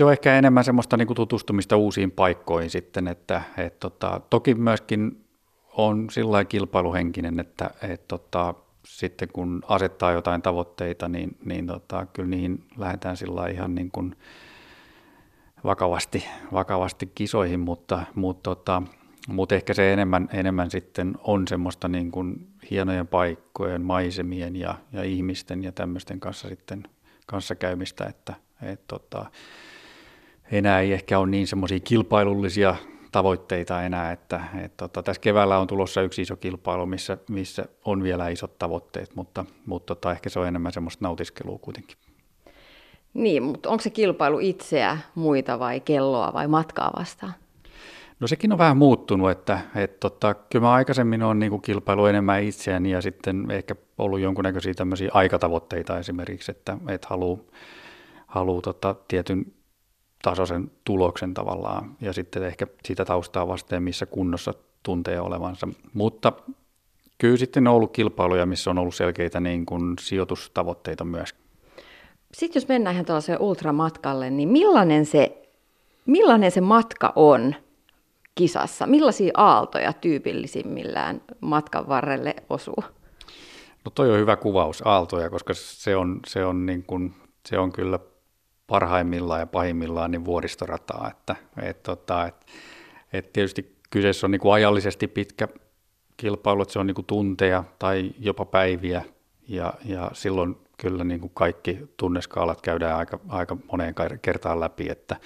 se 0.00 0.04
on 0.04 0.12
ehkä 0.12 0.38
enemmän 0.38 0.64
semmoista 0.64 0.96
niin 0.96 1.06
kuin 1.06 1.14
tutustumista 1.14 1.76
uusiin 1.76 2.10
paikkoihin 2.10 2.70
sitten, 2.70 3.08
että 3.08 3.42
et, 3.56 3.80
tota, 3.80 4.20
toki 4.30 4.54
myöskin 4.54 5.24
on 5.76 6.06
sillä 6.10 6.44
kilpailuhenkinen, 6.44 7.40
että 7.40 7.70
et, 7.82 8.08
tota, 8.08 8.54
sitten 8.86 9.28
kun 9.32 9.62
asettaa 9.68 10.12
jotain 10.12 10.42
tavoitteita, 10.42 11.08
niin, 11.08 11.36
niin 11.44 11.66
tota, 11.66 12.06
kyllä 12.06 12.28
niihin 12.28 12.64
lähdetään 12.76 13.16
sillä 13.16 13.46
ihan 13.46 13.74
niin 13.74 13.90
kuin 13.90 14.16
vakavasti, 15.64 16.26
vakavasti 16.52 17.12
kisoihin, 17.14 17.60
mutta, 17.60 18.02
mutta, 18.14 18.50
tota, 18.50 18.82
mutta 19.28 19.54
ehkä 19.54 19.74
se 19.74 19.92
enemmän, 19.92 20.28
enemmän 20.32 20.70
sitten 20.70 21.14
on 21.24 21.48
semmoista 21.48 21.88
niin 21.88 22.10
kuin 22.10 22.48
hienojen 22.70 23.06
paikkojen, 23.06 23.82
maisemien 23.82 24.56
ja, 24.56 24.74
ja 24.92 25.02
ihmisten 25.02 25.64
ja 25.64 25.72
tämmöisten 25.72 26.20
kanssa 26.20 26.48
sitten 26.48 26.82
kanssakäymistä, 27.26 28.04
että 28.04 28.34
et, 28.62 28.86
tota, 28.86 29.26
enää 30.52 30.80
ei 30.80 30.92
ehkä 30.92 31.18
ole 31.18 31.30
niin 31.30 31.46
semmoisia 31.46 31.80
kilpailullisia 31.80 32.74
tavoitteita 33.12 33.82
enää, 33.82 34.12
että, 34.12 34.40
että 34.64 34.76
tota, 34.76 35.02
tässä 35.02 35.22
keväällä 35.22 35.58
on 35.58 35.66
tulossa 35.66 36.02
yksi 36.02 36.22
iso 36.22 36.36
kilpailu, 36.36 36.86
missä, 36.86 37.18
missä 37.28 37.64
on 37.84 38.02
vielä 38.02 38.28
isot 38.28 38.58
tavoitteet, 38.58 39.14
mutta, 39.14 39.44
mutta 39.66 39.94
tota, 39.94 40.12
ehkä 40.12 40.28
se 40.28 40.40
on 40.40 40.48
enemmän 40.48 40.72
semmoista 40.72 41.04
nautiskelua 41.04 41.58
kuitenkin. 41.58 41.96
Niin, 43.14 43.42
mutta 43.42 43.70
onko 43.70 43.82
se 43.82 43.90
kilpailu 43.90 44.38
itseä, 44.38 44.98
muita 45.14 45.58
vai 45.58 45.80
kelloa 45.80 46.32
vai 46.32 46.48
matkaa 46.48 46.90
vastaan? 46.98 47.32
No 48.20 48.26
sekin 48.26 48.52
on 48.52 48.58
vähän 48.58 48.76
muuttunut, 48.76 49.30
että, 49.30 49.60
että 49.74 49.96
tota, 50.00 50.34
kyllä 50.34 50.66
mä 50.66 50.72
aikaisemmin 50.72 51.22
on 51.22 51.38
niin 51.38 51.62
kilpailu 51.62 52.06
enemmän 52.06 52.42
itseäni 52.42 52.90
ja 52.90 53.00
sitten 53.00 53.50
ehkä 53.50 53.74
ollut 53.98 54.20
jonkunnäköisiä 54.20 54.74
tämmöisiä 54.74 55.10
aikatavoitteita 55.14 55.98
esimerkiksi, 55.98 56.50
että, 56.50 56.78
että 56.88 57.06
haluaa 57.10 57.38
haluu, 58.26 58.62
tota, 58.62 58.94
tietyn 59.08 59.46
tasoisen 60.22 60.70
tuloksen 60.84 61.34
tavallaan 61.34 61.96
ja 62.00 62.12
sitten 62.12 62.42
ehkä 62.42 62.66
sitä 62.84 63.04
taustaa 63.04 63.48
vasten, 63.48 63.82
missä 63.82 64.06
kunnossa 64.06 64.54
tuntee 64.82 65.20
olevansa. 65.20 65.68
Mutta 65.94 66.32
kyllä 67.18 67.36
sitten 67.36 67.68
on 67.68 67.74
ollut 67.74 67.92
kilpailuja, 67.92 68.46
missä 68.46 68.70
on 68.70 68.78
ollut 68.78 68.94
selkeitä 68.94 69.40
niin 69.40 69.66
kuin 69.66 69.94
sijoitustavoitteita 70.00 71.04
myös. 71.04 71.34
Sitten 72.34 72.60
jos 72.60 72.68
mennään 72.68 72.94
ihan 72.94 73.06
tuollaiseen 73.06 73.40
ultramatkalle, 73.40 74.30
niin 74.30 74.48
millainen 74.48 75.06
se, 75.06 75.48
millainen 76.06 76.50
se 76.50 76.60
matka 76.60 77.12
on 77.16 77.54
kisassa? 78.34 78.86
Millaisia 78.86 79.32
aaltoja 79.36 79.92
tyypillisimmillään 79.92 81.22
matkan 81.40 81.88
varrelle 81.88 82.34
osuu? 82.50 82.84
No 83.84 83.90
toi 83.94 84.10
on 84.12 84.18
hyvä 84.18 84.36
kuvaus, 84.36 84.82
aaltoja, 84.84 85.30
koska 85.30 85.54
se 85.54 85.96
on, 85.96 86.20
se 86.26 86.44
on, 86.44 86.66
niin 86.66 86.82
kuin, 86.82 87.14
se 87.48 87.58
on 87.58 87.72
kyllä 87.72 87.98
parhaimmillaan 88.70 89.40
ja 89.40 89.46
pahimmillaan 89.46 90.10
niin 90.10 90.24
vuoristorataa. 90.24 91.10
Että, 91.10 91.36
et, 91.62 91.82
tota, 91.82 92.26
et, 92.26 92.46
et 93.12 93.32
tietysti 93.32 93.76
kyseessä 93.90 94.26
on 94.26 94.30
niin 94.30 94.40
kuin 94.40 94.52
ajallisesti 94.52 95.08
pitkä 95.08 95.48
kilpailu, 96.16 96.62
että 96.62 96.72
se 96.72 96.78
on 96.78 96.86
niin 96.86 96.94
kuin 96.94 97.06
tunteja 97.06 97.64
tai 97.78 98.10
jopa 98.18 98.44
päiviä 98.44 99.04
ja, 99.48 99.74
ja 99.84 100.10
silloin 100.12 100.56
kyllä 100.76 101.04
niin 101.04 101.20
kuin 101.20 101.32
kaikki 101.34 101.78
tunneskaalat 101.96 102.62
käydään 102.62 102.96
aika, 102.96 103.18
aika 103.28 103.56
moneen 103.72 103.94
kertaan 104.22 104.60
läpi, 104.60 104.88
että, 104.90 105.16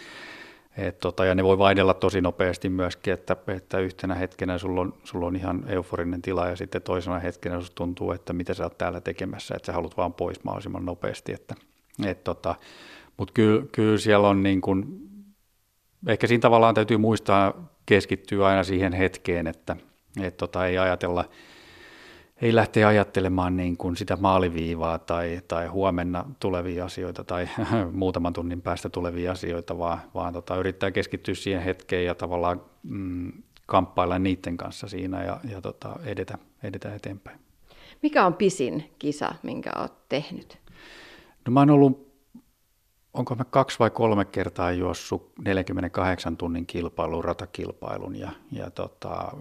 et 0.77 0.99
tota, 0.99 1.25
ja 1.25 1.35
ne 1.35 1.45
voi 1.45 1.59
vaihdella 1.59 1.95
tosi 1.95 2.21
nopeasti 2.21 2.69
myöskin, 2.69 3.15
että, 3.15 3.37
että 3.49 3.79
yhtenä 3.79 4.15
hetkenä 4.15 4.59
sulla 4.59 4.81
on, 4.81 4.95
sulla 5.05 5.27
on 5.27 5.37
ihan 5.37 5.65
euforinen 5.69 6.23
tila 6.23 6.49
ja 6.49 6.57
sitten 6.57 6.83
toisena 6.83 7.19
hetkenä 7.19 7.61
susta 7.61 7.75
tuntuu, 7.75 8.13
että 8.13 8.33
mitä 8.33 8.55
sä 8.55 8.65
oot 8.65 8.79
täällä 8.79 9.01
tekemässä, 9.01 9.55
että 9.57 9.67
sä 9.67 9.73
haluat 9.73 9.97
vaan 9.97 10.13
pois 10.13 10.45
mahdollisimman 10.45 10.85
nopeasti, 10.85 11.33
että 11.33 11.55
et 12.07 12.25
tota, 12.25 12.55
mutta 13.17 13.33
kyllä, 13.33 13.67
kyllä 13.73 13.99
siellä 13.99 14.29
on 14.29 14.43
niin 14.43 14.61
kuin, 14.61 14.85
ehkä 16.09 16.27
siinä 16.27 16.41
tavallaan 16.41 16.75
täytyy 16.75 16.97
muistaa 16.97 17.75
keskittyä 17.87 18.47
aina 18.47 18.65
siihen 18.65 18.93
hetkeen, 18.93 19.47
että 19.47 19.77
et 20.23 20.37
tota, 20.37 20.67
ei 20.67 20.79
ajatella, 20.79 21.25
ei 22.43 22.55
lähteä 22.55 22.89
ajattelemaan 22.89 23.57
niin 23.57 23.77
kuin 23.77 23.97
sitä 23.97 24.17
maaliviivaa 24.17 24.99
tai, 24.99 25.41
tai 25.49 25.67
huomenna 25.67 26.25
tulevia 26.41 26.85
asioita 26.85 27.25
tai 27.25 27.49
muutaman 27.93 28.33
tunnin 28.33 28.63
päästä 28.63 28.89
tulevia 28.89 29.33
asioita, 29.33 29.79
vaan, 29.79 29.99
vaan 30.15 30.33
tota, 30.33 30.57
yrittää 30.57 30.91
keskittyä 30.91 31.35
siihen 31.35 31.63
hetkeen 31.63 32.05
ja 32.05 32.15
tavallaan 32.15 32.63
mm, 32.83 33.33
kamppailla 33.67 34.19
niiden 34.19 34.57
kanssa 34.57 34.89
siinä 34.89 35.25
ja, 35.25 35.41
ja 35.51 35.61
tota, 35.61 35.97
edetä, 36.05 36.39
edetä 36.63 36.95
eteenpäin. 36.95 37.39
Mikä 38.03 38.27
on 38.27 38.35
pisin 38.35 38.91
kisa, 38.99 39.35
minkä 39.43 39.71
olet 39.77 40.09
tehnyt? 40.09 40.59
No 41.47 41.53
mä 41.53 41.61
oon 41.61 41.71
ollut 41.71 42.14
onko 43.15 43.35
mä 43.35 43.45
kaksi 43.45 43.79
vai 43.79 43.91
kolme 43.91 44.25
kertaa 44.25 44.73
juossut 44.73 45.33
48 45.45 46.37
tunnin 46.37 46.67
kilpailun, 46.67 47.25
ratakilpailun 47.25 48.17
ja, 48.17 48.31
ja 48.53 48.71
tota, 48.71 49.33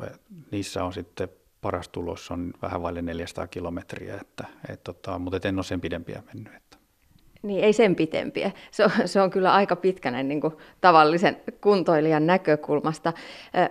niissä 0.51 0.83
on 0.83 0.93
sitten 0.93 1.29
paras 1.61 1.89
tulos 1.89 2.31
on 2.31 2.53
vähän 2.61 2.81
vaille 2.81 3.01
400 3.01 3.47
kilometriä, 3.47 4.17
että, 4.21 4.45
et 4.69 4.83
tota, 4.83 5.19
mutta 5.19 5.47
en 5.47 5.55
ole 5.55 5.63
sen 5.63 5.81
pidempiä 5.81 6.23
mennyt. 6.33 6.53
Että. 6.55 6.77
Niin, 7.43 7.63
ei 7.63 7.73
sen 7.73 7.95
pitempiä. 7.95 8.51
Se 8.71 8.83
on, 8.85 8.91
se 9.05 9.21
on 9.21 9.29
kyllä 9.29 9.53
aika 9.53 9.75
pitkänä 9.75 10.23
niin 10.23 10.41
kuin 10.41 10.53
tavallisen 10.81 11.37
kuntoilijan 11.61 12.27
näkökulmasta. 12.27 13.13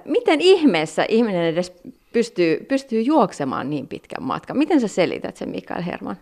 Miten 0.05 0.40
ihmeessä 0.40 1.07
ihminen 1.09 1.44
edes 1.44 1.72
pystyy, 2.12 2.66
pystyy 2.68 3.00
juoksemaan 3.00 3.70
niin 3.70 3.88
pitkän 3.88 4.22
matkan? 4.22 4.59
Miten 4.59 4.80
sä 4.80 4.88
selität 4.88 5.36
sen, 5.36 5.48
Mikael 5.48 5.82
Herman? 5.82 6.16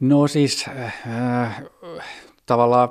No 0.00 0.26
siis, 0.26 0.66
äh, 0.68 1.62
tavallaan 2.46 2.88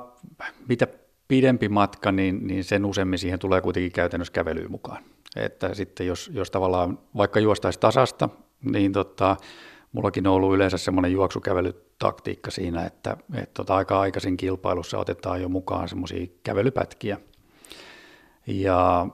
mitä 0.68 0.86
pidempi 1.28 1.68
matka, 1.68 2.12
niin, 2.12 2.46
niin 2.46 2.64
sen 2.64 2.84
useammin 2.84 3.18
siihen 3.18 3.38
tulee 3.38 3.60
kuitenkin 3.60 3.92
käytännössä 3.92 4.32
kävelyyn 4.32 4.70
mukaan. 4.70 5.02
Että 5.36 5.74
sitten 5.74 6.06
jos, 6.06 6.30
jos 6.34 6.50
tavallaan 6.50 6.98
vaikka 7.16 7.40
juostaisi 7.40 7.80
tasasta, 7.80 8.28
niin 8.64 8.92
tota, 8.92 9.36
mullakin 9.92 10.26
on 10.26 10.32
ollut 10.32 10.54
yleensä 10.54 10.78
semmoinen 10.78 11.12
juoksukävelytaktiikka 11.12 12.50
siinä, 12.50 12.86
että, 12.86 13.16
että 13.34 13.54
tota, 13.54 13.76
aika 13.76 14.00
aikaisin 14.00 14.36
kilpailussa 14.36 14.98
otetaan 14.98 15.42
jo 15.42 15.48
mukaan 15.48 15.88
semmoisia 15.88 16.26
kävelypätkiä. 16.42 17.18
Ja 18.46 19.06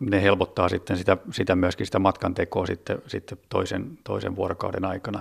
ne 0.00 0.22
helpottaa 0.22 0.68
sitten 0.68 0.96
sitä, 0.96 1.16
sitä 1.30 1.56
myöskin 1.56 1.86
sitä 1.86 1.98
matkan 1.98 2.34
tekoa 2.34 2.66
sitten, 2.66 2.98
sitten 3.06 3.38
toisen, 3.48 3.98
toisen 4.04 4.36
vuorokauden 4.36 4.84
aikana. 4.84 5.20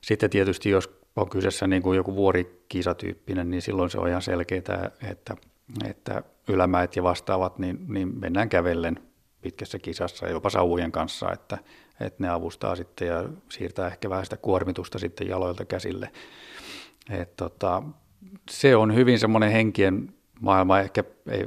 Sitten 0.00 0.30
tietysti 0.30 0.70
jos 0.70 0.95
on 1.16 1.28
kyseessä 1.28 1.66
niin 1.66 1.82
kuin 1.82 1.96
joku 1.96 2.14
vuorikisatyyppinen, 2.14 3.50
niin 3.50 3.62
silloin 3.62 3.90
se 3.90 3.98
on 3.98 4.08
ihan 4.08 4.22
selkeää, 4.22 4.90
että, 5.10 5.36
että 5.84 6.22
ylämäet 6.48 6.96
ja 6.96 7.02
vastaavat, 7.02 7.58
niin, 7.58 7.78
niin 7.88 8.20
mennään 8.20 8.48
kävellen 8.48 9.00
pitkässä 9.42 9.78
kisassa 9.78 10.28
jopa 10.28 10.50
sauvujen 10.50 10.92
kanssa, 10.92 11.32
että, 11.32 11.58
että 12.00 12.22
ne 12.22 12.28
avustaa 12.28 12.76
sitten 12.76 13.08
ja 13.08 13.24
siirtää 13.48 13.86
ehkä 13.86 14.10
vähän 14.10 14.24
sitä 14.24 14.36
kuormitusta 14.36 14.98
sitten 14.98 15.28
jaloilta 15.28 15.64
käsille. 15.64 16.10
Et 17.10 17.36
tota, 17.36 17.82
se 18.50 18.76
on 18.76 18.94
hyvin 18.94 19.18
semmoinen 19.18 19.52
henkien 19.52 20.14
maailma, 20.40 20.80
ehkä 20.80 21.04
ei, 21.30 21.46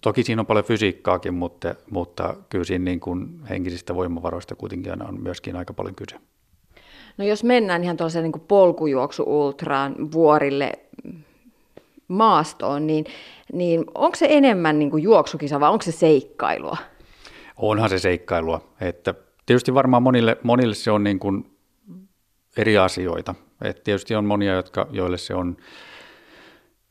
toki 0.00 0.22
siinä 0.22 0.42
on 0.42 0.46
paljon 0.46 0.64
fysiikkaakin, 0.64 1.34
mutta, 1.34 1.74
mutta 1.90 2.34
kyllä 2.48 2.64
siinä 2.64 2.84
niin 2.84 3.00
kuin 3.00 3.40
henkisistä 3.50 3.94
voimavaroista 3.94 4.54
kuitenkin 4.54 5.02
on 5.02 5.22
myöskin 5.22 5.56
aika 5.56 5.74
paljon 5.74 5.94
kyse. 5.94 6.16
No 7.16 7.24
jos 7.24 7.44
mennään 7.44 7.84
ihan 7.84 7.96
tuollaiseen 7.96 8.22
niin 8.22 8.42
polkujuoksu-ultraan 8.48 10.12
vuorille 10.12 10.72
maastoon, 12.08 12.86
niin, 12.86 13.04
niin 13.52 13.84
onko 13.94 14.16
se 14.16 14.26
enemmän 14.30 14.78
niin 14.78 14.90
kuin 14.90 15.02
juoksukisa 15.02 15.60
vai 15.60 15.70
onko 15.70 15.82
se 15.82 15.92
seikkailua? 15.92 16.76
Onhan 17.56 17.90
se 17.90 17.98
seikkailua. 17.98 18.60
Että 18.80 19.14
tietysti 19.46 19.74
varmaan 19.74 20.02
monille, 20.02 20.36
monille 20.42 20.74
se 20.74 20.90
on 20.90 21.04
niin 21.04 21.18
kuin 21.18 21.50
eri 22.56 22.78
asioita. 22.78 23.34
Et 23.62 23.82
tietysti 23.84 24.14
on 24.14 24.24
monia, 24.24 24.54
jotka, 24.54 24.86
joille 24.90 25.18
se 25.18 25.34
on, 25.34 25.56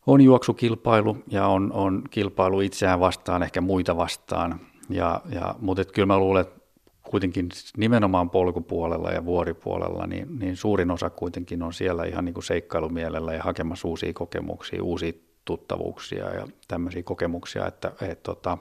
on 0.08 0.22
juoksukilpailu 0.22 1.18
ja 1.28 1.48
on, 1.48 1.72
on 1.74 2.04
kilpailu 2.10 2.62
itseään 2.62 3.00
vastaan, 3.00 3.44
ehkä 3.44 3.62
muita 3.62 3.98
vastaan. 3.98 4.60
Ja, 4.90 5.22
ja, 5.30 5.56
mutta 5.60 5.86
kyllä 5.86 6.06
mä 6.06 6.20
luulen, 6.20 6.42
että 6.42 6.63
kuitenkin 7.04 7.50
nimenomaan 7.78 8.30
polkupuolella 8.30 9.12
ja 9.12 9.26
vuoripuolella, 9.26 10.08
niin, 10.08 10.40
niin 10.40 10.58
suurin 10.58 10.92
osa 10.92 11.10
kuitenkin 11.10 11.64
on 11.64 11.74
siellä 11.74 12.04
ihan 12.04 12.26
niin 12.26 12.34
kuin 12.34 12.44
seikkailumielellä 12.44 13.34
ja 13.34 13.44
hakemassa 13.44 13.88
uusia 13.88 14.14
kokemuksia, 14.14 14.84
uusia 14.84 15.14
tuttavuuksia 15.46 16.34
ja 16.34 16.48
tämmöisiä 16.68 17.04
kokemuksia, 17.04 17.68
että 17.68 17.92
et, 18.02 18.24
tota, 18.24 18.58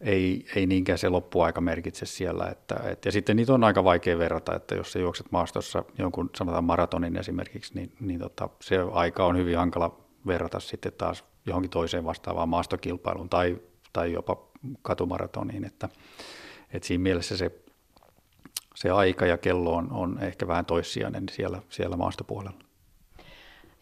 ei, 0.00 0.46
ei 0.56 0.66
niinkään 0.66 0.98
se 0.98 1.08
loppuaika 1.08 1.60
merkitse 1.60 2.06
siellä. 2.06 2.46
Että, 2.46 2.76
et, 2.84 3.04
ja 3.04 3.12
sitten 3.12 3.36
niitä 3.36 3.54
on 3.54 3.64
aika 3.64 3.84
vaikea 3.84 4.18
verrata, 4.18 4.56
että 4.56 4.74
jos 4.74 4.92
sä 4.92 4.98
juokset 4.98 5.26
maastossa 5.30 5.84
jonkun 5.98 6.30
sanotaan 6.36 6.64
maratonin 6.64 7.16
esimerkiksi, 7.16 7.74
niin, 7.74 7.92
niin 8.00 8.20
tota, 8.20 8.48
se 8.60 8.78
aika 8.92 9.26
on 9.26 9.36
hyvin 9.36 9.56
hankala 9.56 10.00
verrata 10.26 10.60
sitten 10.60 10.92
taas 10.98 11.24
johonkin 11.46 11.70
toiseen 11.70 12.04
vastaavaan 12.04 12.48
maastokilpailuun 12.48 13.28
tai, 13.28 13.58
tai 13.92 14.12
jopa 14.12 14.36
katumaratoniin, 14.82 15.64
että, 15.64 15.88
et 16.72 16.82
siinä 16.82 17.02
mielessä 17.02 17.36
se, 17.36 17.50
se 18.74 18.90
aika 18.90 19.26
ja 19.26 19.38
kello 19.38 19.74
on, 19.74 19.92
on 19.92 20.18
ehkä 20.20 20.48
vähän 20.48 20.64
toissijainen 20.64 21.24
siellä, 21.30 21.62
siellä 21.68 21.96
maastopuolella. 21.96 22.58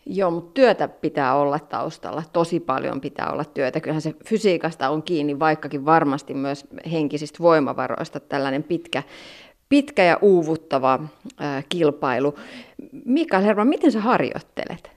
Joo, 0.06 0.30
mutta 0.30 0.50
työtä 0.54 0.88
pitää 0.88 1.34
olla 1.34 1.58
taustalla. 1.58 2.22
Tosi 2.32 2.60
paljon 2.60 3.00
pitää 3.00 3.30
olla 3.32 3.44
työtä. 3.44 3.80
Kyllähän 3.80 4.02
se 4.02 4.14
fysiikasta 4.24 4.88
on 4.90 5.02
kiinni, 5.02 5.38
vaikkakin 5.38 5.84
varmasti 5.84 6.34
myös 6.34 6.66
henkisistä 6.92 7.38
voimavaroista 7.38 8.20
tällainen 8.20 8.62
pitkä, 8.62 9.02
pitkä 9.68 10.04
ja 10.04 10.18
uuvuttava 10.22 11.00
ää, 11.38 11.62
kilpailu. 11.68 12.34
Mikael 13.04 13.42
Herman, 13.42 13.68
miten 13.68 13.92
sä 13.92 14.00
harjoittelet? 14.00 14.90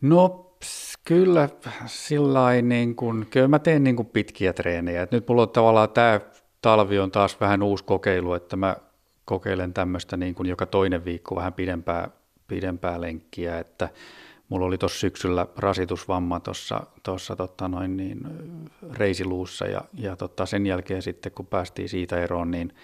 No 0.00 0.52
kyllä 1.04 1.48
sillä 1.86 2.62
niin 2.62 2.96
kuin, 2.96 3.26
kyllä 3.30 3.48
mä 3.48 3.58
teen 3.58 3.84
niin 3.84 3.96
kuin 3.96 4.06
pitkiä 4.06 4.52
treenejä. 4.52 5.02
Et 5.02 5.12
nyt 5.12 5.28
mulla 5.28 5.42
on 5.42 5.50
tavallaan 5.50 5.90
tämä 5.90 6.20
talvi 6.62 6.98
on 6.98 7.10
taas 7.10 7.40
vähän 7.40 7.62
uusi 7.62 7.84
kokeilu, 7.84 8.34
että 8.34 8.56
mä 8.56 8.76
kokeilen 9.24 9.74
tämmöistä 9.74 10.16
niin 10.16 10.34
kuin 10.34 10.48
joka 10.48 10.66
toinen 10.66 11.04
viikko 11.04 11.36
vähän 11.36 11.52
pidempää, 11.52 12.08
pidempää 12.48 13.00
lenkkiä, 13.00 13.58
että 13.58 13.88
mulla 14.48 14.66
oli 14.66 14.78
tuossa 14.78 14.98
syksyllä 15.00 15.46
rasitusvamma 15.56 16.40
tuossa 17.02 17.36
tota 17.36 17.68
noin 17.68 17.96
niin, 17.96 18.20
reisiluussa 18.92 19.66
ja, 19.66 19.80
ja 19.94 20.16
tota, 20.16 20.46
sen 20.46 20.66
jälkeen 20.66 21.02
sitten 21.02 21.32
kun 21.32 21.46
päästiin 21.46 21.88
siitä 21.88 22.20
eroon, 22.20 22.50
niin, 22.50 22.74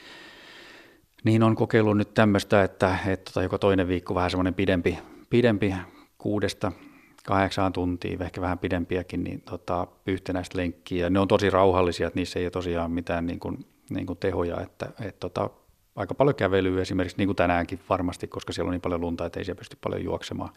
niin 1.24 1.42
on 1.42 1.54
kokeillut 1.54 1.96
nyt 1.96 2.14
tämmöistä, 2.14 2.64
että, 2.64 2.98
että 3.06 3.24
tota, 3.24 3.42
joka 3.42 3.58
toinen 3.58 3.88
viikko 3.88 4.14
vähän 4.14 4.30
semmoinen 4.30 4.54
pidempi, 4.54 4.98
pidempi 5.30 5.74
kuudesta 6.18 6.72
kahdeksaan 7.28 7.72
tuntia, 7.72 8.18
ehkä 8.20 8.40
vähän 8.40 8.58
pidempiäkin, 8.58 9.24
niin 9.24 9.40
tota, 9.40 9.86
yhtenäistä 10.06 10.58
lenkkiä. 10.58 11.10
Ne 11.10 11.20
on 11.20 11.28
tosi 11.28 11.50
rauhallisia, 11.50 12.06
että 12.06 12.18
niissä 12.18 12.38
ei 12.38 12.44
ole 12.44 12.50
tosiaan 12.50 12.90
mitään 12.90 13.26
niin 13.26 13.40
kuin, 13.40 13.66
niin 13.90 14.06
kuin 14.06 14.18
tehoja, 14.18 14.60
että 14.60 14.92
et, 15.00 15.20
tota, 15.20 15.50
aika 15.96 16.14
paljon 16.14 16.34
kävelyä 16.34 16.82
esimerkiksi, 16.82 17.18
niin 17.18 17.28
kuin 17.28 17.36
tänäänkin 17.36 17.80
varmasti, 17.88 18.26
koska 18.26 18.52
siellä 18.52 18.68
on 18.68 18.72
niin 18.72 18.80
paljon 18.80 19.00
lunta, 19.00 19.26
että 19.26 19.40
ei 19.40 19.44
siellä 19.44 19.58
pysty 19.58 19.76
paljon 19.80 20.04
juoksemaan. 20.04 20.50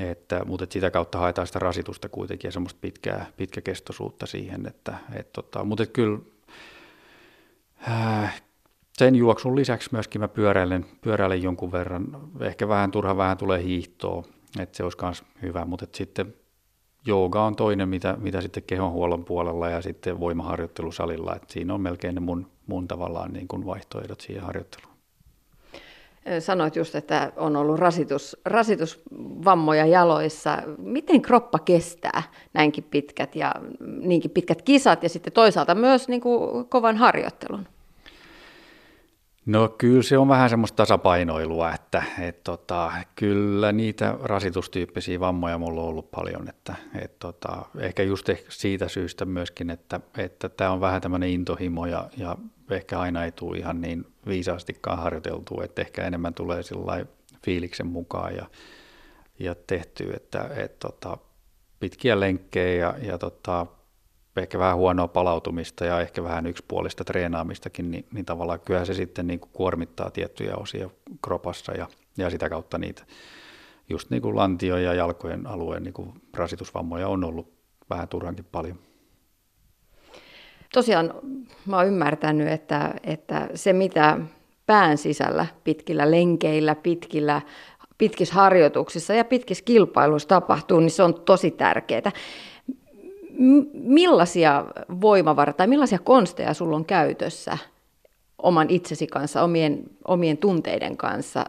Että, 0.00 0.44
mutta 0.44 0.64
että 0.64 0.72
sitä 0.72 0.90
kautta 0.90 1.18
haetaan 1.18 1.46
sitä 1.46 1.58
rasitusta 1.58 2.08
kuitenkin 2.08 2.48
ja 2.48 2.52
semmoista 2.52 2.78
pitkää, 2.80 3.26
pitkäkestoisuutta 3.36 4.26
siihen, 4.26 4.66
että, 4.66 4.94
et, 5.14 5.32
tota, 5.32 5.64
mutta 5.64 5.82
että 5.82 5.92
kyllä 5.92 6.18
äh, 7.88 8.42
sen 8.92 9.14
juoksun 9.14 9.56
lisäksi 9.56 9.88
myöskin 9.92 10.20
mä 10.20 10.28
pyöräilen, 10.28 10.86
pyöräilen 11.00 11.42
jonkun 11.42 11.72
verran, 11.72 12.06
ehkä 12.40 12.68
vähän 12.68 12.90
turha 12.90 13.16
vähän 13.16 13.36
tulee 13.36 13.62
hiihtoa, 13.62 14.22
että 14.58 14.76
se 14.76 14.84
olisi 14.84 14.98
myös 15.02 15.24
hyvä, 15.42 15.64
mutta 15.64 15.86
sitten 15.92 16.34
jooga 17.06 17.44
on 17.44 17.56
toinen, 17.56 17.88
mitä, 17.88 18.16
mitä 18.18 18.40
sitten 18.40 18.62
kehonhuollon 18.62 19.24
puolella 19.24 19.68
ja 19.68 19.82
sitten 19.82 20.20
voimaharjoittelusalilla, 20.20 21.36
että 21.36 21.52
siinä 21.52 21.74
on 21.74 21.80
melkein 21.80 22.14
ne 22.14 22.20
mun, 22.20 22.46
mun 22.66 22.88
tavallaan 22.88 23.32
niin 23.32 23.48
kuin 23.48 23.66
vaihtoehdot 23.66 24.20
siihen 24.20 24.42
harjoitteluun. 24.42 24.92
Sanoit 26.40 26.76
just, 26.76 26.94
että 26.94 27.32
on 27.36 27.56
ollut 27.56 27.78
rasitus, 27.78 28.36
rasitusvammoja 28.44 29.86
jaloissa. 29.86 30.58
Miten 30.78 31.22
kroppa 31.22 31.58
kestää 31.58 32.22
näinkin 32.54 32.84
pitkät 32.84 33.36
ja 33.36 33.54
niinkin 33.80 34.30
pitkät 34.30 34.62
kisat 34.62 35.02
ja 35.02 35.08
sitten 35.08 35.32
toisaalta 35.32 35.74
myös 35.74 36.08
niin 36.08 36.20
kuin 36.20 36.66
kovan 36.68 36.96
harjoittelun? 36.96 37.68
No 39.46 39.68
kyllä 39.68 40.02
se 40.02 40.18
on 40.18 40.28
vähän 40.28 40.50
semmoista 40.50 40.76
tasapainoilua, 40.76 41.72
että 41.72 42.02
et, 42.20 42.44
tota, 42.44 42.92
kyllä 43.16 43.72
niitä 43.72 44.18
rasitustyyppisiä 44.22 45.20
vammoja 45.20 45.58
mulla 45.58 45.80
on 45.80 45.88
ollut 45.88 46.10
paljon, 46.10 46.48
että 46.48 46.74
et, 47.02 47.18
tota, 47.18 47.66
ehkä 47.78 48.02
just 48.02 48.28
siitä 48.48 48.88
syystä 48.88 49.24
myöskin, 49.24 49.70
että 49.70 50.00
että 50.18 50.48
tämä 50.48 50.70
on 50.70 50.80
vähän 50.80 51.00
tämmöinen 51.00 51.28
intohimo 51.28 51.86
ja, 51.86 52.08
ja 52.16 52.36
ehkä 52.70 53.00
aina 53.00 53.24
ei 53.24 53.32
tule 53.32 53.58
ihan 53.58 53.80
niin 53.80 54.06
viisaastikaan 54.26 54.98
harjoiteltu, 54.98 55.60
että 55.60 55.82
ehkä 55.82 56.06
enemmän 56.06 56.34
tulee 56.34 56.62
sillä 56.62 57.06
fiiliksen 57.44 57.86
mukaan 57.86 58.36
ja, 58.36 58.46
ja 59.38 59.54
tehty, 59.66 60.12
että 60.12 60.50
et, 60.56 60.78
tota, 60.78 61.18
pitkiä 61.80 62.20
lenkkejä 62.20 62.86
ja, 62.86 62.94
ja 63.02 63.18
tota, 63.18 63.66
ehkä 64.36 64.58
vähän 64.58 64.76
huonoa 64.76 65.08
palautumista 65.08 65.84
ja 65.84 66.00
ehkä 66.00 66.22
vähän 66.22 66.46
yksipuolista 66.46 67.04
treenaamistakin, 67.04 67.90
niin, 67.90 68.06
niin 68.12 68.24
tavallaan 68.24 68.60
kyllä 68.60 68.84
se 68.84 68.94
sitten 68.94 69.26
niin 69.26 69.40
kuin 69.40 69.50
kuormittaa 69.52 70.10
tiettyjä 70.10 70.56
osia 70.56 70.90
kropassa 71.22 71.72
ja, 71.72 71.86
ja 72.16 72.30
sitä 72.30 72.48
kautta 72.48 72.78
niitä 72.78 73.02
just 73.88 74.10
niin 74.10 74.22
kuin 74.22 74.36
lantio- 74.36 74.76
ja 74.76 74.94
jalkojen 74.94 75.46
alueen 75.46 75.82
niin 75.82 75.94
kuin 75.94 76.12
rasitusvammoja 76.34 77.08
on 77.08 77.24
ollut 77.24 77.52
vähän 77.90 78.08
turhankin 78.08 78.46
paljon. 78.52 78.78
Tosiaan 80.72 81.14
mä 81.66 81.76
oon 81.76 81.86
ymmärtänyt, 81.86 82.48
että, 82.48 82.94
että 83.04 83.48
se 83.54 83.72
mitä 83.72 84.18
pään 84.66 84.98
sisällä 84.98 85.46
pitkillä 85.64 86.10
lenkeillä, 86.10 86.74
pitkillä 86.74 87.40
pitkissä 87.98 88.34
harjoituksissa 88.34 89.14
ja 89.14 89.24
pitkissä 89.24 89.64
kilpailuissa 89.64 90.28
tapahtuu, 90.28 90.80
niin 90.80 90.90
se 90.90 91.02
on 91.02 91.14
tosi 91.14 91.50
tärkeää 91.50 92.12
millaisia 93.72 94.64
voimavaroja 95.00 95.52
tai 95.54 95.66
millaisia 95.66 95.98
konsteja 95.98 96.54
sulla 96.54 96.76
on 96.76 96.84
käytössä 96.84 97.58
oman 98.38 98.70
itsesi 98.70 99.06
kanssa, 99.06 99.42
omien, 99.42 99.82
omien 100.08 100.38
tunteiden 100.38 100.96
kanssa 100.96 101.44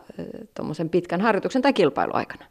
tuommoisen 0.56 0.90
pitkän 0.90 1.22
harjoituksen 1.22 1.62
tai 1.62 1.74
kilpailuaikana? 1.74 2.46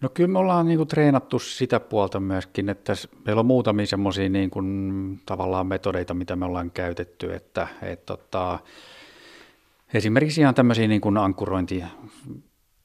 No 0.00 0.08
kyllä 0.08 0.28
me 0.28 0.38
ollaan 0.38 0.66
niin 0.66 0.78
kuin, 0.78 0.88
treenattu 0.88 1.38
sitä 1.38 1.80
puolta 1.80 2.20
myöskin, 2.20 2.68
että 2.68 2.92
meillä 3.26 3.40
on 3.40 3.46
muutamia 3.46 3.86
semmoisia 3.86 4.28
niin 4.28 4.50
tavallaan 5.26 5.66
metodeita, 5.66 6.14
mitä 6.14 6.36
me 6.36 6.44
ollaan 6.44 6.70
käytetty, 6.70 7.34
että 7.34 7.68
et, 7.82 8.06
tota, 8.06 8.58
esimerkiksi 9.94 10.40
ihan 10.40 10.54
tämmöisiä 10.54 10.88
niin 10.88 11.00
kuin 11.00 11.16
ankkurointi 11.16 11.84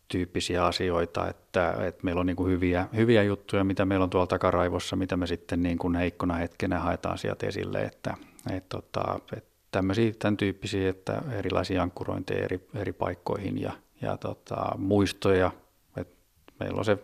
tyyppisiä 0.08 0.66
asioita, 0.66 1.30
että, 1.30 1.74
että 1.88 2.04
meillä 2.04 2.20
on 2.20 2.26
niin 2.26 2.36
kuin 2.36 2.52
hyviä, 2.52 2.88
hyviä 2.96 3.24
juttuja, 3.24 3.64
mitä 3.64 3.86
meillä 3.86 4.04
on 4.04 4.10
tuolla 4.10 4.28
takaraivossa, 4.28 4.96
mitä 4.96 5.18
me 5.18 5.28
sitten 5.28 5.64
niin 5.64 5.78
kuin 5.78 5.96
heikkona 5.96 6.34
hetkenä 6.34 6.80
haetaan 6.80 7.18
sieltä 7.18 7.48
esille, 7.48 7.82
että, 7.82 8.14
että, 8.52 8.70
tota, 8.70 9.20
että 9.38 9.50
tämmöisiä, 9.72 10.14
tämän 10.20 10.38
tyyppisiä, 10.38 10.90
että 10.90 11.22
erilaisia 11.32 11.82
ankkurointeja 11.82 12.44
eri, 12.44 12.68
eri 12.76 12.94
paikkoihin 12.94 13.62
ja, 13.62 13.72
ja 14.02 14.18
tota, 14.18 14.78
muistoja, 14.78 15.52
että 15.98 16.16
meillä 16.60 16.80
on 16.80 16.86
se 16.86 16.98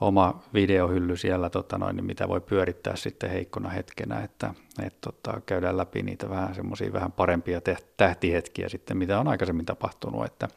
oma 0.00 0.42
videohylly 0.54 1.16
siellä, 1.16 1.50
tota 1.50 1.78
noin, 1.78 1.96
niin 1.96 2.04
mitä 2.04 2.28
voi 2.28 2.40
pyörittää 2.40 2.96
sitten 2.96 3.30
heikkona 3.30 3.68
hetkenä, 3.68 4.20
että 4.20 4.54
et, 4.82 5.00
tota, 5.00 5.40
käydään 5.46 5.76
läpi 5.76 6.02
niitä 6.02 6.30
vähän 6.30 6.54
semmoisia 6.54 6.92
vähän 6.92 7.12
parempia 7.12 7.60
tähtihetkiä 7.96 8.68
sitten, 8.68 8.96
mitä 8.96 9.20
on 9.20 9.28
aikaisemmin 9.28 9.66
tapahtunut, 9.66 10.24
että 10.24 10.48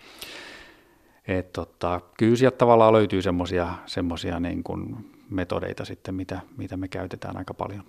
et, 1.28 1.54
tota, 1.54 2.02
kyllä 2.18 2.36
sieltä 2.36 2.58
tavallaan 2.58 2.94
löytyy 2.94 3.22
semmoisia 3.22 3.74
semmosia 3.86 4.40
niin 4.40 4.64
kuin 4.64 5.12
metodeita 5.30 5.86
sitten, 5.86 6.16
mitä, 6.16 6.40
mitä 6.58 6.78
me 6.78 6.88
käytetään 6.88 7.38
aika 7.38 7.54
paljon. 7.54 7.84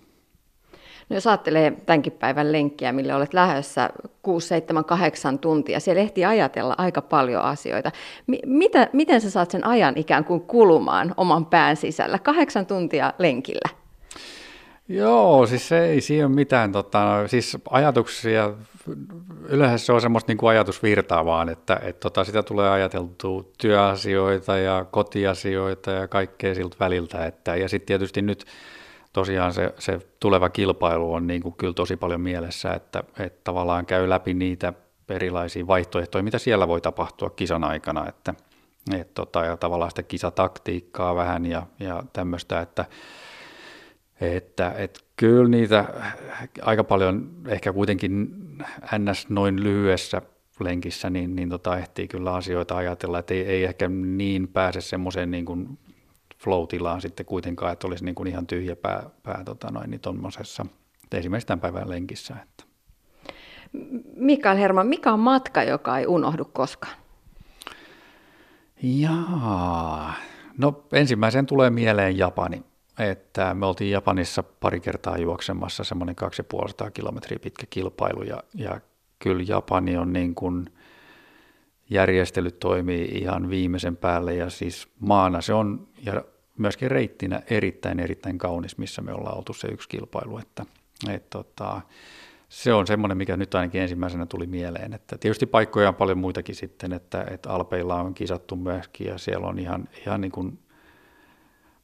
No 1.09 1.17
jos 1.17 1.27
ajattelee 1.27 1.71
tämänkin 1.87 2.13
päivän 2.13 2.53
lenkkiä, 2.53 2.93
mille 2.93 3.15
olet 3.15 3.35
lähdössä 3.35 3.91
6, 4.23 4.49
7, 4.49 4.85
8 4.85 5.39
tuntia, 5.39 5.81
siellä 5.81 6.03
ehtii 6.03 6.25
ajatella 6.25 6.75
aika 6.79 7.03
paljon 7.03 7.43
asioita. 7.43 7.91
M- 8.27 8.47
mitä, 8.47 8.89
miten 8.93 9.21
sä 9.21 9.31
saat 9.31 9.51
sen 9.51 9.67
ajan 9.67 9.95
ikään 9.97 10.25
kuin 10.25 10.41
kulumaan 10.41 11.15
oman 11.17 11.47
pään 11.47 11.77
sisällä? 11.77 12.19
Kahdeksan 12.19 12.67
tuntia 12.67 13.13
lenkillä. 13.19 13.83
Joo, 14.89 15.47
siis 15.47 15.73
ei 15.73 16.01
siinä 16.01 16.27
ole 16.27 16.35
mitään, 16.35 16.73
tota, 16.73 17.29
siis 17.29 17.59
ajatuksia, 17.71 18.53
yleensä 19.49 19.87
se 19.87 19.93
on 19.93 20.01
semmoista 20.01 20.31
niin 20.31 20.39
kuin 20.39 20.51
ajatusvirtaa 20.51 21.25
vaan, 21.25 21.49
että 21.49 21.81
et, 21.83 22.01
tota, 22.01 22.25
sitä 22.25 22.43
tulee 22.43 22.71
ajateltua 22.71 23.45
työasioita 23.59 24.59
ja 24.59 24.87
kotiasioita 24.91 25.91
ja 25.91 26.09
kaikkea 26.09 26.55
siltä 26.55 26.77
väliltä, 26.81 27.27
että, 27.27 27.57
ja 27.57 27.69
sitten 27.69 27.87
tietysti 27.87 28.23
nyt 28.23 28.45
tosiaan 29.13 29.55
se, 29.55 29.75
se 29.79 29.99
tuleva 30.21 30.49
kilpailu 30.49 31.13
on 31.13 31.27
niin 31.27 31.43
kuin 31.43 31.55
kyllä 31.55 31.73
tosi 31.73 31.97
paljon 31.97 32.21
mielessä, 32.21 32.73
että, 32.73 33.05
että 33.19 33.41
tavallaan 33.45 33.87
käy 33.87 34.09
läpi 34.09 34.35
niitä 34.35 34.73
erilaisia 35.09 35.67
vaihtoehtoja, 35.67 36.25
mitä 36.25 36.39
siellä 36.39 36.69
voi 36.69 36.81
tapahtua 36.81 37.31
kisan 37.31 37.65
aikana, 37.65 38.09
että, 38.09 38.35
et 38.95 39.15
tota, 39.15 39.45
ja 39.45 39.57
tavallaan 39.57 39.91
sitä 39.91 40.03
kisataktiikkaa 40.03 41.17
vähän 41.17 41.47
ja, 41.47 41.67
ja 41.81 42.03
tämmöistä, 42.13 42.61
että, 42.61 42.85
että, 44.21 44.75
että 44.77 45.01
kyllä 45.23 45.49
niitä 45.49 45.85
aika 46.63 46.85
paljon 46.85 47.31
ehkä 47.47 47.73
kuitenkin 47.73 48.29
ns. 48.99 49.29
noin 49.29 49.63
lyhyessä 49.63 50.23
lenkissä, 50.61 51.11
niin, 51.11 51.37
niin 51.37 51.49
tota, 51.49 51.79
ehtii 51.79 52.09
kyllä 52.09 52.35
asioita 52.35 52.77
ajatella, 52.77 53.19
että 53.19 53.35
ei, 53.35 53.41
ei 53.41 53.65
ehkä 53.65 53.89
niin 53.89 54.49
pääse 54.49 54.81
semmoiseen 54.81 55.31
niin 55.31 55.45
kuin 55.45 55.79
flow-tilaan 56.39 57.01
sitten 57.01 57.27
kuitenkaan, 57.27 57.73
että 57.73 57.87
olisi 57.87 58.05
niin 58.05 58.15
kuin 58.15 58.29
ihan 58.29 58.47
tyhjä 58.47 58.77
pää, 58.77 59.11
pää 59.23 59.43
tota 59.45 59.71
noin, 59.71 59.91
niin 59.91 60.01
tuommoisessa, 60.01 60.67
esimerkiksi 61.13 61.47
tämän 61.47 61.61
päivän 61.61 61.89
lenkissä. 61.89 62.37
Että. 62.43 62.65
Mikael 64.17 64.57
Herman, 64.57 64.87
mikä 64.87 65.13
on 65.13 65.21
matka, 65.21 65.63
joka 65.63 65.99
ei 65.99 66.07
unohdu 66.07 66.45
koskaan? 66.45 66.97
Jaa, 68.83 70.15
no 70.59 70.85
ensimmäisen 70.93 71.47
tulee 71.47 71.71
mieleen 71.71 72.19
Japani. 72.19 72.72
Että 72.99 73.55
me 73.55 73.67
oltiin 73.67 73.91
Japanissa 73.91 74.43
pari 74.43 74.81
kertaa 74.81 75.19
juoksemassa 75.19 75.85
semmoinen 75.85 76.15
2500 76.15 76.91
kilometriä 76.91 77.39
pitkä 77.39 77.67
kilpailu 77.71 78.23
ja, 78.23 78.43
ja 78.55 78.81
kyllä 79.19 79.45
Japani 79.47 79.97
on 79.97 80.13
niin 80.13 80.35
kuin, 80.35 80.67
järjestelyt 81.93 82.59
toimii 82.59 83.05
ihan 83.05 83.51
viimeisen 83.51 83.97
päälle 83.97 84.35
ja 84.35 84.51
siis 84.51 84.89
maana 85.01 85.41
se 85.41 85.55
on 85.55 85.89
ja 86.07 86.25
myöskin 86.59 86.91
reittinä 86.91 87.43
erittäin 87.51 88.01
erittäin 88.01 88.39
kaunis, 88.39 88.79
missä 88.79 89.03
me 89.03 89.13
ollaan 89.13 89.37
oltu 89.37 89.53
se 89.53 89.69
yksi 89.69 89.89
kilpailu, 89.89 90.39
että 90.39 90.65
et, 91.11 91.31
tota, 91.31 91.81
se 92.49 92.73
on 92.73 92.87
semmoinen, 92.87 93.19
mikä 93.19 93.37
nyt 93.37 93.55
ainakin 93.55 93.81
ensimmäisenä 93.81 94.27
tuli 94.27 94.47
mieleen. 94.47 94.93
Että 94.93 95.19
tietysti 95.19 95.47
paikkoja 95.47 95.89
on 95.89 95.95
paljon 95.95 96.19
muitakin 96.19 96.55
sitten, 96.55 96.93
että, 96.93 97.27
että 97.31 97.51
Alpeilla 97.51 98.01
on 98.01 98.15
kisattu 98.15 98.57
myöskin 98.57 99.07
ja 99.07 99.19
siellä 99.19 99.47
on 99.47 99.59
ihan, 99.59 99.89
ihan 100.01 100.21
niin 100.21 100.33
kuin 100.33 100.59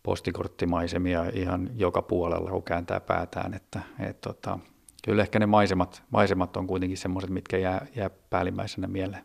postikorttimaisemia 0.09 1.25
ihan 1.33 1.71
joka 1.75 2.03
puolella, 2.03 2.51
kun 2.51 2.63
kääntää 2.63 3.01
päätään. 3.01 3.55
Että, 3.55 3.81
et, 4.01 4.21
tota, 4.21 4.59
kyllä 5.05 5.23
ehkä 5.23 5.39
ne 5.39 5.47
maisemat, 5.47 6.03
maisemat 6.11 6.57
on 6.57 6.67
kuitenkin 6.67 6.99
semmoiset, 6.99 7.31
mitkä 7.31 7.59
jää, 7.59 7.87
jää 7.97 8.11
päällimmäisenä 8.31 8.87
mieleen. 8.87 9.25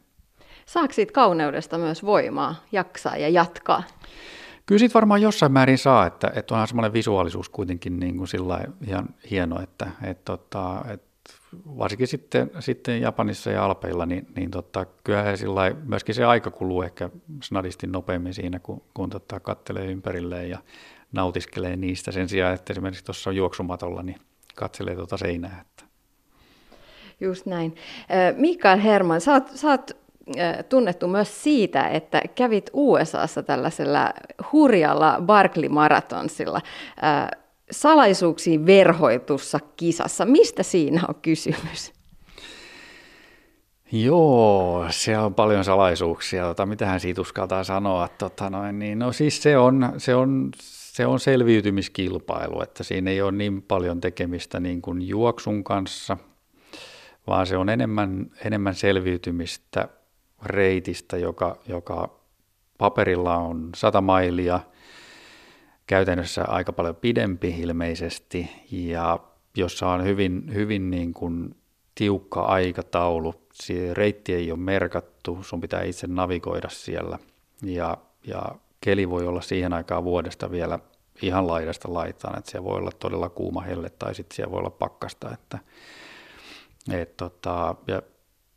Saako 0.66 0.94
siitä 0.94 1.14
kauneudesta 1.14 1.78
myös 1.78 2.06
voimaa 2.06 2.56
jaksaa 2.72 3.18
ja 3.18 3.30
jatkaa? 3.30 3.84
Kyllä 4.66 4.80
siitä 4.80 4.94
varmaan 4.94 5.22
jossain 5.22 5.52
määrin 5.52 5.78
saa, 5.78 6.06
että, 6.06 6.32
että 6.36 6.54
onhan 6.54 6.68
semmoinen 6.68 6.94
visuaalisuus 6.94 7.50
kuitenkin 7.50 8.00
niin 8.00 8.18
kuin 8.18 8.28
sillä 8.28 8.60
ihan 8.88 9.10
hieno, 9.32 9.62
että, 9.62 9.92
että, 10.04 10.24
tota, 10.26 10.86
että 10.90 11.13
varsinkin 11.66 12.08
sitten, 12.08 12.52
sitten 12.60 13.02
Japanissa 13.02 13.52
ja 13.52 13.66
Alpeilla, 13.66 14.06
niin, 14.06 14.28
niin 14.36 14.52
tota, 14.52 14.86
kyllä 15.04 15.36
sillä 15.36 15.76
myöskin 15.86 16.16
se 16.16 16.26
aika 16.26 16.52
kuluu 16.52 16.82
ehkä 16.82 17.10
snadisti 17.44 17.88
nopeammin 17.88 18.34
siinä, 18.34 18.60
kun, 18.60 18.82
kun 18.94 19.10
tota, 19.10 19.40
kattelee 19.40 19.86
ympärilleen 19.86 20.50
ja 20.50 20.58
nautiskelee 21.12 21.76
niistä 21.76 22.12
sen 22.12 22.30
sijaan, 22.30 22.54
että 22.54 22.74
esimerkiksi 22.74 23.06
tuossa 23.06 23.30
on 23.30 23.36
juoksumatolla, 23.36 24.04
niin 24.04 24.18
katselee 24.56 24.96
tuota 24.96 25.18
seinää. 25.18 25.62
Että. 25.62 25.84
Just 27.20 27.46
näin. 27.46 27.76
Mikael 28.38 28.80
Herman, 28.80 29.22
sä 29.22 29.34
oot, 29.34 29.48
sä 29.56 29.68
oot 29.70 29.92
tunnettu 30.70 31.08
myös 31.08 31.44
siitä, 31.44 31.88
että 31.88 32.22
kävit 32.36 32.70
USAssa 32.74 33.44
tällaisella 33.44 34.14
hurjalla 34.52 35.18
Barkley 35.22 35.70
Maratonsilla 35.70 36.62
salaisuuksiin 37.74 38.66
verhoitussa 38.66 39.60
kisassa. 39.78 40.26
Mistä 40.26 40.64
siinä 40.64 41.02
on 41.08 41.16
kysymys? 41.16 41.94
Joo, 43.92 44.86
se 44.90 45.18
on 45.18 45.34
paljon 45.34 45.64
salaisuuksia. 45.64 46.46
Tota, 46.46 46.66
mitähän 46.66 47.00
siitä 47.00 47.22
uskaltaa 47.22 47.64
sanoa? 47.64 48.08
Tota 48.08 48.50
noin, 48.50 48.80
niin, 48.80 49.00
no 49.00 49.12
siis 49.12 49.44
se 49.44 49.58
on, 49.58 49.94
se, 49.98 50.16
on, 50.16 50.52
se 50.60 51.06
on 51.06 51.20
selviytymiskilpailu, 51.20 52.62
että 52.62 52.84
siinä 52.84 53.12
ei 53.12 53.22
ole 53.22 53.32
niin 53.32 53.62
paljon 53.62 54.02
tekemistä 54.02 54.60
niin 54.60 54.82
kuin 54.82 55.02
juoksun 55.02 55.64
kanssa, 55.64 56.18
vaan 57.28 57.48
se 57.48 57.58
on 57.58 57.70
enemmän, 57.70 58.32
enemmän 58.46 58.76
selviytymistä 58.76 59.88
reitistä, 60.46 61.18
joka, 61.18 61.58
joka 61.68 62.20
paperilla 62.78 63.38
on 63.38 63.70
100 63.76 64.02
mailia, 64.02 64.60
käytännössä 65.88 66.44
aika 66.48 66.74
paljon 66.74 66.96
pidempi 66.96 67.56
ilmeisesti, 67.60 68.50
ja 68.72 69.20
jossa 69.58 69.88
on 69.88 70.04
hyvin, 70.04 70.44
hyvin 70.54 70.90
niin 70.90 71.14
kuin 71.14 71.56
tiukka 71.96 72.42
aikataulu. 72.42 73.36
Se 73.54 73.94
reitti 73.94 74.34
ei 74.34 74.52
ole 74.52 74.60
merkattu, 74.60 75.40
sun 75.42 75.62
pitää 75.62 75.84
itse 75.84 76.08
navigoida 76.08 76.70
siellä, 76.70 77.20
ja, 77.62 77.98
ja 78.28 78.56
keli 78.82 79.10
voi 79.10 79.28
olla 79.28 79.42
siihen 79.42 79.74
aikaan 79.74 80.04
vuodesta 80.04 80.52
vielä 80.52 80.80
ihan 81.22 81.48
laidasta 81.48 81.94
laitaan, 81.94 82.40
että 82.40 82.52
siellä 82.52 82.70
voi 82.70 82.78
olla 82.78 82.92
todella 83.00 83.30
kuuma 83.30 83.62
helle 83.62 83.90
tai 83.90 84.16
sitten 84.16 84.36
siellä 84.36 84.52
voi 84.52 84.60
olla 84.60 84.70
pakkasta, 84.70 85.34
että 85.34 85.60
et 86.92 87.18
tota, 87.18 87.76
ja 87.88 88.02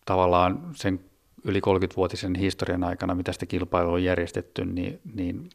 tavallaan 0.05 0.71
sen 0.75 1.01
yli 1.45 1.61
30-vuotisen 1.61 2.35
historian 2.35 2.85
aikana, 2.85 3.15
mitä 3.15 3.33
sitä 3.33 3.47
kilpailua 3.47 3.93
on 3.93 4.05
järjestetty, 4.05 4.65
niin, 4.65 5.01
niin 5.15 5.51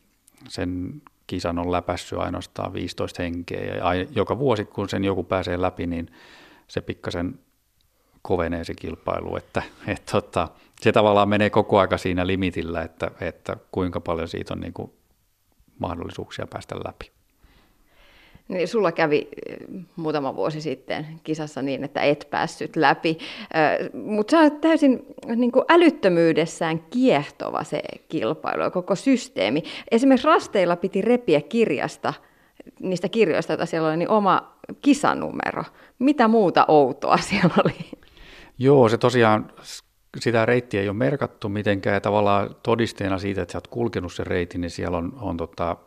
sen 0.50 1.02
kisan 1.32 1.60
on 1.60 1.72
läpässyt 1.72 2.20
ainoastaan 2.20 2.74
15 2.74 3.24
henkeä. 3.24 3.76
Ja 3.76 3.94
joka 4.16 4.40
vuosi, 4.40 4.66
kun 4.66 4.90
sen 4.90 5.04
joku 5.04 5.24
pääsee 5.24 5.62
läpi, 5.62 5.88
niin 5.88 6.08
se 6.68 6.82
pikkasen 6.82 7.40
kovenee 8.22 8.64
se 8.64 8.74
kilpailu. 8.74 9.36
Että, 9.36 9.64
et, 9.88 10.06
tota, 10.12 10.48
se 10.82 10.92
tavallaan 10.92 11.30
menee 11.30 11.50
koko 11.50 11.80
aika 11.80 11.98
siinä 11.98 12.28
limitillä, 12.28 12.82
että, 12.82 13.12
että 13.22 13.58
kuinka 13.72 14.00
paljon 14.02 14.28
siitä 14.28 14.54
on 14.54 14.60
niin 14.60 14.74
kuin 14.74 14.92
mahdollisuuksia 15.80 16.48
päästä 16.48 16.76
läpi. 16.76 17.12
Niin 18.48 18.68
sulla 18.68 18.92
kävi 18.92 19.28
eh, 19.48 19.58
muutama 19.96 20.36
vuosi 20.36 20.62
sitten 20.62 21.08
kisassa 21.24 21.62
niin, 21.62 21.84
että 21.84 22.02
et 22.02 22.28
päässyt 22.30 22.76
läpi, 22.76 23.10
eh, 23.10 23.90
mutta 23.94 24.32
sä 24.32 24.40
olet 24.40 24.62
täysin 24.62 25.06
niin 25.36 25.52
kuin 25.52 25.66
älyttömyydessään 25.70 26.80
kiehtova 26.90 27.64
se 27.64 27.82
kilpailu 28.10 28.64
ja 28.64 28.70
koko 28.70 28.96
systeemi. 28.96 29.64
Esimerkiksi 29.92 30.28
rasteilla 30.28 30.76
piti 30.76 31.02
repiä 31.02 31.42
kirjasta, 31.42 32.14
niistä 32.80 33.10
kirjoista, 33.10 33.54
joita 33.54 33.66
siellä 33.66 33.88
oli, 33.88 33.98
niin 33.98 34.10
oma 34.10 34.58
kisanumero. 34.82 35.64
Mitä 36.00 36.28
muuta 36.28 36.66
outoa 36.68 37.18
siellä 37.30 37.54
oli? 37.66 37.76
Joo, 38.58 38.90
se 38.90 38.98
tosiaan, 38.98 39.52
sitä 40.20 40.46
reittiä 40.46 40.82
ei 40.82 40.90
ole 40.90 40.98
merkattu 40.98 41.50
mitenkään 41.50 41.94
ja 41.94 42.02
tavallaan 42.02 42.56
todisteena 42.64 43.18
siitä, 43.18 43.42
että 43.42 43.52
sä 43.52 43.58
oot 43.58 43.68
kulkenut 43.68 44.14
sen 44.14 44.28
reitin, 44.28 44.62
niin 44.62 44.72
siellä 44.72 44.98
on, 44.98 45.14
on 45.22 45.38
tota, 45.38 45.78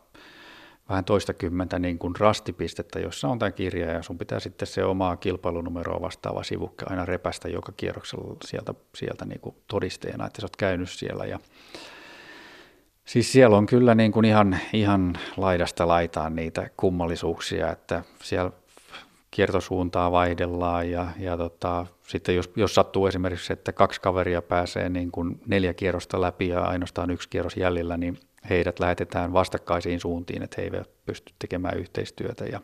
vähän 0.89 1.05
toistakymmentä 1.05 1.79
niin 1.79 1.99
kuin 1.99 2.15
rastipistettä, 2.19 2.99
jossa 2.99 3.27
on 3.27 3.39
tämä 3.39 3.51
kirja 3.51 3.91
ja 3.91 4.03
sun 4.03 4.17
pitää 4.17 4.39
sitten 4.39 4.67
se 4.67 4.83
omaa 4.83 5.17
kilpailunumeroa 5.17 6.01
vastaava 6.01 6.43
sivukka 6.43 6.85
aina 6.89 7.05
repästä 7.05 7.49
joka 7.49 7.71
kierroksella 7.77 8.35
sieltä, 8.45 8.73
sieltä 8.95 9.25
niin 9.25 9.39
kuin 9.39 9.55
todisteena, 9.67 10.25
että 10.25 10.41
sä 10.41 10.45
oot 10.45 10.55
käynyt 10.55 10.89
siellä. 10.89 11.25
Ja, 11.25 11.39
Siis 13.05 13.31
siellä 13.31 13.57
on 13.57 13.65
kyllä 13.65 13.95
niin 13.95 14.11
kuin 14.11 14.25
ihan, 14.25 14.57
ihan 14.73 15.17
laidasta 15.37 15.87
laitaan 15.87 16.35
niitä 16.35 16.69
kummallisuuksia, 16.77 17.71
että 17.71 18.03
siellä 18.23 18.51
kiertosuuntaa 19.31 20.11
vaihdellaan 20.11 20.91
ja, 20.91 21.07
ja 21.19 21.37
tota, 21.37 21.85
sitten 22.07 22.35
jos, 22.35 22.51
jos 22.55 22.75
sattuu 22.75 23.07
esimerkiksi, 23.07 23.53
että 23.53 23.73
kaksi 23.73 24.01
kaveria 24.01 24.41
pääsee 24.41 24.89
niin 24.89 25.11
kuin 25.11 25.41
neljä 25.45 25.73
kierrosta 25.73 26.21
läpi 26.21 26.47
ja 26.47 26.61
ainoastaan 26.61 27.09
yksi 27.09 27.29
kierros 27.29 27.57
jäljellä, 27.57 27.97
niin 27.97 28.19
heidät 28.49 28.79
lähetetään 28.79 29.33
vastakkaisiin 29.33 29.99
suuntiin, 29.99 30.43
että 30.43 30.55
he 30.57 30.63
eivät 30.63 30.89
pysty 31.05 31.33
tekemään 31.39 31.77
yhteistyötä 31.77 32.45
ja 32.45 32.59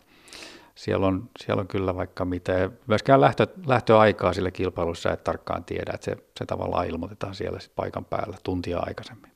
siellä 0.76 1.08
on, 1.08 1.30
siellä 1.40 1.62
on 1.62 1.68
kyllä 1.68 1.96
vaikka 1.96 2.26
mitä. 2.26 2.70
Myöskään 2.88 3.22
lähtö, 3.22 3.48
lähtöaikaa 3.66 4.34
sille 4.34 4.52
kilpailussa 4.52 5.12
et 5.12 5.24
tarkkaan 5.24 5.64
tiedä, 5.64 5.92
että 5.94 6.06
se, 6.06 6.18
se 6.40 6.46
tavallaan 6.46 6.88
ilmoitetaan 6.88 7.36
siellä 7.36 7.60
sit 7.60 7.76
paikan 7.76 8.06
päällä 8.06 8.38
tuntia 8.44 8.80
aikaisemmin. 8.80 9.32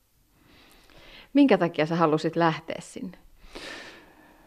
Minkä 1.34 1.58
takia 1.58 1.86
sä 1.86 1.96
halusit 1.96 2.36
lähteä 2.36 2.78
sinne? 2.80 3.18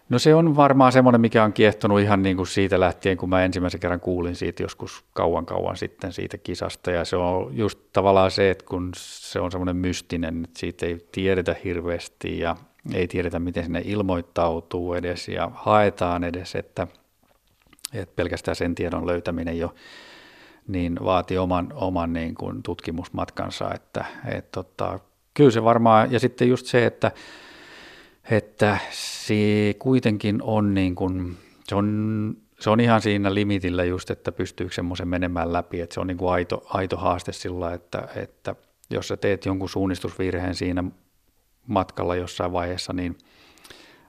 No 0.08 0.18
se 0.18 0.34
on 0.34 0.56
varmaan 0.56 0.92
semmoinen, 0.92 1.20
mikä 1.20 1.44
on 1.44 1.52
kiehtonut 1.52 2.00
ihan 2.00 2.22
niin 2.22 2.36
kuin 2.36 2.46
siitä 2.46 2.80
lähtien, 2.80 3.16
kun 3.16 3.28
mä 3.28 3.44
ensimmäisen 3.44 3.80
kerran 3.80 4.00
kuulin 4.00 4.36
siitä 4.36 4.62
joskus 4.62 5.04
kauan 5.12 5.46
kauan 5.46 5.76
sitten 5.76 6.12
siitä 6.12 6.38
kisasta. 6.38 6.90
Ja 6.90 7.04
se 7.04 7.16
on 7.16 7.56
just 7.56 7.78
tavallaan 7.92 8.30
se, 8.30 8.50
että 8.50 8.64
kun 8.64 8.90
se 8.96 9.40
on 9.40 9.52
semmoinen 9.52 9.76
mystinen, 9.76 10.44
että 10.44 10.60
siitä 10.60 10.86
ei 10.86 11.06
tiedetä 11.12 11.56
hirveästi 11.64 12.38
ja 12.38 12.56
ei 12.94 13.08
tiedetä, 13.08 13.38
miten 13.38 13.64
sinne 13.64 13.82
ilmoittautuu 13.84 14.94
edes 14.94 15.28
ja 15.28 15.50
haetaan 15.54 16.24
edes, 16.24 16.54
että, 16.54 16.86
että 17.94 18.16
pelkästään 18.16 18.56
sen 18.56 18.74
tiedon 18.74 19.06
löytäminen 19.06 19.58
jo 19.58 19.74
niin 20.68 20.98
vaatii 21.04 21.38
oman, 21.38 21.72
oman 21.74 22.12
niin 22.12 22.34
kuin 22.34 22.62
tutkimusmatkansa, 22.62 23.74
että, 23.74 24.04
että 24.26 24.50
tota, 24.50 24.98
kyllä 25.34 25.50
se 25.50 25.64
varmaan, 25.64 26.12
ja 26.12 26.20
sitten 26.20 26.48
just 26.48 26.66
se, 26.66 26.86
että 26.86 27.12
että 28.30 28.78
se 28.90 29.74
kuitenkin 29.78 30.42
on 30.42 30.74
niin 30.74 30.94
kuin, 30.94 31.36
se 31.64 31.74
on, 31.74 32.36
se 32.60 32.70
on 32.70 32.80
ihan 32.80 33.00
siinä 33.00 33.34
limitillä 33.34 33.84
just, 33.84 34.10
että 34.10 34.32
pystyykö 34.32 34.74
semmoisen 34.74 35.08
menemään 35.08 35.52
läpi, 35.52 35.80
että 35.80 35.94
se 35.94 36.00
on 36.00 36.06
niin 36.06 36.16
kuin 36.16 36.32
aito, 36.32 36.66
aito 36.68 36.96
haaste 36.96 37.32
sillä, 37.32 37.74
että, 37.74 38.08
että 38.16 38.54
jos 38.90 39.08
sä 39.08 39.16
teet 39.16 39.46
jonkun 39.46 39.68
suunnistusvirheen 39.68 40.54
siinä 40.54 40.84
matkalla 41.66 42.16
jossain 42.16 42.52
vaiheessa, 42.52 42.92
niin 42.92 43.18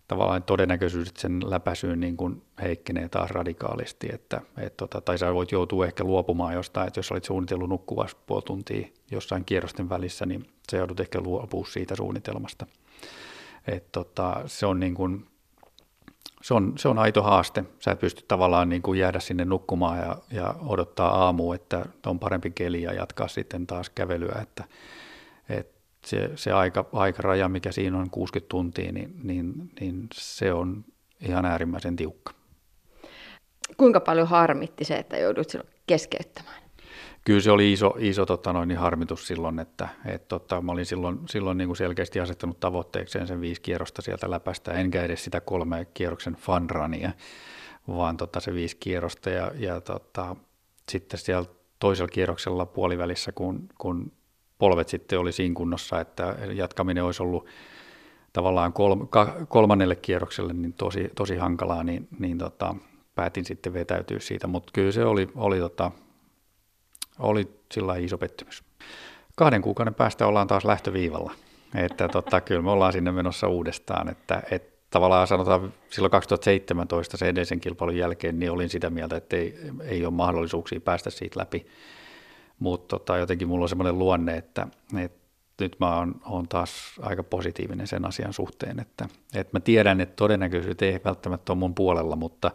tavallaan 0.08 0.44
todennäköisyys, 0.44 1.14
sen 1.18 1.40
läpäisyyn 1.46 2.00
niin 2.00 2.18
kuin 2.18 2.42
heikkenee 2.62 3.10
taas 3.10 3.30
radikaalisti, 3.30 4.08
että, 4.14 4.42
et 4.58 4.78
tota, 4.78 5.02
tai 5.02 5.18
sä 5.18 5.34
voit 5.34 5.52
joutua 5.52 5.86
ehkä 5.86 6.04
luopumaan 6.04 6.54
jostain, 6.54 6.88
että 6.88 7.00
jos 7.00 7.12
olit 7.12 7.24
suunnitellut 7.24 7.70
nukkuvasti 7.70 8.22
puoli 8.28 8.42
tuntia 8.42 8.88
jossain 9.12 9.46
kierrosten 9.46 9.90
välissä, 9.90 10.26
niin 10.26 10.46
sä 10.72 10.78
joudut 10.78 11.00
ehkä 11.00 11.22
luopua 11.22 11.66
siitä 11.66 11.96
suunnitelmasta. 11.96 12.66
Et 13.72 13.92
tota, 13.92 14.42
se, 14.46 14.66
on 14.66 14.80
niin 14.80 14.96
kuin, 14.96 15.28
se, 16.42 16.54
on, 16.54 16.74
se 16.78 16.88
on 16.88 17.00
aito 17.00 17.24
haaste. 17.24 17.64
Sä 17.80 17.92
et 17.92 18.00
pysty 18.00 18.26
tavallaan 18.28 18.70
niin 18.70 18.82
kuin 18.82 19.00
jäädä 19.00 19.20
sinne 19.20 19.46
nukkumaan 19.46 19.98
ja, 20.00 20.18
ja 20.32 20.56
odottaa 20.66 21.26
aamu, 21.26 21.54
että 21.54 21.86
on 22.06 22.20
parempi 22.20 22.52
keli 22.52 22.82
ja 22.82 22.94
jatkaa 22.94 23.28
sitten 23.28 23.68
taas 23.68 23.90
kävelyä. 23.90 24.40
Että, 24.42 24.64
et 25.50 25.72
se, 26.06 26.32
se 26.36 26.52
aika, 26.52 26.86
aikaraja, 26.94 27.50
mikä 27.50 27.72
siinä 27.72 27.98
on 27.98 28.10
60 28.10 28.50
tuntia, 28.50 28.92
niin, 28.92 29.20
niin, 29.24 29.72
niin 29.80 30.08
se 30.14 30.54
on 30.54 30.86
ihan 31.22 31.46
äärimmäisen 31.46 31.96
tiukka. 31.96 32.34
Kuinka 33.78 34.00
paljon 34.00 34.28
harmitti 34.28 34.86
se, 34.86 34.96
että 34.96 35.18
joudut 35.18 35.48
keskeyttämään? 35.88 36.69
Kyllä 37.30 37.42
se 37.42 37.52
oli 37.52 37.72
iso, 37.72 37.96
iso 38.00 38.26
tota 38.26 38.54
noin, 38.54 38.68
niin 38.68 38.78
harmitus 38.78 39.28
silloin, 39.28 39.60
että 39.60 39.90
et, 40.06 40.28
tota, 40.28 40.62
mä 40.62 40.72
olin 40.72 40.86
silloin, 40.86 41.20
silloin 41.30 41.58
niin 41.58 41.68
kuin 41.68 41.78
selkeästi 41.78 42.20
asettanut 42.20 42.60
tavoitteekseen 42.60 43.28
sen 43.28 43.42
viisi 43.42 43.62
kierrosta 43.62 44.02
sieltä 44.02 44.30
läpästä, 44.32 44.74
enkä 44.74 45.04
edes 45.04 45.24
sitä 45.24 45.42
kolme 45.42 45.88
kierroksen 45.94 46.36
funrunia, 46.36 47.12
vaan 47.88 48.18
tota, 48.18 48.40
se 48.40 48.54
viisi 48.54 48.78
kierrosta 48.80 49.30
ja, 49.30 49.52
ja 49.56 49.82
tota, 49.82 50.36
sitten 50.92 51.20
siellä 51.20 51.50
toisella 51.80 52.08
kierroksella 52.08 52.66
puolivälissä, 52.66 53.32
kun, 53.32 53.70
kun 53.78 54.12
polvet 54.58 54.90
sitten 54.90 55.20
oli 55.20 55.32
siinä 55.32 55.56
kunnossa, 55.56 56.00
että 56.00 56.36
jatkaminen 56.54 57.04
olisi 57.04 57.24
ollut 57.24 57.46
tavallaan 58.34 58.74
kolm, 58.74 59.08
kolmannelle 59.48 59.96
kierrokselle 59.96 60.54
niin 60.54 60.74
tosi, 60.74 61.10
tosi 61.16 61.36
hankalaa, 61.36 61.84
niin, 61.84 62.08
niin 62.20 62.38
tota, 62.38 62.76
päätin 63.16 63.46
sitten 63.46 63.74
vetäytyä 63.74 64.20
siitä, 64.20 64.48
mutta 64.48 64.72
kyllä 64.74 64.92
se 64.92 65.06
oli, 65.06 65.30
oli 65.36 65.60
tota, 65.60 65.92
oli 67.20 67.50
sillä 67.72 67.96
iso 67.96 68.18
pettymys. 68.18 68.64
Kahden 69.36 69.62
kuukauden 69.62 69.96
päästä 69.96 70.28
ollaan 70.28 70.48
taas 70.48 70.66
lähtöviivalla. 70.66 71.34
Että 71.76 72.08
tota, 72.08 72.42
kyllä 72.42 72.62
me 72.62 72.72
ollaan 72.72 72.94
sinne 72.94 73.12
menossa 73.12 73.48
uudestaan. 73.48 74.10
Että, 74.10 74.44
että 74.52 74.80
tavallaan 74.90 75.28
sanotaan 75.28 75.74
silloin 75.90 76.12
2017 76.12 77.18
sen 77.18 77.28
edellisen 77.28 77.60
kilpailun 77.60 77.98
jälkeen, 77.98 78.40
niin 78.40 78.52
olin 78.52 78.70
sitä 78.70 78.90
mieltä, 78.90 79.18
että 79.18 79.36
ei, 79.36 79.60
ei 79.82 80.06
ole 80.06 80.14
mahdollisuuksia 80.14 80.82
päästä 80.82 81.10
siitä 81.10 81.40
läpi. 81.40 81.68
Mutta 82.60 83.00
tota, 83.00 83.18
jotenkin 83.18 83.48
mulla 83.48 83.66
on 83.66 83.70
semmoinen 83.70 84.00
luonne, 84.00 84.38
että, 84.38 84.68
että 84.98 85.20
nyt 85.62 85.76
mä 85.80 85.98
oon, 85.98 86.22
oon 86.26 86.48
taas 86.48 86.72
aika 87.02 87.24
positiivinen 87.24 87.88
sen 87.88 88.06
asian 88.06 88.34
suhteen, 88.34 88.80
että, 88.80 89.08
että 89.34 89.58
mä 89.58 89.60
tiedän, 89.60 90.02
että 90.02 90.16
todennäköisyys 90.16 90.76
ei 90.82 91.00
välttämättä 91.06 91.52
ole 91.52 91.60
mun 91.60 91.76
puolella, 91.76 92.16
mutta 92.16 92.52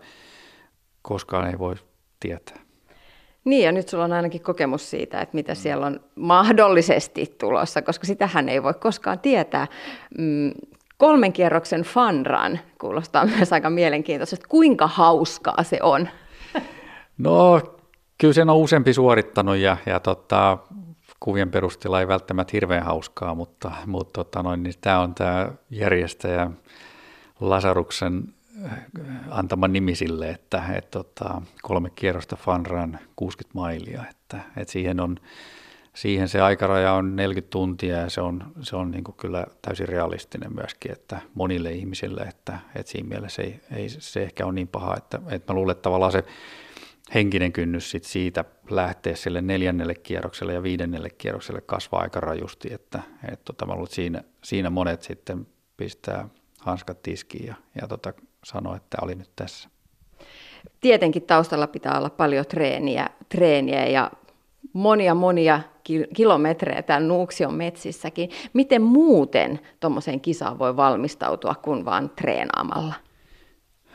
koskaan 1.03 1.51
ei 1.51 1.59
voi 1.59 1.75
tietää. 2.21 2.64
Niin, 3.45 3.65
ja 3.65 3.73
nyt 3.73 3.89
sulla 3.89 4.05
on 4.05 4.13
ainakin 4.13 4.43
kokemus 4.43 4.91
siitä, 4.91 5.21
että 5.21 5.35
mitä 5.35 5.55
siellä 5.55 5.87
on 5.87 6.01
mahdollisesti 6.15 7.35
tulossa, 7.39 7.83
koska 7.83 8.07
sitähän 8.07 8.49
ei 8.49 8.63
voi 8.63 8.75
koskaan 8.75 9.19
tietää. 9.19 9.67
Mm, 10.19 10.53
kolmen 10.97 11.33
kierroksen 11.33 11.83
fanran 11.83 12.61
kuulostaa 12.81 13.27
myös 13.37 13.53
aika 13.53 13.71
mielenkiintoista. 13.71 14.37
Kuinka 14.49 14.87
hauskaa 14.87 15.63
se 15.63 15.79
on? 15.83 16.09
No, 17.19 17.61
kyllä 18.19 18.35
sen 18.35 18.51
on 18.51 18.57
useampi 18.57 18.93
suorittanut 18.93 19.57
ja, 19.57 19.77
ja 19.87 20.01
tota, 20.01 20.59
kuvien 21.21 21.51
perusteella 21.51 22.01
ei 22.01 22.09
välttämättä 22.09 22.51
hirveän 22.53 22.85
hauskaa, 22.85 23.35
mutta, 23.35 23.73
mutta 23.87 24.25
tota 24.25 24.57
niin 24.57 24.75
tämä 24.81 25.01
on 25.01 25.15
tämä 25.15 25.53
järjestäjä 25.71 26.51
Lasaruksen 27.41 28.23
antama 29.31 29.69
nimi 29.69 29.95
sille, 29.95 30.31
että 30.31 30.63
et, 30.77 30.91
tota, 30.91 31.43
kolme 31.63 31.91
kierrosta 31.91 32.37
Fanran 32.37 32.99
60 33.17 33.59
mailia, 33.59 34.05
että 34.11 34.41
et 34.57 34.69
siihen, 34.69 35.01
on, 35.01 35.17
siihen 35.95 36.29
se 36.29 36.41
aikaraja 36.41 36.93
on 36.93 37.17
40 37.17 37.51
tuntia 37.51 37.97
ja 37.97 38.11
se 38.11 38.21
on, 38.21 38.53
se 38.63 38.77
on 38.77 38.91
niin 38.91 39.05
kyllä 39.17 39.47
täysin 39.63 39.89
realistinen 39.89 40.55
myöskin, 40.55 40.93
että 40.93 41.21
monille 41.35 41.73
ihmisille, 41.73 42.23
että, 42.23 42.59
että 42.75 42.93
siinä 42.93 43.09
mielessä 43.09 43.43
ei, 43.43 43.61
ei 43.73 43.89
se 43.89 44.23
ehkä 44.23 44.47
ole 44.47 44.55
niin 44.55 44.69
paha, 44.69 44.97
että, 44.97 45.21
että 45.31 45.53
mä 45.53 45.57
luulen, 45.57 45.73
että 45.73 45.83
tavallaan 45.83 46.13
se 46.13 46.25
henkinen 47.15 47.53
kynnys 47.53 47.91
sit 47.91 48.05
siitä 48.05 48.45
lähteä 48.71 49.17
sille 49.17 49.43
neljännelle 49.43 49.95
kierrokselle 49.95 50.53
ja 50.53 50.63
viidennelle 50.63 51.11
kierrokselle 51.11 51.61
kasvaa 51.61 52.01
aika 52.01 52.21
rajusti, 52.21 52.73
että, 52.73 53.03
että 53.25 53.45
tota, 53.45 53.67
mä 53.67 53.73
luulen, 53.73 53.85
että 53.85 53.95
siinä, 53.95 54.25
siinä 54.45 54.71
monet 54.71 55.03
sitten 55.03 55.47
pistää 55.77 56.29
hanskat 56.61 57.03
tiskiin 57.03 57.47
ja, 57.47 57.55
ja 57.81 57.89
tota, 57.89 58.13
sanoa, 58.45 58.77
että 58.77 58.97
oli 59.03 59.15
nyt 59.15 59.31
tässä. 59.37 59.69
Tietenkin 60.81 61.23
taustalla 61.23 61.67
pitää 61.67 61.99
olla 61.99 62.11
paljon 62.11 62.47
treeniä, 62.47 63.11
treeniä 63.29 63.87
ja 63.87 64.11
monia 64.73 65.15
monia 65.15 65.61
kilometrejä 66.17 66.83
täällä 66.83 67.09
Nuuksion 67.09 67.55
metsissäkin. 67.55 68.31
Miten 68.53 68.83
muuten 68.83 69.61
tuommoiseen 69.81 70.21
kisaan 70.21 70.59
voi 70.59 70.77
valmistautua 70.77 71.55
kuin 71.55 71.85
vaan 71.85 72.11
treenaamalla? 72.11 72.95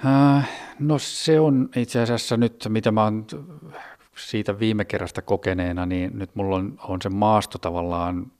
Äh, 0.05 0.49
no 0.79 0.99
se 0.99 1.39
on 1.39 1.69
itse 1.75 2.01
asiassa 2.01 2.37
nyt, 2.37 2.65
mitä 2.69 2.91
mä 2.91 3.03
oon 3.03 3.25
siitä 4.17 4.59
viime 4.59 4.85
kerrasta 4.85 5.21
kokeneena, 5.21 5.85
niin 5.85 6.11
nyt 6.13 6.35
mulla 6.35 6.55
on, 6.55 6.79
on 6.87 7.01
se 7.01 7.09
maasto 7.09 7.57
tavallaan 7.57 8.31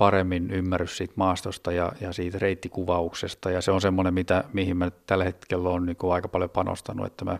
paremmin 0.00 0.50
ymmärrys 0.50 0.96
siitä 0.96 1.14
maastosta 1.16 1.72
ja, 1.72 1.92
ja 2.00 2.12
siitä 2.12 2.38
reittikuvauksesta. 2.38 3.50
Ja 3.50 3.60
se 3.60 3.70
on 3.70 3.80
semmoinen, 3.80 4.14
mitä, 4.14 4.44
mihin 4.52 4.76
mä 4.76 4.90
tällä 5.06 5.24
hetkellä 5.24 5.68
on 5.68 5.86
niin 5.86 5.96
aika 6.12 6.28
paljon 6.28 6.50
panostanut, 6.50 7.06
että 7.06 7.24
mä 7.24 7.38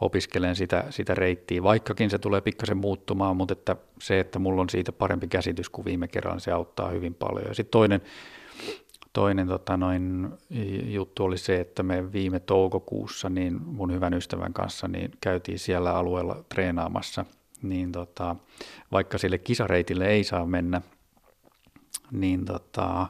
opiskelen 0.00 0.56
sitä, 0.56 0.84
sitä 0.90 1.14
reittiä, 1.14 1.62
vaikkakin 1.62 2.10
se 2.10 2.18
tulee 2.18 2.40
pikkasen 2.40 2.76
muuttumaan, 2.76 3.36
mutta 3.36 3.52
että 3.52 3.76
se, 4.00 4.20
että 4.20 4.38
mulla 4.38 4.62
on 4.62 4.70
siitä 4.70 4.92
parempi 4.92 5.28
käsitys 5.28 5.68
kuin 5.68 5.84
viime 5.84 6.08
kerralla, 6.08 6.38
se 6.38 6.52
auttaa 6.52 6.88
hyvin 6.88 7.14
paljon. 7.14 7.46
Ja 7.48 7.54
sitten 7.54 7.70
toinen, 7.70 8.00
toinen 9.12 9.48
tota 9.48 9.76
noin, 9.76 10.28
juttu 10.84 11.24
oli 11.24 11.38
se, 11.38 11.60
että 11.60 11.82
me 11.82 12.12
viime 12.12 12.40
toukokuussa 12.40 13.28
niin 13.28 13.62
mun 13.62 13.92
hyvän 13.92 14.14
ystävän 14.14 14.52
kanssa 14.52 14.88
niin 14.88 15.10
käytiin 15.20 15.58
siellä 15.58 15.94
alueella 15.94 16.44
treenaamassa, 16.48 17.24
niin 17.62 17.92
tota, 17.92 18.36
vaikka 18.92 19.18
sille 19.18 19.38
kisareitille 19.38 20.06
ei 20.06 20.24
saa 20.24 20.46
mennä, 20.46 20.82
niin 22.10 22.44
tota, 22.44 23.06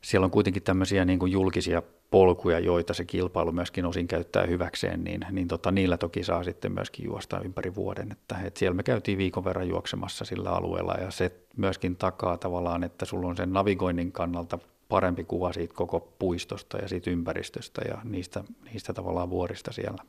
siellä 0.00 0.24
on 0.24 0.30
kuitenkin 0.30 0.62
tämmöisiä 0.62 1.04
niin 1.04 1.18
kuin 1.18 1.32
julkisia 1.32 1.82
polkuja, 2.10 2.58
joita 2.58 2.94
se 2.94 3.04
kilpailu 3.04 3.52
myöskin 3.52 3.86
osin 3.86 4.08
käyttää 4.08 4.46
hyväkseen, 4.46 5.04
niin, 5.04 5.26
niin 5.30 5.48
tota, 5.48 5.70
niillä 5.70 5.96
toki 5.96 6.24
saa 6.24 6.44
sitten 6.44 6.72
myöskin 6.72 7.04
juosta 7.04 7.40
ympäri 7.40 7.74
vuoden. 7.74 8.12
Että, 8.12 8.36
et 8.44 8.56
siellä 8.56 8.74
me 8.74 8.82
käytiin 8.82 9.18
viikon 9.18 9.44
verran 9.44 9.68
juoksemassa 9.68 10.24
sillä 10.24 10.50
alueella 10.50 10.94
ja 10.94 11.10
se 11.10 11.32
myöskin 11.56 11.96
takaa 11.96 12.36
tavallaan, 12.36 12.84
että 12.84 13.04
sulla 13.04 13.28
on 13.28 13.36
sen 13.36 13.52
navigoinnin 13.52 14.12
kannalta 14.12 14.58
parempi 14.88 15.24
kuva 15.24 15.52
siitä 15.52 15.74
koko 15.74 16.12
puistosta 16.18 16.78
ja 16.78 16.88
siitä 16.88 17.10
ympäristöstä 17.10 17.82
ja 17.88 17.98
niistä, 18.04 18.44
niistä 18.72 18.92
tavallaan 18.92 19.30
vuorista 19.30 19.72
siellä. 19.72 20.02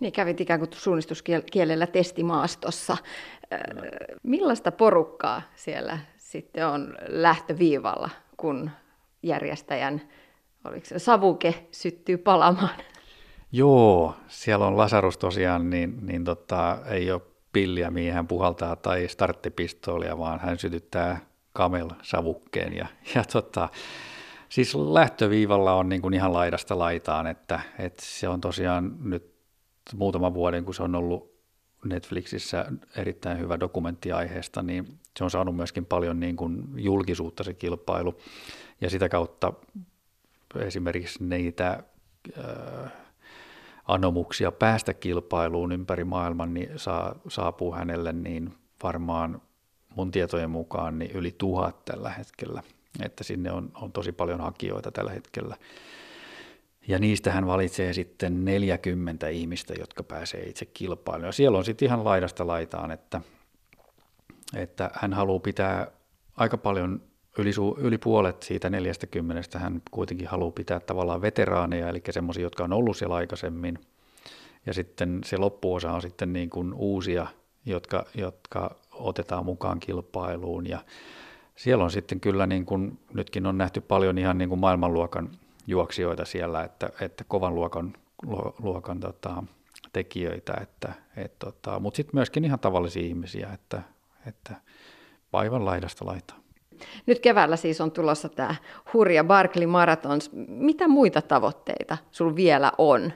Niin 0.00 0.12
kävit 0.12 0.40
ikään 0.40 0.60
kuin 0.60 0.70
suunnistuskielellä 0.72 1.86
testimaastossa. 1.86 2.96
Millaista 4.22 4.72
porukkaa 4.72 5.42
siellä 5.56 5.98
sitten 6.28 6.66
on 6.66 6.96
lähtöviivalla, 7.08 8.10
kun 8.36 8.70
järjestäjän 9.22 10.02
oliko 10.64 10.86
se 10.86 10.98
savuke 10.98 11.66
syttyy 11.70 12.16
palamaan? 12.16 12.74
Joo, 13.52 14.14
siellä 14.26 14.66
on 14.66 14.76
Lasarus 14.76 15.18
tosiaan, 15.18 15.70
niin, 15.70 16.06
niin 16.06 16.24
tota, 16.24 16.78
ei 16.86 17.12
ole 17.12 17.20
pilliä, 17.52 17.90
mihin 17.90 18.12
hän 18.12 18.26
puhaltaa 18.26 18.76
tai 18.76 19.08
starttipistoolia, 19.08 20.18
vaan 20.18 20.40
hän 20.40 20.58
sytyttää 20.58 21.20
Camel-savukkeen. 21.56 22.76
Ja, 22.76 22.86
ja 23.14 23.24
tota, 23.32 23.68
siis 24.48 24.74
lähtöviivalla 24.74 25.72
on 25.72 25.88
niin 25.88 26.02
kuin 26.02 26.14
ihan 26.14 26.32
laidasta 26.32 26.78
laitaan, 26.78 27.26
että, 27.26 27.60
että 27.78 28.02
se 28.06 28.28
on 28.28 28.40
tosiaan 28.40 28.96
nyt 29.00 29.34
muutaman 29.94 30.34
vuoden, 30.34 30.64
kun 30.64 30.74
se 30.74 30.82
on 30.82 30.94
ollut 30.94 31.38
Netflixissä 31.84 32.66
erittäin 32.96 33.38
hyvä 33.38 33.60
dokumentti 33.60 34.12
aiheesta, 34.12 34.62
niin 34.62 34.98
se 35.18 35.24
on 35.24 35.30
saanut 35.30 35.56
myöskin 35.56 35.86
paljon 35.86 36.20
niin 36.20 36.36
kuin 36.36 36.64
julkisuutta 36.76 37.44
se 37.44 37.54
kilpailu. 37.54 38.18
Ja 38.80 38.90
sitä 38.90 39.08
kautta 39.08 39.52
esimerkiksi 40.56 41.24
niitä 41.24 41.82
äh, 42.38 42.92
anomuksia 43.84 44.52
päästä 44.52 44.94
kilpailuun 44.94 45.72
ympäri 45.72 46.04
maailman 46.04 46.54
niin 46.54 46.70
saa, 46.76 47.14
saapuu 47.28 47.72
hänelle 47.72 48.12
niin 48.12 48.54
varmaan 48.82 49.42
mun 49.96 50.10
tietojen 50.10 50.50
mukaan 50.50 50.98
niin 50.98 51.10
yli 51.10 51.34
tuhat 51.38 51.84
tällä 51.84 52.10
hetkellä, 52.10 52.62
että 53.02 53.24
sinne 53.24 53.52
on, 53.52 53.70
on 53.74 53.92
tosi 53.92 54.12
paljon 54.12 54.40
hakijoita 54.40 54.92
tällä 54.92 55.10
hetkellä. 55.10 55.56
Ja 56.88 56.98
niistä 56.98 57.32
hän 57.32 57.46
valitsee 57.46 57.92
sitten 57.92 58.44
40 58.44 59.28
ihmistä, 59.28 59.74
jotka 59.78 60.02
pääsee 60.02 60.48
itse 60.48 60.66
kilpailuun. 60.66 61.26
Ja 61.26 61.32
siellä 61.32 61.58
on 61.58 61.64
sitten 61.64 61.86
ihan 61.86 62.04
laidasta 62.04 62.46
laitaan, 62.46 62.90
että, 62.90 63.20
että 64.56 64.90
hän 64.94 65.12
haluaa 65.12 65.40
pitää 65.40 65.86
aika 66.36 66.56
paljon, 66.56 67.00
yli, 67.38 67.50
yli 67.78 67.98
puolet 67.98 68.42
siitä 68.42 68.70
40 68.70 69.58
hän 69.58 69.82
kuitenkin 69.90 70.28
haluaa 70.28 70.50
pitää 70.50 70.80
tavallaan 70.80 71.22
veteraaneja, 71.22 71.88
eli 71.88 72.02
semmoisia, 72.10 72.42
jotka 72.42 72.64
on 72.64 72.72
ollut 72.72 72.96
siellä 72.96 73.14
aikaisemmin. 73.14 73.78
Ja 74.66 74.74
sitten 74.74 75.20
se 75.24 75.36
loppuosa 75.36 75.92
on 75.92 76.02
sitten 76.02 76.32
niin 76.32 76.50
kuin 76.50 76.74
uusia, 76.74 77.26
jotka, 77.66 78.04
jotka 78.14 78.76
otetaan 78.92 79.44
mukaan 79.44 79.80
kilpailuun. 79.80 80.66
Ja 80.66 80.78
siellä 81.56 81.84
on 81.84 81.90
sitten 81.90 82.20
kyllä, 82.20 82.46
niin 82.46 82.66
kuin, 82.66 82.98
nytkin 83.14 83.46
on 83.46 83.58
nähty 83.58 83.80
paljon 83.80 84.18
ihan 84.18 84.38
niin 84.38 84.48
kuin 84.48 84.60
maailmanluokan 84.60 85.30
juoksijoita 85.66 86.24
siellä, 86.24 86.64
että, 86.64 86.90
että 87.00 87.24
kovan 87.24 87.54
luokan, 87.54 87.92
luokan 88.62 89.00
tota, 89.00 89.42
tekijöitä, 89.92 90.54
että, 90.60 90.92
et, 91.16 91.38
tota, 91.38 91.80
mutta 91.80 91.96
sitten 91.96 92.16
myöskin 92.16 92.44
ihan 92.44 92.58
tavallisia 92.58 93.02
ihmisiä, 93.02 93.50
että, 93.54 93.82
että 94.28 94.54
vaivan 95.32 95.64
laidasta 95.64 96.06
laitaan. 96.06 96.40
Nyt 97.06 97.18
keväällä 97.18 97.56
siis 97.56 97.80
on 97.80 97.90
tulossa 97.90 98.28
tämä 98.28 98.54
hurja 98.92 99.24
Barkley 99.24 99.66
Marathons. 99.66 100.30
Mitä 100.48 100.88
muita 100.88 101.22
tavoitteita 101.22 101.98
sul 102.10 102.36
vielä 102.36 102.72
on? 102.78 103.12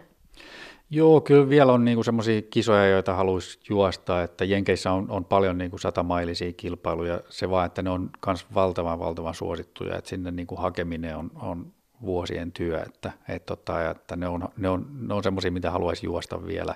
Joo, 0.90 1.20
kyllä 1.20 1.48
vielä 1.48 1.72
on 1.72 1.84
niinku 1.84 2.02
semmoisia 2.02 2.42
kisoja, 2.42 2.88
joita 2.88 3.14
haluaisi 3.14 3.60
juosta, 3.68 4.22
että 4.22 4.44
Jenkeissä 4.44 4.92
on, 4.92 5.10
on 5.10 5.24
paljon 5.24 5.58
niinku 5.58 5.78
satamailisia 5.78 6.52
kilpailuja, 6.52 7.20
se 7.28 7.50
vaan, 7.50 7.66
että 7.66 7.82
ne 7.82 7.90
on 7.90 8.10
myös 8.26 8.46
valtavan 8.54 8.98
valtavan 8.98 9.34
suosittuja, 9.34 9.96
että 9.96 10.10
sinne 10.10 10.30
niinku 10.30 10.56
hakeminen 10.56 11.16
on, 11.16 11.30
on 11.34 11.72
vuosien 12.02 12.52
työ, 12.52 12.82
että, 12.82 13.12
et 13.28 13.46
tota, 13.46 13.90
että 13.90 14.16
ne 14.16 14.28
on, 14.28 14.48
ne 14.56 14.68
on, 14.68 14.86
ne 15.00 15.14
on 15.14 15.22
semmoisia, 15.22 15.50
mitä 15.50 15.70
haluaisi 15.70 16.06
juosta 16.06 16.46
vielä. 16.46 16.74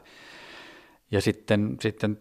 Ja 1.11 1.20
sitten, 1.20 1.76
sitten 1.80 2.18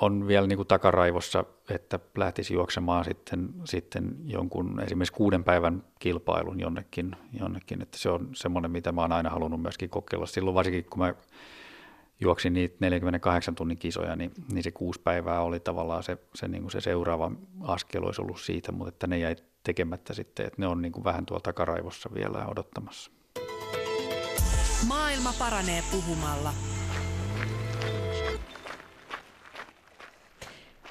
on 0.00 0.26
vielä 0.26 0.46
niin 0.46 0.56
kuin 0.56 0.68
takaraivossa, 0.68 1.44
että 1.70 2.00
lähtisi 2.16 2.54
juoksemaan 2.54 3.04
sitten, 3.04 3.48
sitten 3.64 4.16
jonkun 4.24 4.80
esimerkiksi 4.80 5.12
kuuden 5.12 5.44
päivän 5.44 5.84
kilpailun 5.98 6.60
jonnekin, 6.60 7.16
jonnekin, 7.40 7.82
että 7.82 7.98
se 7.98 8.08
on 8.08 8.28
semmoinen, 8.34 8.70
mitä 8.70 8.92
mä 8.92 9.00
oon 9.00 9.12
aina 9.12 9.30
halunnut 9.30 9.62
myöskin 9.62 9.90
kokeilla. 9.90 10.26
Silloin 10.26 10.54
varsinkin, 10.54 10.84
kun 10.84 10.98
mä 10.98 11.14
juoksin 12.20 12.52
niitä 12.52 12.76
48 12.80 13.54
tunnin 13.54 13.78
kisoja, 13.78 14.16
niin, 14.16 14.32
niin 14.52 14.62
se 14.62 14.70
kuusi 14.70 15.00
päivää 15.00 15.40
oli 15.40 15.60
tavallaan 15.60 16.02
se, 16.02 16.18
se, 16.34 16.48
niin 16.48 16.62
kuin 16.62 16.72
se 16.72 16.80
seuraava 16.80 17.32
askel 17.60 18.04
olisi 18.04 18.22
ollut 18.22 18.40
siitä, 18.40 18.72
mutta 18.72 18.88
että 18.88 19.06
ne 19.06 19.18
jäi 19.18 19.36
tekemättä 19.62 20.14
sitten, 20.14 20.46
että 20.46 20.62
ne 20.62 20.66
on 20.66 20.82
niin 20.82 20.92
kuin 20.92 21.04
vähän 21.04 21.26
tuolla 21.26 21.42
takaraivossa 21.42 22.10
vielä 22.14 22.46
odottamassa. 22.46 23.10
Maailma 24.88 25.32
paranee 25.38 25.82
puhumalla. 25.90 26.52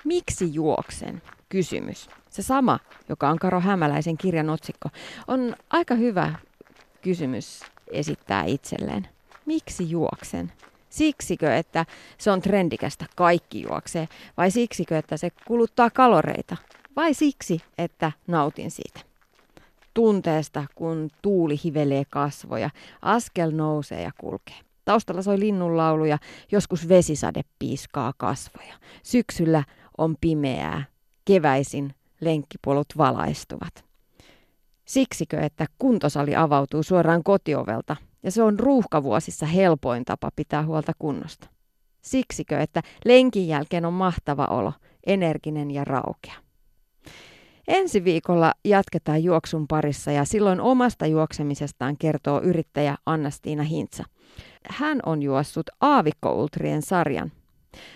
Miksi 0.06 0.54
juoksen? 0.54 1.22
Kysymys. 1.50 2.10
Se 2.30 2.42
sama, 2.42 2.80
joka 3.10 3.30
on 3.30 3.40
Karo 3.40 3.60
Hämäläisen 3.60 4.18
kirjan 4.18 4.50
otsikko, 4.50 4.90
on 5.28 5.56
aika 5.70 5.96
hyvä 5.96 6.34
kysymys 7.02 7.60
esittää 7.92 8.44
itselleen. 8.44 9.08
Miksi 9.46 9.90
juoksen? 9.90 10.52
Siksikö, 10.90 11.56
että 11.56 11.86
se 12.18 12.32
on 12.32 12.42
trendikästä, 12.42 13.06
kaikki 13.16 13.62
juoksee, 13.62 14.08
vai 14.38 14.52
siksikö, 14.52 14.98
että 14.98 15.18
se 15.18 15.30
kuluttaa 15.48 15.90
kaloreita, 15.90 16.58
vai 16.96 17.14
siksi, 17.14 17.62
että 17.78 18.12
nautin 18.28 18.72
siitä? 18.72 19.00
Tunteesta, 19.94 20.66
kun 20.76 21.10
tuuli 21.22 21.56
hivelee 21.64 22.04
kasvoja, 22.10 22.70
askel 23.02 23.52
nousee 23.52 24.02
ja 24.02 24.12
kulkee. 24.18 24.56
Taustalla 24.86 25.22
soi 25.22 25.40
linnunlaulu 25.40 26.06
ja 26.06 26.18
joskus 26.52 26.90
vesisade 26.90 27.42
piiskaa 27.60 28.14
kasvoja. 28.18 28.74
Syksyllä 29.04 29.64
on 29.98 30.16
pimeää, 30.22 30.84
keväisin 31.26 31.94
lenkkipolut 32.22 32.88
valaistuvat. 32.98 33.86
Siksikö, 34.86 35.40
että 35.40 35.66
kuntosali 35.80 36.36
avautuu 36.36 36.84
suoraan 36.84 37.24
kotiovelta 37.24 37.96
ja 38.24 38.32
se 38.32 38.44
on 38.44 38.60
ruuhkavuosissa 38.60 39.46
helpoin 39.46 40.06
tapa 40.06 40.30
pitää 40.36 40.66
huolta 40.66 40.92
kunnosta? 41.00 41.48
Siksikö, 42.02 42.60
että 42.60 42.82
lenkin 43.06 43.48
jälkeen 43.48 43.86
on 43.86 43.94
mahtava 43.94 44.46
olo, 44.46 44.74
energinen 45.06 45.72
ja 45.72 45.84
raukea? 45.84 46.34
Ensi 47.68 48.04
viikolla 48.04 48.54
jatketaan 48.66 49.24
juoksun 49.24 49.68
parissa 49.68 50.12
ja 50.12 50.26
silloin 50.26 50.62
omasta 50.62 51.06
juoksemisestaan 51.06 51.98
kertoo 51.98 52.42
yrittäjä 52.42 52.98
Anna-Stiina 53.06 53.64
Hintsa. 53.64 54.04
Hän 54.70 55.00
on 55.06 55.22
juossut 55.24 55.70
Aavikko-ultrien 55.82 56.82
sarjan. 56.82 57.32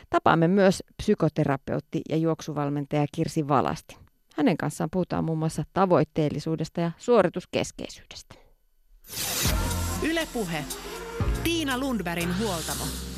Tapaamme 0.09 0.47
myös 0.47 0.83
psykoterapeutti 0.97 2.01
ja 2.09 2.17
juoksuvalmentaja 2.17 3.05
Kirsi 3.15 3.47
Valasti. 3.47 3.97
Hänen 4.35 4.57
kanssaan 4.57 4.89
puhutaan 4.89 5.23
muun 5.25 5.37
muassa 5.37 5.63
tavoitteellisuudesta 5.73 6.81
ja 6.81 6.91
suorituskeskeisyydestä. 6.97 8.35
Ylepuhe. 10.03 10.65
Tiina 11.43 11.77
Lundbergin 11.77 12.39
huoltamo. 12.39 13.08